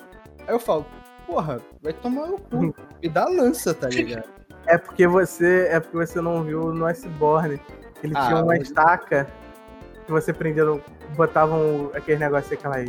aí 0.46 0.54
eu 0.54 0.58
falo, 0.60 0.84
porra, 1.26 1.60
vai 1.82 1.92
tomar 1.94 2.26
no 2.26 2.38
cu. 2.38 2.74
Me 3.02 3.08
dá 3.08 3.24
a 3.24 3.28
lança, 3.30 3.72
tá 3.74 3.88
ligado? 3.90 4.28
É 4.66 4.76
porque 4.78 5.06
você. 5.06 5.68
É 5.70 5.80
porque 5.80 5.96
você 5.96 6.20
não 6.20 6.42
viu 6.42 6.72
no 6.72 6.84
Iceborne. 6.86 7.58
Ele 8.02 8.12
Ah, 8.14 8.26
tinha 8.26 8.36
uma 8.36 8.46
mas- 8.46 8.62
estaca 8.62 9.26
que 10.06 10.12
você 10.12 10.32
prendia 10.34 10.64
no. 10.66 10.80
Botavam 11.16 11.90
aquele 11.94 12.18
negócio, 12.18 12.52
aquelas 12.54 12.88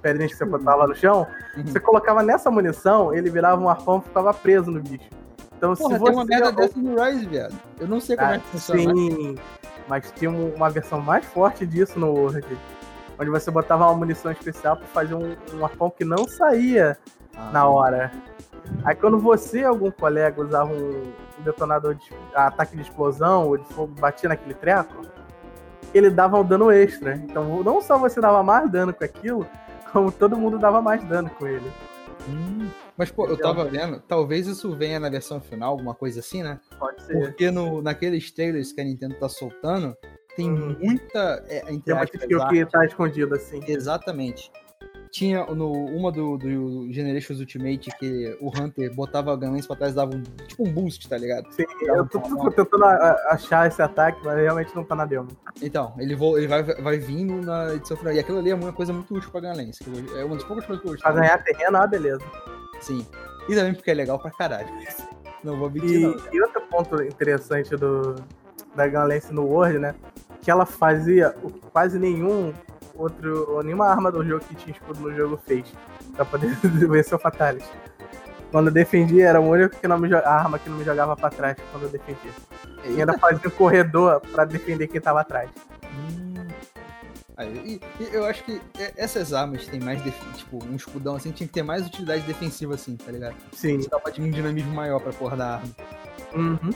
pedrinhas 0.00 0.32
que 0.32 0.38
você 0.38 0.44
botava 0.44 0.78
lá 0.78 0.86
no 0.88 0.94
chão. 0.94 1.26
Você 1.64 1.80
colocava 1.80 2.22
nessa 2.22 2.50
munição, 2.50 3.12
ele 3.14 3.30
virava 3.30 3.60
um 3.60 3.68
arpão 3.68 3.98
e 3.98 4.02
ficava 4.08 4.32
preso 4.34 4.70
no 4.70 4.80
bicho. 4.80 5.08
Então 5.56 5.74
Porra, 5.74 5.94
se 5.94 5.98
você. 6.00 6.04
tem 6.10 6.12
uma 6.14 6.24
merda 6.24 6.52
dessa 6.52 6.78
no 6.78 7.00
Rise, 7.02 7.26
viado. 7.26 7.54
Eu 7.78 7.86
não 7.88 8.00
sei 8.00 8.16
como 8.16 8.28
Ah, 8.30 8.34
é 8.34 8.38
que 8.38 8.44
funciona. 8.46 8.94
sim, 8.94 9.36
mas 9.88 10.10
tinha 10.12 10.30
um- 10.30 10.52
uma 10.54 10.68
versão 10.70 11.00
mais 11.00 11.24
forte 11.26 11.64
disso 11.66 11.98
no 11.98 12.12
Word. 12.12 12.44
Onde 13.18 13.30
você 13.30 13.50
botava 13.50 13.84
uma 13.86 13.94
munição 13.94 14.32
especial 14.32 14.76
pra 14.76 14.86
fazer 14.86 15.14
um, 15.14 15.36
um 15.54 15.64
arpão 15.64 15.88
que 15.90 16.04
não 16.04 16.26
saía 16.26 16.98
Ah, 17.36 17.50
na 17.52 17.66
hora. 17.68 18.10
Aí 18.84 18.94
quando 18.96 19.18
você 19.18 19.60
e 19.60 19.64
algum 19.64 19.90
colega 19.90 20.42
usava 20.42 20.72
um 20.72 21.12
detonador 21.38 21.94
de 21.94 22.10
ataque 22.34 22.74
de 22.76 22.82
explosão 22.82 23.46
ou 23.48 23.56
de 23.56 23.64
fogo, 23.72 23.92
batia 24.00 24.28
naquele 24.28 24.54
treco, 24.54 25.02
ele 25.94 26.10
dava 26.10 26.38
um 26.40 26.44
dano 26.44 26.70
extra. 26.70 27.16
Então 27.16 27.62
não 27.62 27.80
só 27.80 27.98
você 27.98 28.20
dava 28.20 28.42
mais 28.42 28.70
dano 28.70 28.92
com 28.92 29.04
aquilo, 29.04 29.46
como 29.92 30.10
todo 30.12 30.36
mundo 30.36 30.58
dava 30.58 30.80
mais 30.82 31.02
dano 31.04 31.30
com 31.30 31.46
ele. 31.46 31.70
Hum, 32.28 32.68
Mas, 32.96 33.10
pô, 33.10 33.26
eu 33.26 33.36
tava 33.36 33.64
vendo, 33.64 33.98
talvez 34.06 34.46
isso 34.46 34.76
venha 34.76 35.00
na 35.00 35.08
versão 35.10 35.40
final, 35.40 35.72
alguma 35.72 35.94
coisa 35.94 36.20
assim, 36.20 36.42
né? 36.42 36.60
Pode 36.78 37.02
ser. 37.02 37.18
Porque 37.18 37.50
no, 37.50 37.82
naqueles 37.82 38.30
trailers 38.30 38.72
que 38.72 38.80
a 38.80 38.84
Nintendo 38.84 39.14
tá 39.16 39.28
soltando, 39.28 39.96
tem 40.36 40.50
Uhum. 40.50 40.76
muita. 40.80 41.44
É, 41.48 41.58
entre 41.72 41.80
Tem 41.82 41.94
uma 41.94 42.02
aspas, 42.04 42.24
que 42.50 42.66
tá 42.66 42.84
escondida 42.86 43.36
assim. 43.36 43.60
Exatamente. 43.66 44.50
Tinha 45.12 45.44
no, 45.44 45.70
uma 45.70 46.10
do, 46.10 46.38
do 46.38 46.90
Generations 46.90 47.38
Ultimate 47.38 47.90
que 47.98 48.34
o 48.40 48.48
Hunter 48.48 48.94
botava 48.94 49.30
a 49.30 49.36
Gunlance 49.36 49.66
pra 49.66 49.76
trás 49.76 49.92
e 49.92 49.96
dava 49.96 50.16
um, 50.16 50.22
tipo 50.48 50.66
um 50.66 50.72
boost, 50.72 51.06
tá 51.06 51.18
ligado? 51.18 51.52
Sim, 51.52 51.64
eu 51.82 52.06
tô, 52.08 52.18
tô 52.18 52.50
tentando 52.50 52.82
achar 52.86 53.68
esse 53.68 53.82
ataque, 53.82 54.18
mas 54.24 54.36
realmente 54.38 54.74
não 54.74 54.82
tá 54.82 54.94
na 54.96 55.04
demo. 55.04 55.28
Então, 55.60 55.92
ele, 55.98 56.16
vo- 56.16 56.38
ele 56.38 56.48
vai, 56.48 56.62
vai 56.62 56.98
vindo 56.98 57.44
na 57.44 57.74
edição 57.74 57.94
final. 57.94 58.14
E 58.14 58.20
aquilo 58.20 58.38
ali 58.38 58.50
é 58.52 58.54
uma 58.54 58.72
coisa 58.72 58.90
muito 58.90 59.14
útil 59.14 59.30
pra 59.30 59.42
eu- 59.86 60.18
É 60.18 60.24
uma 60.24 60.34
das 60.36 60.44
poucas 60.44 60.64
coisas 60.64 60.80
que 60.82 60.88
eu 60.88 60.92
gosto. 60.92 61.02
Pra 61.02 61.12
ganhar 61.12 61.44
terreno, 61.44 61.76
ah, 61.76 61.86
beleza. 61.86 62.22
Sim. 62.80 63.06
E 63.50 63.54
também 63.54 63.74
porque 63.74 63.90
é 63.90 63.94
legal 63.94 64.18
pra 64.18 64.30
caralho. 64.30 64.68
Não 65.44 65.58
vou 65.58 65.68
mentir, 65.70 65.90
E, 65.90 66.02
não. 66.04 66.16
e 66.32 66.40
outro 66.40 66.62
ponto 66.70 67.02
interessante 67.02 67.76
do, 67.76 68.14
da 68.74 68.88
Gunlance 68.88 69.30
no 69.30 69.44
World, 69.44 69.78
né? 69.78 69.94
Que 70.40 70.50
ela 70.50 70.64
fazia 70.64 71.34
quase 71.70 71.98
nenhum 71.98 72.54
outro, 72.94 73.50
ou 73.50 73.62
nenhuma 73.62 73.86
arma 73.86 74.10
do 74.10 74.24
jogo 74.24 74.44
que 74.44 74.54
tinha 74.54 74.74
escudo 74.74 75.00
no 75.00 75.14
jogo 75.14 75.38
fez. 75.46 75.72
Pra 76.14 76.24
poder 76.24 76.54
vencer 76.62 77.14
o 77.14 77.18
Fatalis. 77.18 77.64
Quando 78.50 78.66
eu 78.66 78.72
defendia, 78.72 79.28
era 79.28 79.38
a 79.38 79.40
única 79.40 79.70
que 79.70 79.88
não 79.88 79.98
me, 79.98 80.14
a 80.14 80.28
arma 80.28 80.58
que 80.58 80.68
não 80.68 80.76
me 80.76 80.84
jogava 80.84 81.16
pra 81.16 81.30
trás 81.30 81.56
quando 81.70 81.84
eu 81.84 81.88
defendia. 81.88 82.32
E 82.84 83.00
ainda 83.00 83.16
fazia 83.18 83.48
um 83.48 83.50
corredor 83.50 84.20
pra 84.20 84.44
defender 84.44 84.88
quem 84.88 85.00
tava 85.00 85.22
atrás. 85.22 85.50
Hum. 85.84 86.46
Aí, 87.36 87.80
e, 87.98 88.02
e 88.02 88.14
eu 88.14 88.26
acho 88.26 88.44
que 88.44 88.60
essas 88.96 89.32
armas 89.32 89.66
têm 89.66 89.80
mais, 89.80 90.02
tipo, 90.36 90.62
um 90.64 90.76
escudão 90.76 91.16
assim, 91.16 91.32
tinha 91.32 91.46
que 91.46 91.52
ter 91.52 91.62
mais 91.62 91.86
utilidade 91.86 92.22
defensiva 92.22 92.74
assim, 92.74 92.96
tá 92.96 93.10
ligado? 93.10 93.36
Sim. 93.52 93.80
Você 93.80 94.20
um 94.20 94.30
dinamismo 94.30 94.72
maior 94.72 95.00
pra 95.00 95.12
porra 95.12 95.36
da 95.36 95.54
arma. 95.54 95.68
Uhum. 96.34 96.70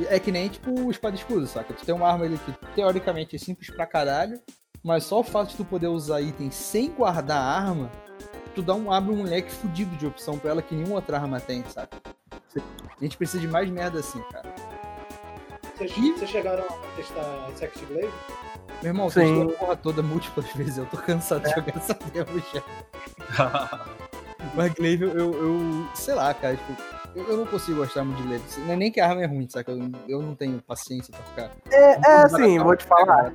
E 0.00 0.06
É 0.06 0.18
que 0.18 0.30
nem, 0.30 0.48
tipo, 0.48 0.70
o 0.72 0.90
espada 0.90 1.16
escudo, 1.16 1.46
saca? 1.46 1.74
Tu 1.74 1.84
tem 1.84 1.94
uma 1.94 2.10
arma 2.10 2.24
ali 2.24 2.38
que 2.38 2.52
teoricamente 2.74 3.36
é 3.36 3.38
simples 3.38 3.70
pra 3.70 3.86
caralho, 3.86 4.40
mas 4.82 5.04
só 5.04 5.20
o 5.20 5.24
fato 5.24 5.50
de 5.50 5.56
tu 5.56 5.64
poder 5.64 5.88
usar 5.88 6.20
item 6.20 6.50
sem 6.50 6.90
guardar 6.90 7.38
a 7.38 7.58
arma, 7.68 7.90
tu 8.54 8.62
dá 8.62 8.74
um, 8.74 8.92
abre 8.92 9.12
um 9.12 9.22
leque 9.22 9.50
fudido 9.50 9.94
de 9.96 10.06
opção 10.06 10.38
pra 10.38 10.50
ela 10.50 10.62
que 10.62 10.74
nenhuma 10.74 10.96
outra 10.96 11.18
arma 11.18 11.40
tem, 11.40 11.64
saca? 11.68 11.96
A 12.56 13.04
gente 13.04 13.16
precisa 13.16 13.40
de 13.40 13.46
mais 13.48 13.68
merda 13.70 14.00
assim, 14.00 14.20
cara. 14.32 14.52
Vocês, 15.76 15.92
vocês 15.92 16.30
chegaram 16.30 16.64
a 16.64 16.96
testar 16.96 17.48
Sect 17.54 17.84
Glaive? 17.86 18.12
Meu 18.82 18.90
irmão, 18.90 19.10
Sim. 19.10 19.20
testou 19.20 19.50
a 19.50 19.58
porra 19.58 19.76
toda 19.76 20.02
múltiplas 20.02 20.46
vezes, 20.54 20.78
eu 20.78 20.86
tô 20.86 20.96
cansado 20.96 21.42
de 21.44 21.50
jogar 21.50 21.76
essa 21.76 21.94
demo 22.12 22.42
já. 22.52 22.62
Mas 24.54 24.72
Glaive, 24.74 25.04
eu, 25.04 25.10
eu, 25.16 25.32
eu- 25.34 25.88
sei 25.94 26.14
lá, 26.14 26.32
cara, 26.34 26.56
tipo, 26.56 26.72
eu, 27.14 27.24
eu 27.28 27.36
não 27.36 27.46
consigo 27.46 27.78
gostar 27.78 28.04
muito 28.04 28.18
de 28.18 28.22
Glaive. 28.28 28.44
É 28.72 28.76
nem 28.76 28.90
que 28.90 29.00
a 29.00 29.08
arma 29.08 29.22
é 29.22 29.26
ruim, 29.26 29.48
saca? 29.48 29.70
Eu, 29.70 29.90
eu 30.08 30.22
não 30.22 30.34
tenho 30.34 30.60
paciência 30.62 31.12
pra 31.12 31.22
ficar. 31.24 31.50
É, 31.70 31.92
é 31.94 32.22
assim, 32.22 32.58
vou 32.58 32.76
te 32.76 32.84
falar. 32.84 33.32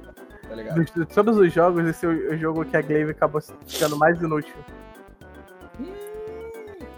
Tá 0.53 0.57
ligado? 0.57 0.85
De 0.85 1.05
todos 1.07 1.35
os 1.35 1.51
jogos, 1.51 1.83
esse 1.87 2.05
é 2.05 2.09
o 2.09 2.37
jogo 2.37 2.63
que 2.63 2.77
a 2.77 2.81
Glaive 2.83 3.09
acabou 3.09 3.41
ficando 3.65 3.97
mais 3.97 4.21
inútil. 4.21 4.53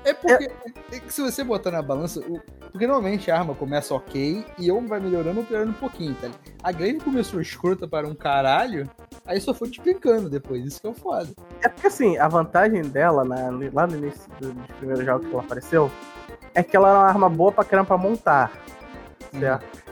É 0.04 0.14
porque 0.14 0.52
é 0.92 1.00
se 1.08 1.22
você 1.22 1.42
botar 1.42 1.72
na 1.72 1.82
balança, 1.82 2.22
porque 2.70 2.86
normalmente 2.86 3.32
a 3.32 3.40
arma 3.40 3.56
começa 3.56 3.96
ok 3.96 4.46
e 4.60 4.70
ou 4.70 4.86
vai 4.86 5.00
melhorando 5.00 5.40
ou 5.40 5.46
piorando 5.46 5.72
um 5.72 5.76
pouquinho, 5.76 6.14
tá? 6.16 6.28
ligado? 6.28 6.40
A 6.62 6.72
Glaive 6.74 7.00
começou 7.00 7.40
escrota 7.40 7.88
para 7.88 8.06
um 8.06 8.14
caralho, 8.14 8.90
aí 9.26 9.40
só 9.40 9.54
foi 9.54 9.70
despencando 9.70 10.30
depois, 10.30 10.64
isso 10.66 10.82
que 10.82 10.88
é 10.88 10.90
o 10.90 10.94
foda. 10.94 11.30
É 11.64 11.70
porque 11.70 11.88
assim, 11.88 12.18
a 12.18 12.28
vantagem 12.28 12.82
dela, 12.82 13.24
na- 13.24 13.50
lá 13.74 13.88
no 13.88 13.96
início 13.96 14.30
do- 14.42 14.52
dos 14.52 14.68
primeiros 14.78 15.06
jogos 15.06 15.28
que 15.28 15.34
ela 15.34 15.44
apareceu, 15.44 15.90
é 16.54 16.62
que 16.62 16.76
ela 16.76 16.90
é 16.90 16.94
uma 16.94 17.08
arma 17.08 17.30
boa 17.30 17.54
pra 17.54 17.64
caramba 17.64 17.88
pra 17.88 17.98
montar. 17.98 18.52
Certo? 19.40 19.85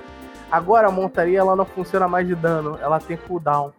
Agora 0.54 0.88
a 0.88 0.91
montaria 0.91 1.39
ela 1.39 1.56
não 1.56 1.66
funciona 1.66 2.08
mais 2.08 2.28
de 2.28 2.36
dano, 2.36 2.78
ela 2.80 2.99
tem 2.99 3.18
cooldown. 3.18 3.74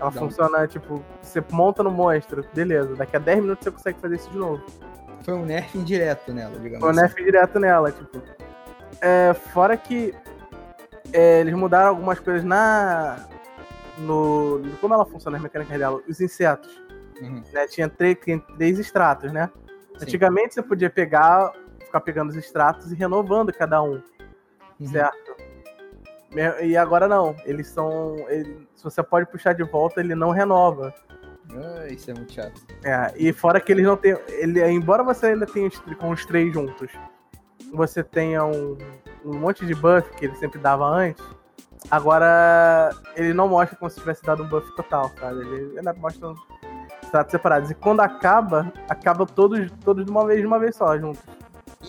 Ela 0.00 0.10
Cooldown. 0.10 0.12
funciona, 0.12 0.66
tipo, 0.66 1.04
você 1.20 1.44
monta 1.52 1.82
no 1.82 1.90
monstro, 1.90 2.42
beleza, 2.54 2.96
daqui 2.96 3.14
a 3.14 3.18
10 3.18 3.40
minutos 3.42 3.64
você 3.64 3.70
consegue 3.70 4.00
fazer 4.00 4.16
isso 4.16 4.30
de 4.30 4.38
novo. 4.38 4.64
Foi 5.22 5.34
um 5.34 5.44
nerf 5.44 5.76
indireto 5.76 6.32
nela, 6.32 6.58
digamos 6.58 6.80
Foi 6.80 6.88
um 6.88 6.90
assim. 6.92 7.00
nerf 7.02 7.22
direto 7.22 7.60
nela, 7.60 7.92
tipo. 7.92 8.22
É, 9.02 9.34
fora 9.34 9.76
que 9.76 10.14
é, 11.12 11.40
eles 11.40 11.52
mudaram 11.52 11.90
algumas 11.90 12.18
coisas 12.18 12.42
na. 12.42 13.28
No, 13.98 14.62
como 14.80 14.94
ela 14.94 15.04
funciona, 15.04 15.36
as 15.36 15.42
mecânicas 15.42 15.78
dela, 15.78 16.00
os 16.08 16.18
insetos. 16.18 16.82
Uhum. 17.20 17.42
né? 17.52 17.66
Tinha 17.66 17.90
três, 17.90 18.16
três 18.56 18.78
extratos, 18.78 19.30
né? 19.30 19.50
Sim. 19.98 20.04
Antigamente 20.04 20.54
você 20.54 20.62
podia 20.62 20.88
pegar, 20.88 21.52
ficar 21.78 22.00
pegando 22.00 22.30
os 22.30 22.36
extratos 22.36 22.90
e 22.90 22.94
renovando 22.94 23.52
cada 23.52 23.82
um, 23.82 24.00
Uhum. 24.80 24.86
certo? 24.88 25.34
E 26.62 26.76
agora 26.76 27.06
não, 27.06 27.36
eles 27.44 27.68
são. 27.68 28.16
ele- 28.28 28.66
se 28.74 28.82
você 28.82 29.02
pode 29.02 29.26
puxar 29.30 29.52
de 29.52 29.62
volta, 29.62 30.00
ele 30.00 30.14
não 30.16 30.30
renova. 30.30 30.92
Ah, 31.52 31.86
isso 31.88 32.10
é 32.10 32.14
muito 32.14 32.32
chato. 32.32 32.60
É, 32.84 33.12
e 33.16 33.32
fora 33.32 33.60
que 33.60 33.70
eles 33.70 33.84
não 33.86 33.96
tem. 33.96 34.16
Ele, 34.28 34.64
embora 34.68 35.04
você 35.04 35.26
ainda 35.26 35.46
tenha 35.46 35.70
com 36.00 36.10
os 36.10 36.26
três 36.26 36.52
juntos, 36.52 36.90
você 37.72 38.02
tenha 38.02 38.44
um, 38.44 38.76
um 39.24 39.38
monte 39.38 39.64
de 39.64 39.74
buff 39.74 40.10
que 40.16 40.24
ele 40.24 40.34
sempre 40.36 40.58
dava 40.58 40.84
antes. 40.86 41.24
Agora 41.90 42.90
ele 43.14 43.32
não 43.34 43.46
mostra 43.48 43.76
como 43.76 43.90
se 43.90 44.00
tivesse 44.00 44.22
dado 44.24 44.42
um 44.42 44.48
buff 44.48 44.74
total, 44.74 45.12
sabe? 45.20 45.40
Ele 45.40 45.78
ainda 45.78 45.92
mostra 45.92 46.34
extratos 47.02 47.30
separados. 47.30 47.70
E 47.70 47.74
quando 47.74 48.00
acaba, 48.00 48.72
acaba 48.88 49.24
todos, 49.26 49.70
todos 49.84 50.04
de 50.04 50.10
uma 50.10 50.26
vez, 50.26 50.40
de 50.40 50.46
uma 50.46 50.58
vez 50.58 50.74
só, 50.74 50.98
juntos. 50.98 51.22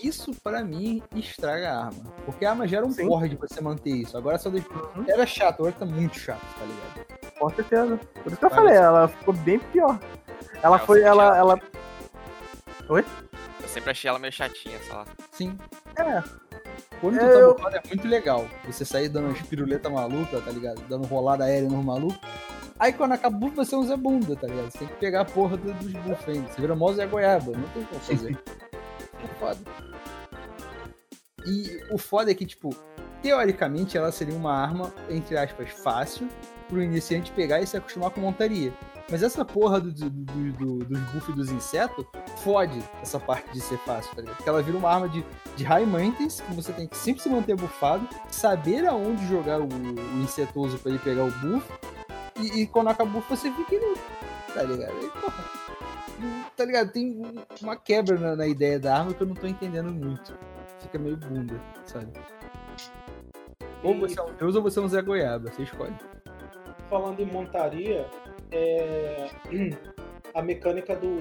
Isso, 0.02 0.32
pra 0.42 0.62
mim, 0.64 1.02
estraga 1.14 1.70
a 1.72 1.84
arma. 1.86 2.04
Porque 2.24 2.44
a 2.44 2.50
arma 2.50 2.66
gera 2.66 2.84
um 2.86 2.90
Sim. 2.90 3.06
porre 3.06 3.28
de 3.28 3.36
você 3.36 3.60
manter 3.60 3.90
isso. 3.90 4.16
Agora 4.16 4.38
só 4.38 4.48
deixa... 4.50 4.66
Era 5.08 5.26
chato, 5.26 5.60
agora 5.60 5.72
tá 5.72 5.84
muito 5.86 6.18
chato, 6.18 6.40
tá 6.40 6.64
ligado? 6.64 7.34
Com 7.38 7.50
certeza. 7.50 8.00
Por 8.22 8.26
isso 8.32 8.36
que 8.38 8.44
eu 8.44 8.48
Vai, 8.50 8.58
falei, 8.58 8.74
você- 8.74 8.82
ela 8.82 9.08
ficou 9.08 9.34
bem 9.34 9.58
pior. 9.58 9.98
Ela 10.54 10.60
Ela 10.62 10.78
foi, 10.78 11.02
ela, 11.02 11.36
ela. 11.36 11.60
Eu 12.88 13.68
sempre 13.68 13.90
achei 13.90 14.08
ela 14.08 14.18
meio 14.18 14.32
chatinha, 14.32 14.78
sei 14.78 14.92
lá. 14.92 15.04
Sim. 15.32 15.58
É, 15.96 16.22
Quando 17.00 17.14
tu 17.14 17.20
tá 17.20 17.24
eu- 17.26 17.54
bufado 17.54 17.76
é 17.76 17.82
muito 17.88 18.08
legal. 18.08 18.46
Você 18.66 18.84
sair 18.84 19.08
dando 19.08 19.26
umas 19.28 19.42
piruletas 19.42 19.92
malucas, 19.92 20.44
tá 20.44 20.50
ligado? 20.50 20.80
Dando 20.88 21.06
rolada 21.06 21.44
aérea 21.44 21.68
nos 21.68 21.84
malucos. 21.84 22.18
Aí 22.78 22.92
quando 22.92 23.12
acaba 23.12 23.36
buff, 23.36 23.56
você 23.56 23.74
usa 23.74 23.96
bunda, 23.96 24.36
tá 24.36 24.46
ligado? 24.46 24.70
Você 24.70 24.78
tem 24.78 24.88
que 24.88 24.94
pegar 24.96 25.22
a 25.22 25.24
porra 25.24 25.56
do- 25.56 25.72
dos 25.74 25.94
ainda. 26.28 26.48
Você 26.48 26.60
vira 26.60 26.74
mouse 26.76 26.98
e 26.98 27.02
a 27.02 27.06
goiaba. 27.06 27.52
Não 27.52 27.68
tem 27.70 27.84
como 27.84 28.00
fazer. 28.00 28.38
Foda. 29.38 29.58
E 31.46 31.80
o 31.90 31.98
foda 31.98 32.30
é 32.30 32.34
que, 32.34 32.44
tipo, 32.44 32.74
teoricamente 33.22 33.96
ela 33.96 34.10
seria 34.10 34.34
uma 34.34 34.52
arma, 34.52 34.92
entre 35.08 35.36
aspas, 35.38 35.70
fácil 35.70 36.28
pro 36.68 36.82
iniciante 36.82 37.30
pegar 37.30 37.60
e 37.60 37.66
se 37.66 37.76
acostumar 37.76 38.10
com 38.10 38.20
montaria. 38.20 38.72
Mas 39.08 39.22
essa 39.22 39.44
porra 39.44 39.78
do, 39.80 39.92
do- 39.92 40.10
do- 40.10 40.52
do- 40.52 40.84
dos 40.84 40.98
buffs 41.12 41.34
dos 41.36 41.48
insetos 41.52 42.04
fode 42.42 42.82
essa 43.00 43.20
parte 43.20 43.52
de 43.52 43.60
ser 43.60 43.78
fácil, 43.78 44.12
tá 44.16 44.20
ligado? 44.20 44.36
Porque 44.36 44.48
ela 44.48 44.60
vira 44.60 44.76
uma 44.76 44.90
arma 44.90 45.08
de, 45.08 45.24
de 45.54 45.62
high 45.62 45.86
maintenance, 45.86 46.42
que 46.42 46.52
você 46.52 46.72
tem 46.72 46.88
que 46.88 46.96
sempre 46.96 47.22
se 47.22 47.28
manter 47.28 47.54
bufado, 47.54 48.08
saber 48.32 48.84
aonde 48.84 49.24
jogar 49.28 49.60
o, 49.60 49.68
o 49.68 50.22
insetoso 50.24 50.76
pra 50.78 50.90
ele 50.90 50.98
pegar 50.98 51.22
o 51.22 51.30
buff, 51.30 51.64
e, 52.40 52.62
e 52.62 52.66
quando 52.66 52.88
acaba 52.88 53.08
o 53.08 53.12
buff 53.12 53.30
você 53.30 53.48
fica 53.52 53.76
inútil, 53.76 54.02
tá 54.52 54.62
ligado? 54.64 54.92
Aí, 54.96 55.08
porra, 55.20 55.44
tá 56.56 56.64
ligado? 56.64 56.90
Tem 56.92 57.10
um- 57.10 57.42
uma 57.62 57.76
quebra 57.76 58.18
na, 58.18 58.34
na 58.36 58.46
ideia 58.46 58.78
da 58.78 58.96
arma 58.98 59.12
que 59.14 59.22
eu 59.22 59.26
não 59.26 59.34
tô 59.34 59.46
entendendo 59.46 59.90
muito. 59.92 60.36
Fica 60.80 60.98
meio 60.98 61.16
bunda, 61.16 61.60
sabe? 61.84 62.08
Ou 63.82 63.94
E- 63.94 64.00
você 64.00 64.18
é 64.18 64.22
um 64.22 64.32
Deus 64.34 64.56
ou 64.56 64.62
você 64.62 64.78
é 64.78 64.82
um 64.82 64.88
Zé 64.88 65.02
Goiaba, 65.02 65.50
você 65.50 65.62
escolhe. 65.62 65.94
falando 66.88 67.18
em 67.20 67.26
montaria, 67.26 68.06
é, 68.52 69.28
a 70.34 70.40
mecânica 70.42 70.94
do, 70.96 71.16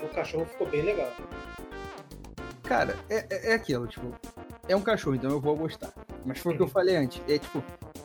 do 0.00 0.08
cachorro 0.14 0.46
ficou 0.46 0.66
bem 0.68 0.82
legal. 0.82 1.12
Cara, 2.64 2.96
é, 3.08 3.26
é, 3.30 3.50
é 3.50 3.54
aquilo, 3.54 3.86
tipo, 3.86 4.12
é 4.68 4.74
um 4.76 4.80
cachorro, 4.82 5.16
então 5.16 5.30
eu 5.30 5.40
vou 5.40 5.56
gostar. 5.56 5.92
Mas 6.24 6.38
foi 6.38 6.52
o 6.52 6.56
que 6.56 6.62
eu 6.62 6.66
Uhum. 6.66 6.72
falei 6.72 6.96
antes. 6.96 7.22
É 7.28 7.38
tipo, 7.38 7.62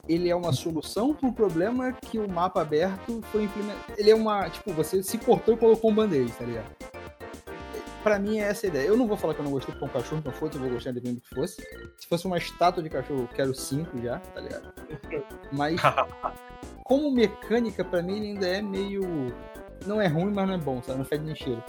ele 0.08 0.30
é 0.30 0.36
uma 0.36 0.52
solução 0.52 1.14
pro 1.14 1.32
problema 1.32 1.94
que 1.94 2.20
o 2.20 2.30
mapa 2.30 2.62
aberto 2.62 3.22
foi 3.32 3.44
implementado. 3.44 3.94
Ele 3.98 4.12
é 4.12 4.16
uma. 4.16 4.50
Tipo, 4.50 4.74
você 4.74 5.02
se 5.02 5.18
cortou 5.18 5.54
e 5.54 5.58
colocou 5.58 5.92
um 5.92 5.96
band-aid, 5.96 6.32
tá 6.34 6.46
ligado? 6.46 6.76
Pra 8.04 8.20
mim 8.20 8.40
é 8.40 8.44
essa 8.44 8.68
a 8.68 8.70
ideia. 8.70 8.88
Eu 8.88 8.98
não 8.98 9.08
vou 9.08 9.16
falar 9.16 9.34
que 9.34 9.40
eu 9.40 9.46
não 9.46 9.52
gostei 9.52 9.74
porque 9.74 9.86
é 9.86 9.88
um 9.88 10.02
cachorro, 10.02 10.20
então 10.20 10.34
foda-se, 10.34 10.58
eu 10.58 10.64
vou 10.64 10.72
gostar 10.74 10.92
dependendo 10.92 11.22
do 11.22 11.24
que 11.24 11.34
fosse. 11.34 11.62
Se 11.98 12.06
fosse 12.08 12.26
uma 12.28 12.38
estátua 12.38 12.84
de 12.84 12.90
cachorro, 12.90 13.22
eu 13.22 13.28
quero 13.30 13.56
cinco 13.56 13.98
já, 14.02 14.20
tá 14.20 14.42
ligado? 14.42 14.74
Mas, 15.54 15.80
como 16.84 17.10
mecânica, 17.10 17.86
pra 17.86 18.02
mim 18.02 18.18
ele 18.18 18.28
ainda 18.28 18.48
é 18.48 18.62
meio. 18.62 19.34
Não 19.86 20.02
é 20.02 20.08
ruim, 20.08 20.34
mas 20.34 20.48
não 20.48 20.56
é 20.56 20.58
bom, 20.58 20.82
sabe? 20.84 20.98
Não 20.98 21.06
fede 21.06 21.24
nem 21.24 21.36
cheiro 21.36 21.64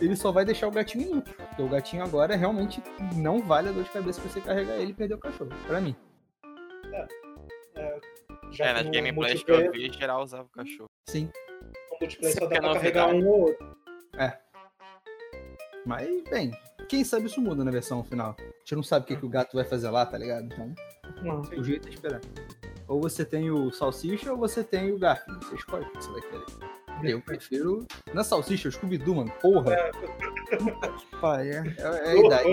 ele 0.00 0.14
só 0.14 0.30
vai 0.30 0.44
deixar 0.44 0.68
o 0.68 0.70
gatinho 0.70 1.08
inútil. 1.08 1.34
Porque 1.34 1.62
o 1.62 1.68
gatinho 1.68 2.02
agora 2.02 2.36
realmente 2.36 2.82
não 3.14 3.40
vale 3.40 3.68
a 3.68 3.72
dor 3.72 3.82
de 3.82 3.90
cabeça 3.90 4.20
pra 4.20 4.30
você 4.30 4.40
carregar 4.40 4.74
ele 4.74 4.90
e 4.90 4.94
perder 4.94 5.14
o 5.14 5.18
cachorro. 5.18 5.50
Pra 5.66 5.80
mim. 5.80 5.96
Já 8.52 8.66
é, 8.66 8.72
nas 8.72 8.84
no 8.86 8.92
gameplays 8.92 9.42
que 9.42 9.50
eu 9.50 9.70
vi, 9.72 9.92
geral 9.92 10.22
usava 10.22 10.44
o 10.44 10.48
cachorro. 10.48 10.88
Sim. 11.08 11.30
multiplayer 12.00 12.34
só 12.38 12.46
dá 12.46 12.48
Porque 12.48 12.60
pra 12.60 12.70
é 12.70 12.74
carregar 12.74 13.08
um 13.14 13.26
ou 13.26 13.40
outro. 13.48 13.76
Mas, 15.84 16.22
bem, 16.28 16.50
quem 16.88 17.04
sabe 17.04 17.26
isso 17.26 17.40
muda 17.40 17.64
na 17.64 17.70
versão 17.70 18.02
final. 18.02 18.34
A 18.38 18.42
gente 18.60 18.74
não 18.74 18.82
sabe 18.82 19.04
o 19.04 19.08
que, 19.08 19.16
que 19.16 19.24
o 19.26 19.28
gato 19.28 19.54
vai 19.54 19.64
fazer 19.64 19.88
lá, 19.90 20.04
tá 20.04 20.18
ligado? 20.18 20.46
Então, 20.46 20.74
Hum. 21.22 21.40
o 21.56 21.62
jeito 21.64 21.88
é 21.88 21.92
esperar. 21.92 22.20
Ou 22.88 23.00
você 23.00 23.24
tem 23.24 23.50
o 23.50 23.70
salsicha 23.72 24.32
ou 24.32 24.38
você 24.38 24.62
tem 24.64 24.92
o 24.92 24.98
Garfield. 24.98 25.44
Você 25.44 25.54
escolhe 25.54 25.84
o 25.84 25.90
que 25.90 25.96
você 26.04 26.10
vai 26.10 26.20
querer. 26.22 26.44
Eu 27.12 27.20
prefiro. 27.20 27.86
Na 28.12 28.24
salsicha, 28.24 28.68
o 28.68 28.72
Scooby-Doo, 28.72 29.14
mano. 29.16 29.30
Porra. 29.40 29.76
Pai, 31.20 31.50
é, 31.50 31.62
é, 31.78 31.82
é 31.82 32.10
a 32.10 32.16
idade. 32.16 32.48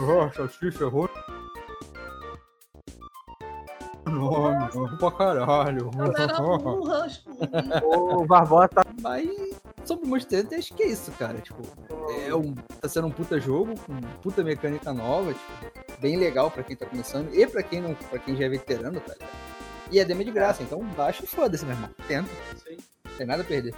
Oh, 0.00 0.30
salsicha, 0.32 0.86
roxo. 0.86 1.14
Nome, 4.10 4.74
nome 4.74 4.98
pra 4.98 5.10
caralho. 5.10 5.90
O 7.82 8.24
Barbosa 8.26 8.68
tá 8.68 8.84
Mas 9.00 9.28
sobre 9.84 10.06
o 10.06 10.08
Monster 10.08 10.44
Hunter, 10.44 10.58
acho 10.58 10.74
que 10.74 10.82
é 10.82 10.88
isso, 10.88 11.10
cara. 11.12 11.38
Tipo, 11.38 11.62
é 12.26 12.34
um, 12.34 12.54
tá 12.54 12.88
sendo 12.88 13.06
um 13.06 13.10
puta 13.10 13.40
jogo, 13.40 13.74
com 13.80 14.00
puta 14.22 14.42
mecânica 14.42 14.92
nova, 14.92 15.32
tipo, 15.32 16.00
bem 16.00 16.16
legal 16.16 16.50
pra 16.50 16.62
quem 16.62 16.76
tá 16.76 16.86
começando 16.86 17.32
e 17.34 17.46
pra 17.46 17.62
quem 17.62 17.80
não, 17.80 17.94
para 17.94 18.18
quem 18.18 18.36
já 18.36 18.44
é 18.44 18.48
veterano, 18.48 19.00
tá 19.00 19.12
ligado? 19.14 19.30
E 19.90 19.98
é 19.98 20.04
demo 20.04 20.22
de 20.22 20.30
graça, 20.30 20.62
então 20.62 20.84
baixa 20.96 21.24
e 21.24 21.26
foda-se, 21.26 21.64
meu 21.64 21.74
irmão. 21.74 21.90
Tenta, 22.06 22.30
Sim. 22.56 22.76
não 23.04 23.12
tem 23.16 23.26
nada 23.26 23.42
a 23.42 23.44
perder. 23.44 23.74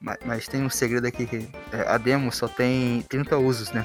Mas, 0.00 0.18
mas 0.24 0.48
tem 0.48 0.62
um 0.62 0.70
segredo 0.70 1.06
aqui 1.06 1.26
que 1.26 1.48
é, 1.72 1.82
a 1.86 1.98
demo 1.98 2.32
só 2.32 2.48
tem 2.48 3.02
30 3.02 3.36
usos, 3.36 3.70
né? 3.72 3.84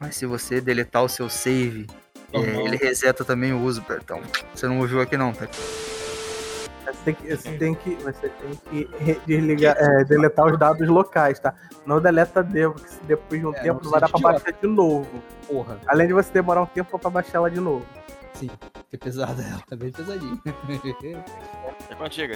Mas 0.00 0.16
se 0.16 0.24
você 0.24 0.60
deletar 0.60 1.04
o 1.04 1.08
seu 1.08 1.28
save, 1.28 1.86
é, 2.34 2.38
Normal. 2.38 2.66
ele 2.66 2.76
reseta 2.76 3.24
também 3.24 3.52
o 3.52 3.60
uso, 3.62 3.84
então 4.02 4.20
você 4.54 4.66
não 4.66 4.78
ouviu 4.80 5.00
aqui 5.00 5.16
não, 5.16 5.32
tá? 5.32 5.46
Você 6.84 6.92
tem 7.04 7.14
que, 7.14 7.36
você 7.36 7.52
tem 7.58 7.74
que, 7.74 7.94
você 7.96 8.28
tem 8.28 8.60
que 8.70 9.20
desligar, 9.26 9.76
é, 9.78 10.04
deletar 10.04 10.46
os 10.46 10.58
dados 10.58 10.86
locais, 10.88 11.38
tá? 11.38 11.54
Não 11.86 12.00
deleta 12.00 12.42
demo, 12.42 12.74
porque 12.74 12.88
se 12.88 13.00
depois 13.04 13.40
de 13.40 13.46
um 13.46 13.54
É, 13.54 13.60
tempo 13.60 13.88
vai 13.90 14.00
dar 14.00 14.08
pra 14.08 14.20
baixar 14.20 14.52
de 14.52 14.66
novo. 14.66 15.08
Porra, 15.46 15.78
Além 15.86 16.06
de 16.06 16.12
você 16.12 16.30
demorar 16.32 16.62
um 16.62 16.66
tempo 16.66 16.98
pra 16.98 17.10
baixar 17.10 17.38
ela 17.38 17.50
de 17.50 17.60
novo. 17.60 17.84
que 18.90 18.96
pesada 18.98 19.42
ela, 19.42 19.62
tá 19.68 19.76
bem 19.76 19.90
pesadinha. 19.90 20.40
É 21.90 21.94
contigo. 21.94 22.34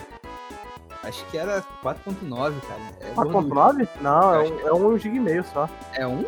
Acho 1.04 1.24
que 1.26 1.38
era 1.38 1.62
4.9, 1.82 2.54
cara. 2.60 2.80
É 3.00 3.14
gordura. 3.14 3.54
4.9? 3.74 3.88
Não, 4.00 4.34
é 4.34 4.38
um, 4.40 4.68
é 4.68 4.72
um 4.72 4.98
gig 4.98 5.16
e 5.16 5.20
meio 5.20 5.44
só. 5.44 5.68
É 5.94 6.06
um? 6.06 6.24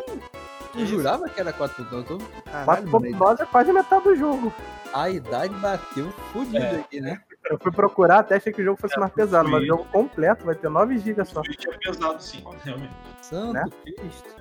Eu 0.73 0.81
Isso. 0.83 0.95
jurava 0.95 1.27
que 1.29 1.39
era 1.39 1.51
4.9. 1.51 1.91
Eu 1.91 2.03
tô... 2.03 2.17
Caralho, 2.49 2.87
mano, 2.87 3.05
4.9 3.07 3.39
é 3.41 3.45
quase 3.45 3.73
metade 3.73 4.03
do 4.05 4.15
jogo. 4.15 4.53
a 4.93 5.09
idade 5.09 5.53
bateu 5.55 6.09
fodido 6.31 6.57
É. 6.57 6.75
aqui, 6.79 7.01
né? 7.01 7.19
Eu 7.49 7.57
fui 7.59 7.71
procurar, 7.71 8.19
até 8.19 8.35
achei 8.35 8.53
que 8.53 8.61
o 8.61 8.65
jogo 8.65 8.79
fosse 8.79 8.97
mais 8.99 9.11
pesado, 9.11 9.49
mas 9.49 9.63
o 9.63 9.65
jogo 9.65 9.85
completo 9.85 10.45
vai 10.45 10.55
ter 10.55 10.69
9 10.69 10.97
GB 10.99 11.25
só. 11.25 11.41
O 11.41 11.45
Switch 11.45 11.65
é 11.65 11.77
pesado, 11.77 12.21
sim, 12.23 12.43
realmente. 12.63 12.93
Santo 13.21 13.53
Né? 13.53 13.63
Cristo. 13.97 14.35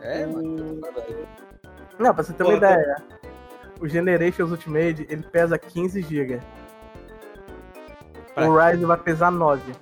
É, 0.00 0.26
mano. 0.26 0.80
Não, 1.98 2.12
pra 2.14 2.22
você 2.24 2.32
ter 2.32 2.42
uma 2.42 2.50
Pô, 2.52 2.56
ideia, 2.58 2.96
o 3.80 3.88
Generations 3.88 4.50
Ultimate, 4.50 5.06
ele 5.08 5.22
pesa 5.22 5.56
15 5.58 6.02
GB. 6.02 6.40
O 8.36 8.56
Rise 8.58 8.84
vai 8.84 8.96
pesar 8.96 9.30
9. 9.30 9.72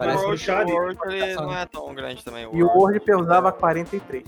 Parece 0.00 0.24
o 0.24 0.36
que 0.36 0.50
o 0.50 0.74
World 0.76 0.98
ele 1.08 1.34
não 1.34 1.54
é 1.56 1.66
tão 1.66 1.94
grande 1.94 2.24
também. 2.24 2.48
E 2.52 2.62
o 2.62 2.66
World 2.66 3.00
pesava 3.00 3.52
43. 3.52 4.24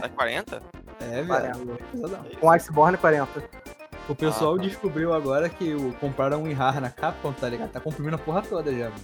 Tá 0.00 0.08
40? 0.08 0.62
É, 1.00 1.22
Parece. 1.24 1.58
velho. 1.64 1.78
Com 2.40 2.50
Iceborne 2.50 2.96
40. 2.96 3.28
O 4.08 4.14
pessoal 4.14 4.54
Ah, 4.54 4.56
tá. 4.58 4.62
descobriu 4.62 5.12
agora 5.12 5.48
que 5.48 5.74
o 5.74 5.92
compraram 5.94 6.40
um 6.40 6.44
WinRAR 6.44 6.80
na 6.80 6.88
Capcom, 6.90 7.32
tá 7.32 7.48
ligado? 7.48 7.70
Tá 7.70 7.80
comprimindo 7.80 8.16
a 8.16 8.18
porra 8.18 8.42
toda 8.42 8.72
já, 8.72 8.90
mano. 8.90 9.00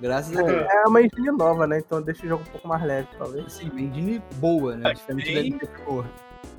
Graças 0.00 0.36
a 0.36 0.42
Deus. 0.42 0.66
É 0.70 0.82
uma 0.86 1.00
engine 1.02 1.30
nova, 1.30 1.66
né? 1.66 1.78
Então 1.78 2.00
deixa 2.02 2.24
o 2.26 2.28
jogo 2.28 2.42
um 2.46 2.50
pouco 2.52 2.68
mais 2.68 2.82
leve, 2.82 3.08
talvez. 3.18 3.46
Assim, 3.46 3.66
engine 3.66 4.22
boa, 4.36 4.76
né? 4.76 4.90
É, 4.90 4.94
Diferente 4.94 5.34
da 5.34 5.40
NT4. 5.66 6.04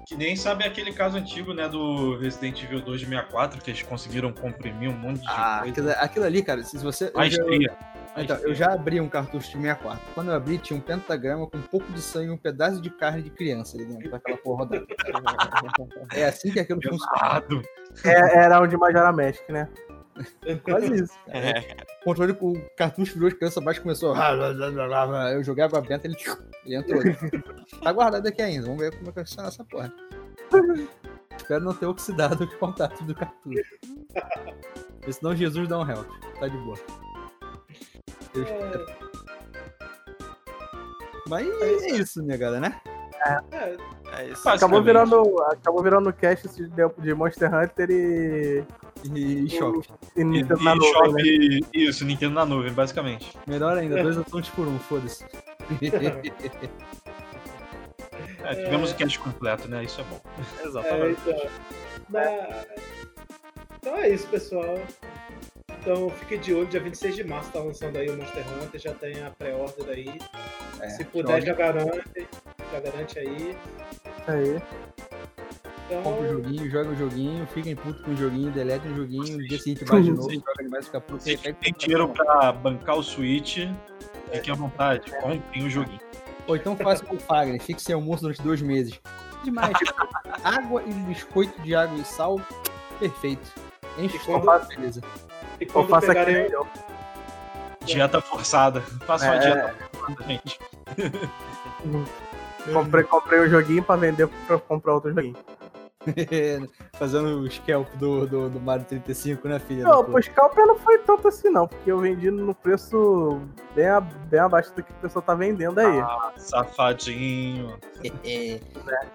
Que 0.05 0.15
nem 0.15 0.36
sabe 0.36 0.65
aquele 0.65 0.91
caso 0.91 1.17
antigo, 1.17 1.53
né, 1.53 1.67
do 1.67 2.17
Resident 2.17 2.61
Evil 2.61 2.82
2 2.82 2.99
de 2.99 3.05
64, 3.05 3.61
que 3.61 3.71
eles 3.71 3.82
conseguiram 3.84 4.32
comprimir 4.34 4.89
um 4.89 4.93
monte 4.97 5.21
de 5.21 5.28
Ah, 5.30 5.59
coisa. 5.61 5.71
aquilo, 5.71 5.89
aquilo 5.91 6.26
ali, 6.26 6.43
cara, 6.43 6.61
se 6.63 6.78
você. 6.78 7.11
eu 7.13 7.19
A 7.19 7.26
estria. 7.28 7.71
A 7.71 7.93
Então, 8.16 8.38
eu 8.38 8.53
já 8.53 8.72
abri 8.72 9.01
um 9.01 9.09
cartucho 9.09 9.47
de 9.47 9.53
64. 9.53 9.99
Quando 10.14 10.30
eu 10.30 10.36
abri, 10.36 10.57
tinha 10.57 10.78
um 10.78 10.82
pentagrama 10.82 11.47
com 11.47 11.57
um 11.57 11.61
pouco 11.61 11.91
de 11.91 12.01
sangue 12.01 12.28
e 12.28 12.32
um 12.32 12.38
pedaço 12.38 12.80
de 12.80 12.89
carne 12.89 13.24
de 13.24 13.30
criança 13.30 13.76
ali 13.76 13.86
dentro, 13.86 14.09
com 14.09 14.16
aquela 14.16 14.38
porra 14.38 14.64
rodando. 14.64 14.88
É 16.14 16.26
assim 16.26 16.51
que 16.51 16.59
aquilo 16.59 16.80
funciona. 16.82 17.43
É, 18.03 18.38
era 18.45 18.61
onde 18.61 18.78
Majora 18.78 19.11
Magic, 19.11 19.51
né? 19.51 19.68
Quase 20.64 20.93
isso. 20.93 21.14
cara. 21.26 21.39
É. 21.39 21.78
O 22.01 22.05
controle 22.05 22.34
com 22.34 22.51
o 22.51 22.70
cartucho 22.78 23.16
virou 23.16 23.30
de 23.30 23.36
criança 23.36 23.59
abaixo 23.59 23.82
começou. 23.82 24.16
Eu 25.32 25.43
joguei 25.43 25.64
água 25.64 25.82
benta, 25.82 26.05
ele, 26.05 26.16
ele 26.66 26.76
entrou. 26.76 27.01
Tá 27.82 27.91
guardado 27.91 28.28
aqui 28.28 28.41
ainda. 28.41 28.66
Vamos 28.66 28.80
ver 28.80 28.91
como 28.91 29.09
é 29.09 29.09
que 29.09 29.16
vai 29.16 29.26
funcionar 29.26 29.47
essa 29.49 29.64
porra. 29.64 29.91
Espero 31.36 31.64
não 31.64 31.74
ter 31.74 31.88
oxidado 31.88 32.43
o 32.43 32.57
contato 32.59 33.03
do 33.03 33.16
cartucho. 33.16 33.64
Porque 34.99 35.14
senão 35.14 35.36
Jesus 35.36 35.68
dá 35.68 35.80
um 35.80 35.89
help. 35.89 36.07
Tá 36.39 36.47
de 36.47 36.57
boa. 36.57 36.78
Eu 38.36 38.44
espero. 38.44 38.86
Mas 41.28 41.48
é 41.62 41.92
isso, 41.92 42.24
minha 42.24 42.38
galera, 42.38 42.60
né? 42.70 42.82
É, 43.26 43.78
É 44.20 44.28
isso. 44.30 44.48
Acabou 44.50 44.84
virando, 44.84 45.42
acabou 45.44 45.82
virando 45.82 46.12
cast 46.14 46.48
de, 46.50 46.70
de 46.98 47.14
Monster 47.14 47.50
Hunter 47.54 47.90
e, 47.90 48.64
E, 49.14 49.50
choque. 49.50 49.88
e 50.16 50.22
E, 50.22 50.24
Nintendo 50.24 50.60
e 50.62 50.64
na 50.66 50.76
nuvem, 50.76 50.92
Shop, 50.94 51.14
né? 51.14 51.60
isso, 51.74 52.06
Nintendo 52.06 52.34
na 52.36 52.46
nuvem, 52.46 52.74
basicamente. 52.74 53.38
Melhor 53.48 53.78
ainda, 53.78 54.02
dois 54.04 54.18
assuntos 54.18 54.50
por 54.50 54.68
um, 54.68 54.78
foda-se. 54.80 55.26
É, 58.44 58.56
tivemos 58.56 58.92
o 58.92 58.96
cast 58.96 59.18
completo, 59.20 59.68
né? 59.70 59.84
Isso 59.86 60.02
é 60.02 60.04
bom. 60.04 60.20
é, 60.60 60.68
Exatamente. 60.68 61.20
então, 61.26 61.50
na- 62.10 62.66
então 63.78 63.96
é 63.98 64.10
isso, 64.10 64.28
pessoal. 64.28 64.78
Então 65.84 66.10
fique 66.12 66.38
de 66.38 66.54
olho, 66.54 66.66
dia 66.66 66.80
26 66.80 67.16
de 67.18 67.24
março 67.26 67.52
tá 67.52 67.60
lançando 67.60 67.98
aí 67.98 68.10
o 68.10 68.16
Monster 68.16 68.46
Hunter, 68.54 68.80
já 68.80 68.94
tem 68.94 69.22
a 69.22 69.30
pré-order 69.32 69.90
aí. 69.90 70.18
É, 70.80 70.90
Se 70.92 71.04
puder, 71.04 71.42
já 71.44 71.54
garante. 71.54 72.28
Já 72.72 72.80
garante 72.80 73.20
aí. 73.20 73.58
Isso 74.22 74.32
aí. 74.32 74.62
Então, 75.88 76.02
compra 76.04 76.24
o 76.24 76.32
joguinho, 76.32 76.72
joga 76.72 76.90
o 76.90 76.96
joguinho, 76.96 77.46
fiquem 77.48 77.76
puto 77.76 78.02
com 78.02 78.12
o 78.12 78.16
joguinho, 78.16 78.50
deleta 78.52 78.88
o 78.88 78.96
joguinho, 78.96 79.38
no 79.38 79.46
dia 79.46 79.60
seguinte 79.60 79.84
vai 79.84 80.02
de 80.02 80.12
novo, 80.12 80.32
joga 80.34 80.64
demais, 80.64 80.86
fica 80.86 81.02
puto. 81.02 81.22
Se 81.24 81.36
tem 81.38 81.54
fica 81.54 81.78
dinheiro 81.78 82.08
pra 82.08 82.54
bancar 82.54 82.96
o 82.98 83.04
Switch, 83.04 83.68
fiquem 84.32 84.54
à 84.54 84.56
vontade, 84.56 85.12
comprem 85.20 85.66
o 85.66 85.70
joguinho. 85.70 86.00
Ou 86.48 86.56
então 86.56 86.78
faça 86.78 87.04
com 87.06 87.18
o 87.18 87.20
Fagner, 87.20 87.62
fique 87.62 87.82
sem 87.82 87.94
almoço 87.94 88.22
durante 88.24 88.42
dois 88.42 88.62
meses. 88.62 89.00
Demais. 89.44 89.74
água 90.44 90.82
e 90.88 90.94
biscoito 90.94 91.62
de 91.62 91.76
água 91.76 91.98
e 91.98 92.06
sal, 92.06 92.40
perfeito. 92.98 93.52
Enche 94.00 94.16
o 94.18 94.20
quando- 94.22 94.68
beleza. 94.70 95.02
E 95.64 95.68
Ou 95.68 95.72
quando 95.74 95.89
faça 95.89 96.11
aqui 96.11 96.26
pegarem, 96.26 96.43
melhor. 96.43 96.68
Dieta 97.86 98.22
forçada. 98.22 98.82
Faça 99.05 99.26
uma 99.26 99.36
É. 99.36 99.39
dieta 99.39 99.76
forçada, 99.93 100.24
gente. 100.28 100.59
Comprei, 102.72 103.03
comprei 103.03 103.39
o 103.41 103.49
joguinho 103.49 103.84
pra 103.84 103.97
vender 103.97 104.26
pra 104.47 104.57
comprar 104.57 104.93
outro 104.93 105.14
joguinho. 105.14 105.36
Fazendo 106.93 107.39
o 107.39 107.49
scalp 107.51 107.88
do, 107.95 108.26
do, 108.28 108.49
do 108.49 108.59
Mario 108.59 108.86
35, 108.86 109.47
né, 109.47 109.59
filha? 109.59 109.84
Não, 109.84 110.03
puta? 110.03 110.22
Scalper 110.22 110.66
não 110.66 110.78
foi 110.78 110.97
tanto 110.99 111.28
assim 111.28 111.49
não, 111.49 111.68
porque 111.68 111.91
eu 111.91 111.97
vendi 111.99 112.30
no 112.32 112.53
preço 112.55 113.41
bem, 113.76 113.88
a- 113.88 113.99
bem 114.01 114.39
abaixo 114.39 114.74
do 114.76 114.84
que 114.84 114.91
o 114.91 114.95
pessoal 114.95 115.22
tá 115.24 115.34
vendendo 115.36 115.78
aí. 115.80 116.03
Safadinho. 116.38 117.78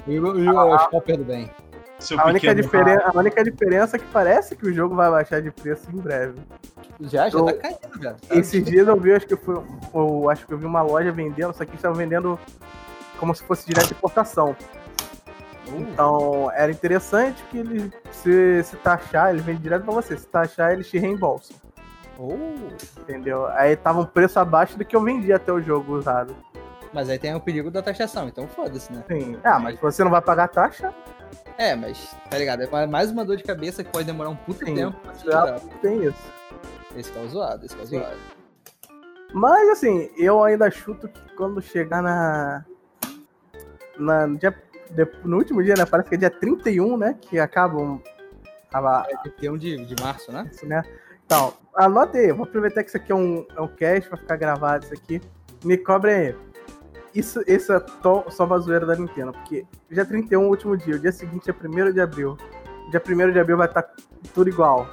E 0.07 0.19
o 0.19 0.39
e 0.39 0.49
o 0.49 0.79
scalper 0.79 1.19
do 1.19 1.25
bem. 1.25 1.51
Seu 1.99 2.19
a, 2.21 2.27
única 2.27 2.41
pequeno 2.49 2.63
diferen- 2.63 2.99
a 3.05 3.19
única 3.19 3.43
diferença 3.45 3.97
é 3.97 3.99
que 3.99 4.07
parece 4.07 4.55
que 4.55 4.67
o 4.67 4.73
jogo 4.73 4.95
vai 4.95 5.11
baixar 5.11 5.43
de 5.43 5.51
preço 5.51 5.89
em 5.93 5.97
breve. 5.97 6.35
Já, 7.01 7.29
já 7.29 7.39
Eu- 7.39 7.45
tá 7.47 7.53
caindo, 7.55 7.99
velho. 7.99 8.17
Tá- 8.29 8.35
Esses 8.37 8.65
dias 8.65 8.87
eu 8.87 8.97
vi, 8.99 9.13
acho 9.13 9.27
que 9.27 9.37
foi. 9.37 9.61
Eu, 9.93 10.31
acho 10.31 10.47
que 10.47 10.53
eu 10.55 10.59
vi 10.59 10.65
uma 10.67 10.83
loja 10.83 11.11
vendendo, 11.11 11.53
só 11.53 11.65
que 11.65 11.75
estavam 11.75 11.97
vendendo 11.97 12.39
como 13.19 13.35
se 13.35 13.43
fosse 13.43 13.67
direto 13.67 13.89
de 13.89 13.95
importação. 13.95 14.55
Então 15.67 16.51
era 16.55 16.71
interessante 16.73 17.43
que 17.51 17.59
eles, 17.59 17.91
se, 18.13 18.63
se 18.63 18.77
taxar, 18.77 19.31
eles 19.31 19.43
vendem 19.45 19.61
direto 19.61 19.85
pra 19.85 19.93
você. 19.95 20.17
Se 20.17 20.27
taxar, 20.27 20.73
eles 20.73 20.89
te 20.89 20.99
reembolsam. 20.99 21.57
Oh, 22.19 22.35
Entendeu? 23.01 23.47
Aí 23.49 23.77
tava 23.77 24.01
um 24.01 24.05
preço 24.07 24.41
abaixo 24.41 24.77
do 24.79 24.85
que 24.85 24.97
eu 24.97 25.03
vendia 25.03 25.37
até 25.37 25.53
o 25.53 25.61
jogo 25.61 25.95
usado. 25.97 26.35
mas 26.93 27.09
aí 27.11 27.19
tem 27.19 27.35
o 27.35 27.41
perigo 27.41 27.71
da 27.71 27.83
taxação, 27.83 28.27
então 28.29 28.49
foda-se, 28.49 28.91
né? 28.93 29.05
Sim. 29.09 29.37
Ah, 29.45 29.59
mas 29.59 29.79
você 29.79 30.03
não 30.03 30.11
vai 30.11 30.21
pagar 30.23 30.49
taxa? 30.49 30.93
É, 31.59 31.75
mas, 31.75 32.17
tá 32.31 32.39
ligado? 32.39 32.63
É 32.63 32.87
mais 32.87 33.11
uma 33.11 33.25
dor 33.25 33.37
de 33.37 33.43
cabeça 33.43 33.83
que 33.83 33.91
pode 33.91 34.07
demorar 34.07 34.31
um 34.31 34.37
puto 34.37 34.65
Sim. 34.65 34.75
tempo 34.75 34.97
pra 35.01 35.13
Já 35.15 35.59
tem 35.83 36.05
isso. 36.05 36.33
Esse 36.97 37.11
o 37.19 37.29
zoado, 37.29 37.67
esse 37.67 37.77
Sim. 37.87 37.99
zoado. 37.99 38.17
Mas 39.35 39.69
assim, 39.71 40.09
eu 40.17 40.43
ainda 40.43 40.71
chuto 40.71 41.09
que 41.09 41.21
quando 41.35 41.61
chegar 41.61 42.01
na. 42.01 42.65
na 43.99 44.27
no, 44.27 44.39
dia, 44.39 44.57
de- 44.91 45.11
no 45.25 45.37
último 45.37 45.63
dia, 45.63 45.75
né? 45.77 45.85
Parece 45.85 46.09
que 46.09 46.15
é 46.15 46.19
dia 46.19 46.31
31, 46.31 46.97
né? 46.97 47.17
Que 47.21 47.39
acabam. 47.39 48.01
A, 48.73 49.07
É 49.11 49.17
31 49.17 49.59
de, 49.59 49.85
de 49.85 50.03
março, 50.03 50.31
né? 50.31 50.49
isso, 50.53 50.65
né? 50.67 50.83
Então, 51.27 51.53
anota 51.75 52.19
aí, 52.19 52.33
vou 52.33 52.45
aproveitar 52.45 52.83
que 52.83 52.89
isso 52.89 52.97
aqui 52.97 53.11
é 53.13 53.15
um, 53.15 53.47
é 53.57 53.61
um 53.61 53.69
cast, 53.69 54.09
vai 54.09 54.19
ficar 54.19 54.37
gravado 54.37 54.85
isso 54.85 54.95
aqui. 54.95 55.21
Me 55.65 55.77
cobre 55.77 56.11
aí. 56.13 56.37
Isso, 57.19 57.43
isso 57.47 57.73
é 57.73 57.81
to, 57.81 58.25
só 58.31 58.45
uma 58.45 58.59
zoeira 58.61 58.87
da 58.87 58.95
Nintendo, 58.95 59.33
porque 59.33 59.67
dia 59.91 60.05
31 60.05 60.41
é 60.41 60.45
o 60.45 60.49
último 60.49 60.77
dia, 60.77 60.95
o 60.95 60.99
dia 61.01 61.11
seguinte 61.11 61.51
é 61.51 61.53
1 61.53 61.93
de 61.93 62.01
abril. 62.01 62.37
Dia 62.91 63.03
1 63.05 63.33
de 63.33 63.41
abril 63.41 63.57
vai 63.57 63.67
estar 63.67 63.83
tudo 64.33 64.49
igual. 64.49 64.87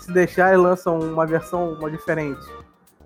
Se 0.00 0.12
deixar, 0.12 0.52
eles 0.52 0.62
lançam 0.62 0.98
uma 1.00 1.26
versão 1.26 1.72
uma 1.74 1.90
diferente. 1.90 2.40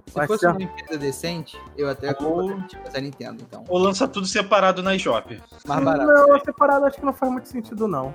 Se 0.06 0.14
Vai 0.14 0.26
fosse 0.26 0.40
ser- 0.40 0.48
uma 0.48 0.62
empresa 0.62 0.98
decente, 0.98 1.60
eu 1.76 1.88
até 1.88 2.14
Ou- 2.20 2.62
tipo 2.64 2.82
a 2.94 3.00
Nintendo, 3.00 3.42
então. 3.42 3.64
Ou 3.68 3.78
lança 3.78 4.06
tudo 4.06 4.26
separado 4.26 4.82
na 4.82 4.94
eShop. 4.94 5.42
Mais 5.66 5.84
barato. 5.84 6.06
Não, 6.12 6.40
separado 6.40 6.84
acho 6.86 6.98
que 6.98 7.04
não 7.04 7.12
faz 7.14 7.32
muito 7.32 7.48
sentido, 7.48 7.88
não. 7.88 8.14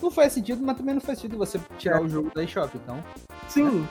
Não 0.00 0.10
faz 0.10 0.32
sentido, 0.32 0.62
mas 0.64 0.76
também 0.76 0.94
não 0.94 1.00
faz 1.00 1.18
sentido 1.18 1.36
você 1.36 1.60
tirar 1.78 2.00
o 2.00 2.08
jogo 2.08 2.30
da 2.34 2.42
eShop, 2.44 2.70
então. 2.76 3.02
Sim, 3.48 3.86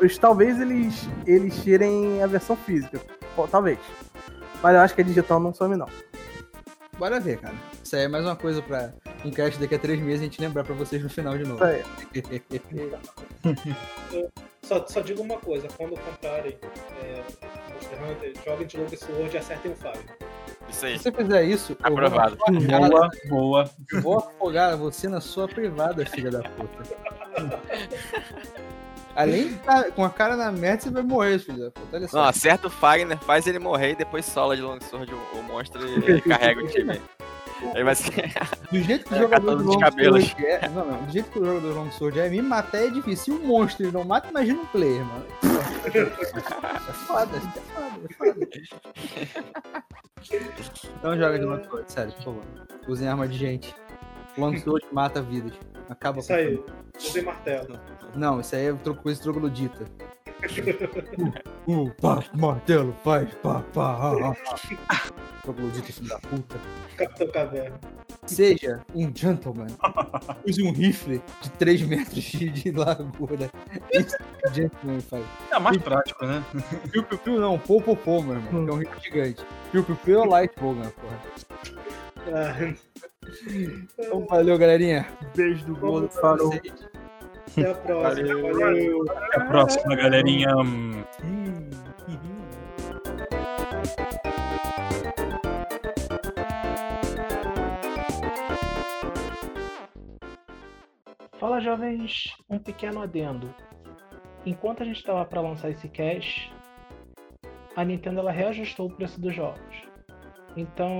eles, 0.00 0.18
talvez 0.18 0.60
eles, 0.60 1.08
eles 1.26 1.62
tirem 1.62 2.22
a 2.22 2.26
versão 2.26 2.56
física. 2.56 3.00
Pô, 3.36 3.46
Talvez. 3.46 3.78
Mas 4.62 4.74
eu 4.74 4.80
acho 4.80 4.94
que 4.94 5.00
a 5.00 5.04
digital 5.04 5.40
não 5.40 5.54
some, 5.54 5.76
não. 5.76 5.88
Bora 6.98 7.20
ver, 7.20 7.38
cara. 7.38 7.54
Isso 7.82 7.94
aí 7.94 8.02
é 8.02 8.08
mais 8.08 8.24
uma 8.24 8.34
coisa 8.34 8.60
pra 8.60 8.92
um 9.24 9.30
cast 9.30 9.58
daqui 9.60 9.74
a 9.74 9.78
três 9.78 10.00
meses 10.00 10.20
a 10.20 10.24
gente 10.24 10.40
lembrar 10.40 10.64
pra 10.64 10.74
vocês 10.74 11.02
no 11.02 11.08
final 11.08 11.38
de 11.38 11.44
novo. 11.44 11.62
Isso 11.64 11.64
aí. 11.64 11.84
Só, 14.68 14.86
só 14.86 15.00
digo 15.00 15.22
uma 15.22 15.38
coisa, 15.38 15.66
quando 15.78 15.98
comprarem 15.98 16.58
é, 17.02 17.24
Monster 17.72 18.04
Hunter, 18.04 18.34
joguem 18.44 18.66
de 18.66 18.76
Logan 18.76 18.96
Sword 18.98 19.34
e 19.34 19.38
acertem 19.38 19.72
o 19.72 19.74
Fire. 19.74 20.04
Isso 20.68 20.84
aí. 20.84 20.98
Se 20.98 21.04
você 21.04 21.12
fizer 21.12 21.42
isso, 21.44 21.72
eu 21.72 21.76
vou 21.78 22.04
Aprovado. 22.04 22.36
Boa, 22.50 23.10
boa. 23.30 23.70
vou 24.02 24.18
afogar 24.18 24.76
você 24.76 25.08
na 25.08 25.22
sua 25.22 25.48
privada, 25.48 26.04
filha 26.04 26.30
da 26.30 26.42
puta. 26.42 26.84
Além 29.18 29.48
de 29.48 29.54
estar 29.54 29.90
com 29.90 30.04
a 30.04 30.10
cara 30.10 30.36
na 30.36 30.52
merda, 30.52 30.84
você 30.84 30.90
vai 30.90 31.02
morrer, 31.02 31.40
filho. 31.40 31.72
Olha 31.92 32.06
só. 32.06 32.18
Não, 32.18 32.28
acerta 32.28 32.68
o 32.68 32.70
Fagner, 32.70 33.18
faz 33.18 33.48
ele 33.48 33.58
morrer 33.58 33.90
e 33.90 33.96
depois 33.96 34.24
sola 34.24 34.54
de 34.54 34.62
Longsword 34.62 35.12
o, 35.12 35.38
o 35.38 35.42
monstro 35.42 35.80
e 36.08 36.20
carrega 36.20 36.62
o 36.62 36.68
time. 36.68 37.00
Ele 37.74 37.82
vai 37.82 37.96
ser. 37.96 38.32
Do 38.70 38.80
jeito 38.80 39.06
que 39.06 39.14
o 39.14 39.18
jogador 39.18 39.56
do 39.56 39.62
os 39.62 39.74
Long 39.74 39.80
cabelos. 39.80 40.24
Sword 40.24 40.46
é. 40.46 40.68
Não, 40.68 40.86
não. 40.86 41.04
Do 41.04 41.12
jeito 41.12 41.30
que 41.32 41.38
o 41.40 41.44
jogador 41.44 41.72
do 41.72 41.80
Long 41.80 41.90
Sword 41.90 42.20
é, 42.20 42.28
me 42.28 42.40
matar 42.40 42.86
é 42.86 42.90
difícil. 42.90 43.24
Se 43.24 43.40
um 43.42 43.44
monstro 43.44 43.86
ele 43.86 43.92
não 43.92 44.04
mata, 44.04 44.28
imagina 44.28 44.60
um 44.60 44.66
player, 44.66 45.04
mano. 45.04 45.26
É 45.84 46.92
foda, 46.92 47.36
isso 47.36 47.48
é 47.56 47.60
foda, 47.74 48.00
é 48.08 48.14
foda. 48.14 48.48
Não 51.02 51.18
joga 51.18 51.38
de 51.40 51.44
Long 51.44 51.64
Sword, 51.64 51.92
sério, 51.92 52.12
por 52.12 52.22
favor. 52.22 52.44
Usem 52.86 53.08
arma 53.08 53.26
de 53.26 53.36
gente. 53.36 53.74
Long 54.36 54.56
Sword 54.58 54.86
mata 54.92 55.20
vidas. 55.20 55.54
Acaba 55.90 56.20
Isso 56.20 56.28
com 56.28 56.34
aí, 56.34 56.62
usem 56.96 57.24
martelo. 57.24 57.80
Não, 58.14 58.40
isso 58.40 58.54
aí 58.54 58.66
é 58.66 58.94
coisa 58.94 59.22
troglodita. 59.22 59.84
Uh, 61.66 61.90
pá, 62.00 62.24
martelo, 62.32 62.96
faz, 63.04 63.28
pá, 63.42 63.62
pá, 63.74 63.98
ah, 64.00 64.34
ah. 64.88 65.06
Troglodita, 65.42 65.92
filho 65.92 66.08
da 66.08 66.18
puta. 66.18 66.56
Capitão 66.96 67.28
Caverna. 67.30 67.78
Seja 68.24 68.80
um 68.94 69.14
gentleman. 69.14 69.66
Use 70.48 70.62
um 70.62 70.72
rifle 70.72 71.20
de 71.42 71.50
3 71.50 71.82
metros 71.82 72.24
de, 72.24 72.48
de 72.48 72.70
largura. 72.70 73.50
Isso 73.92 74.16
que 74.16 74.48
o 74.48 74.54
gentleman 74.54 75.00
faz. 75.00 75.24
É 75.52 75.58
mais 75.58 75.76
prático, 75.76 76.24
né? 76.24 76.42
Piu, 76.90 77.02
piu, 77.02 77.18
piu, 77.18 77.40
não. 77.40 77.58
Pô, 77.58 77.82
pô, 77.82 77.94
pô, 77.94 78.22
meu 78.22 78.36
irmão. 78.36 78.68
É 78.68 78.72
um 78.72 78.78
rifle 78.78 79.00
gigante. 79.02 79.44
Piu, 79.70 79.84
piu, 79.84 79.96
piu 79.96 80.20
é 80.20 80.26
o 80.26 80.28
light 80.28 80.54
bowgun, 80.58 80.88
porra. 80.88 81.20
Ah, 82.32 82.74
Então 83.98 84.26
valeu, 84.26 84.56
galerinha. 84.56 85.06
Beijo 85.36 85.66
do 85.66 85.76
gordo 85.76 86.08
Falou. 86.08 86.50
vocês. 86.52 86.72
Até 87.48 87.70
a 87.70 87.74
próxima. 87.74 88.34
Valeu. 88.34 88.58
Valeu. 88.58 89.04
Até 89.10 89.36
a 89.36 89.44
próxima, 89.46 89.96
galerinha. 89.96 90.50
Fala 101.38 101.60
jovens, 101.60 102.34
um 102.50 102.58
pequeno 102.58 103.00
adendo. 103.00 103.54
Enquanto 104.44 104.82
a 104.82 104.86
gente 104.86 104.96
estava 104.96 105.24
para 105.24 105.40
lançar 105.40 105.70
esse 105.70 105.88
cash, 105.88 106.50
a 107.76 107.84
Nintendo 107.84 108.20
ela 108.20 108.32
reajustou 108.32 108.88
o 108.88 108.90
preço 108.90 109.20
dos 109.20 109.34
jogos. 109.34 109.88
Então, 110.56 110.90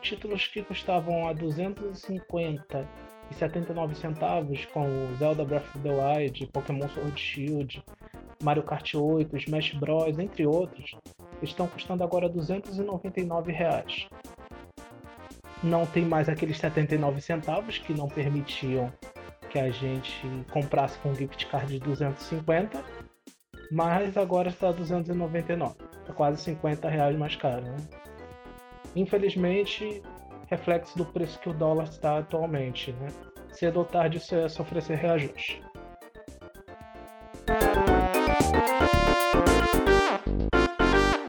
títulos 0.00 0.46
que 0.46 0.62
custavam 0.62 1.26
a 1.26 1.32
250 1.32 2.88
e 3.30 3.34
79 3.34 3.94
centavos, 3.94 4.64
como 4.66 4.88
Zelda 5.16 5.44
Breath 5.44 5.66
of 5.74 5.78
the 5.80 5.90
Wild, 5.90 6.46
Pokémon 6.48 6.88
Sword 6.88 7.20
Shield, 7.20 7.82
Mario 8.42 8.62
Kart 8.62 8.94
8, 8.94 9.36
Smash 9.36 9.74
Bros, 9.74 10.18
entre 10.18 10.46
outros, 10.46 10.94
estão 11.42 11.66
custando 11.66 12.04
agora 12.04 12.28
299 12.28 13.52
reais. 13.52 14.06
Não 15.62 15.86
tem 15.86 16.04
mais 16.04 16.28
aqueles 16.28 16.58
79 16.58 17.20
centavos 17.20 17.78
que 17.78 17.94
não 17.94 18.08
permitiam 18.08 18.92
que 19.48 19.58
a 19.58 19.70
gente 19.70 20.26
comprasse 20.52 20.98
com 20.98 21.14
gift 21.14 21.46
card 21.46 21.72
de 21.72 21.78
250, 21.78 22.84
mas 23.70 24.16
agora 24.16 24.48
está 24.48 24.72
299. 24.72 25.76
É 26.08 26.12
quase 26.12 26.42
50 26.42 26.88
reais 26.88 27.16
mais 27.16 27.36
caro, 27.36 27.62
né? 27.62 27.76
Infelizmente, 28.94 30.02
reflexo 30.48 30.96
do 30.96 31.04
preço 31.04 31.38
que 31.38 31.48
o 31.48 31.54
dólar 31.54 31.84
está 31.84 32.18
atualmente. 32.18 32.92
Né? 32.92 33.08
Cedo 33.52 33.78
ou 33.78 33.84
tarde 33.84 34.18
isso 34.18 34.34
é 34.34 34.48
sofrer 34.48 34.78
esse 34.78 34.94
reajuste. 34.94 35.62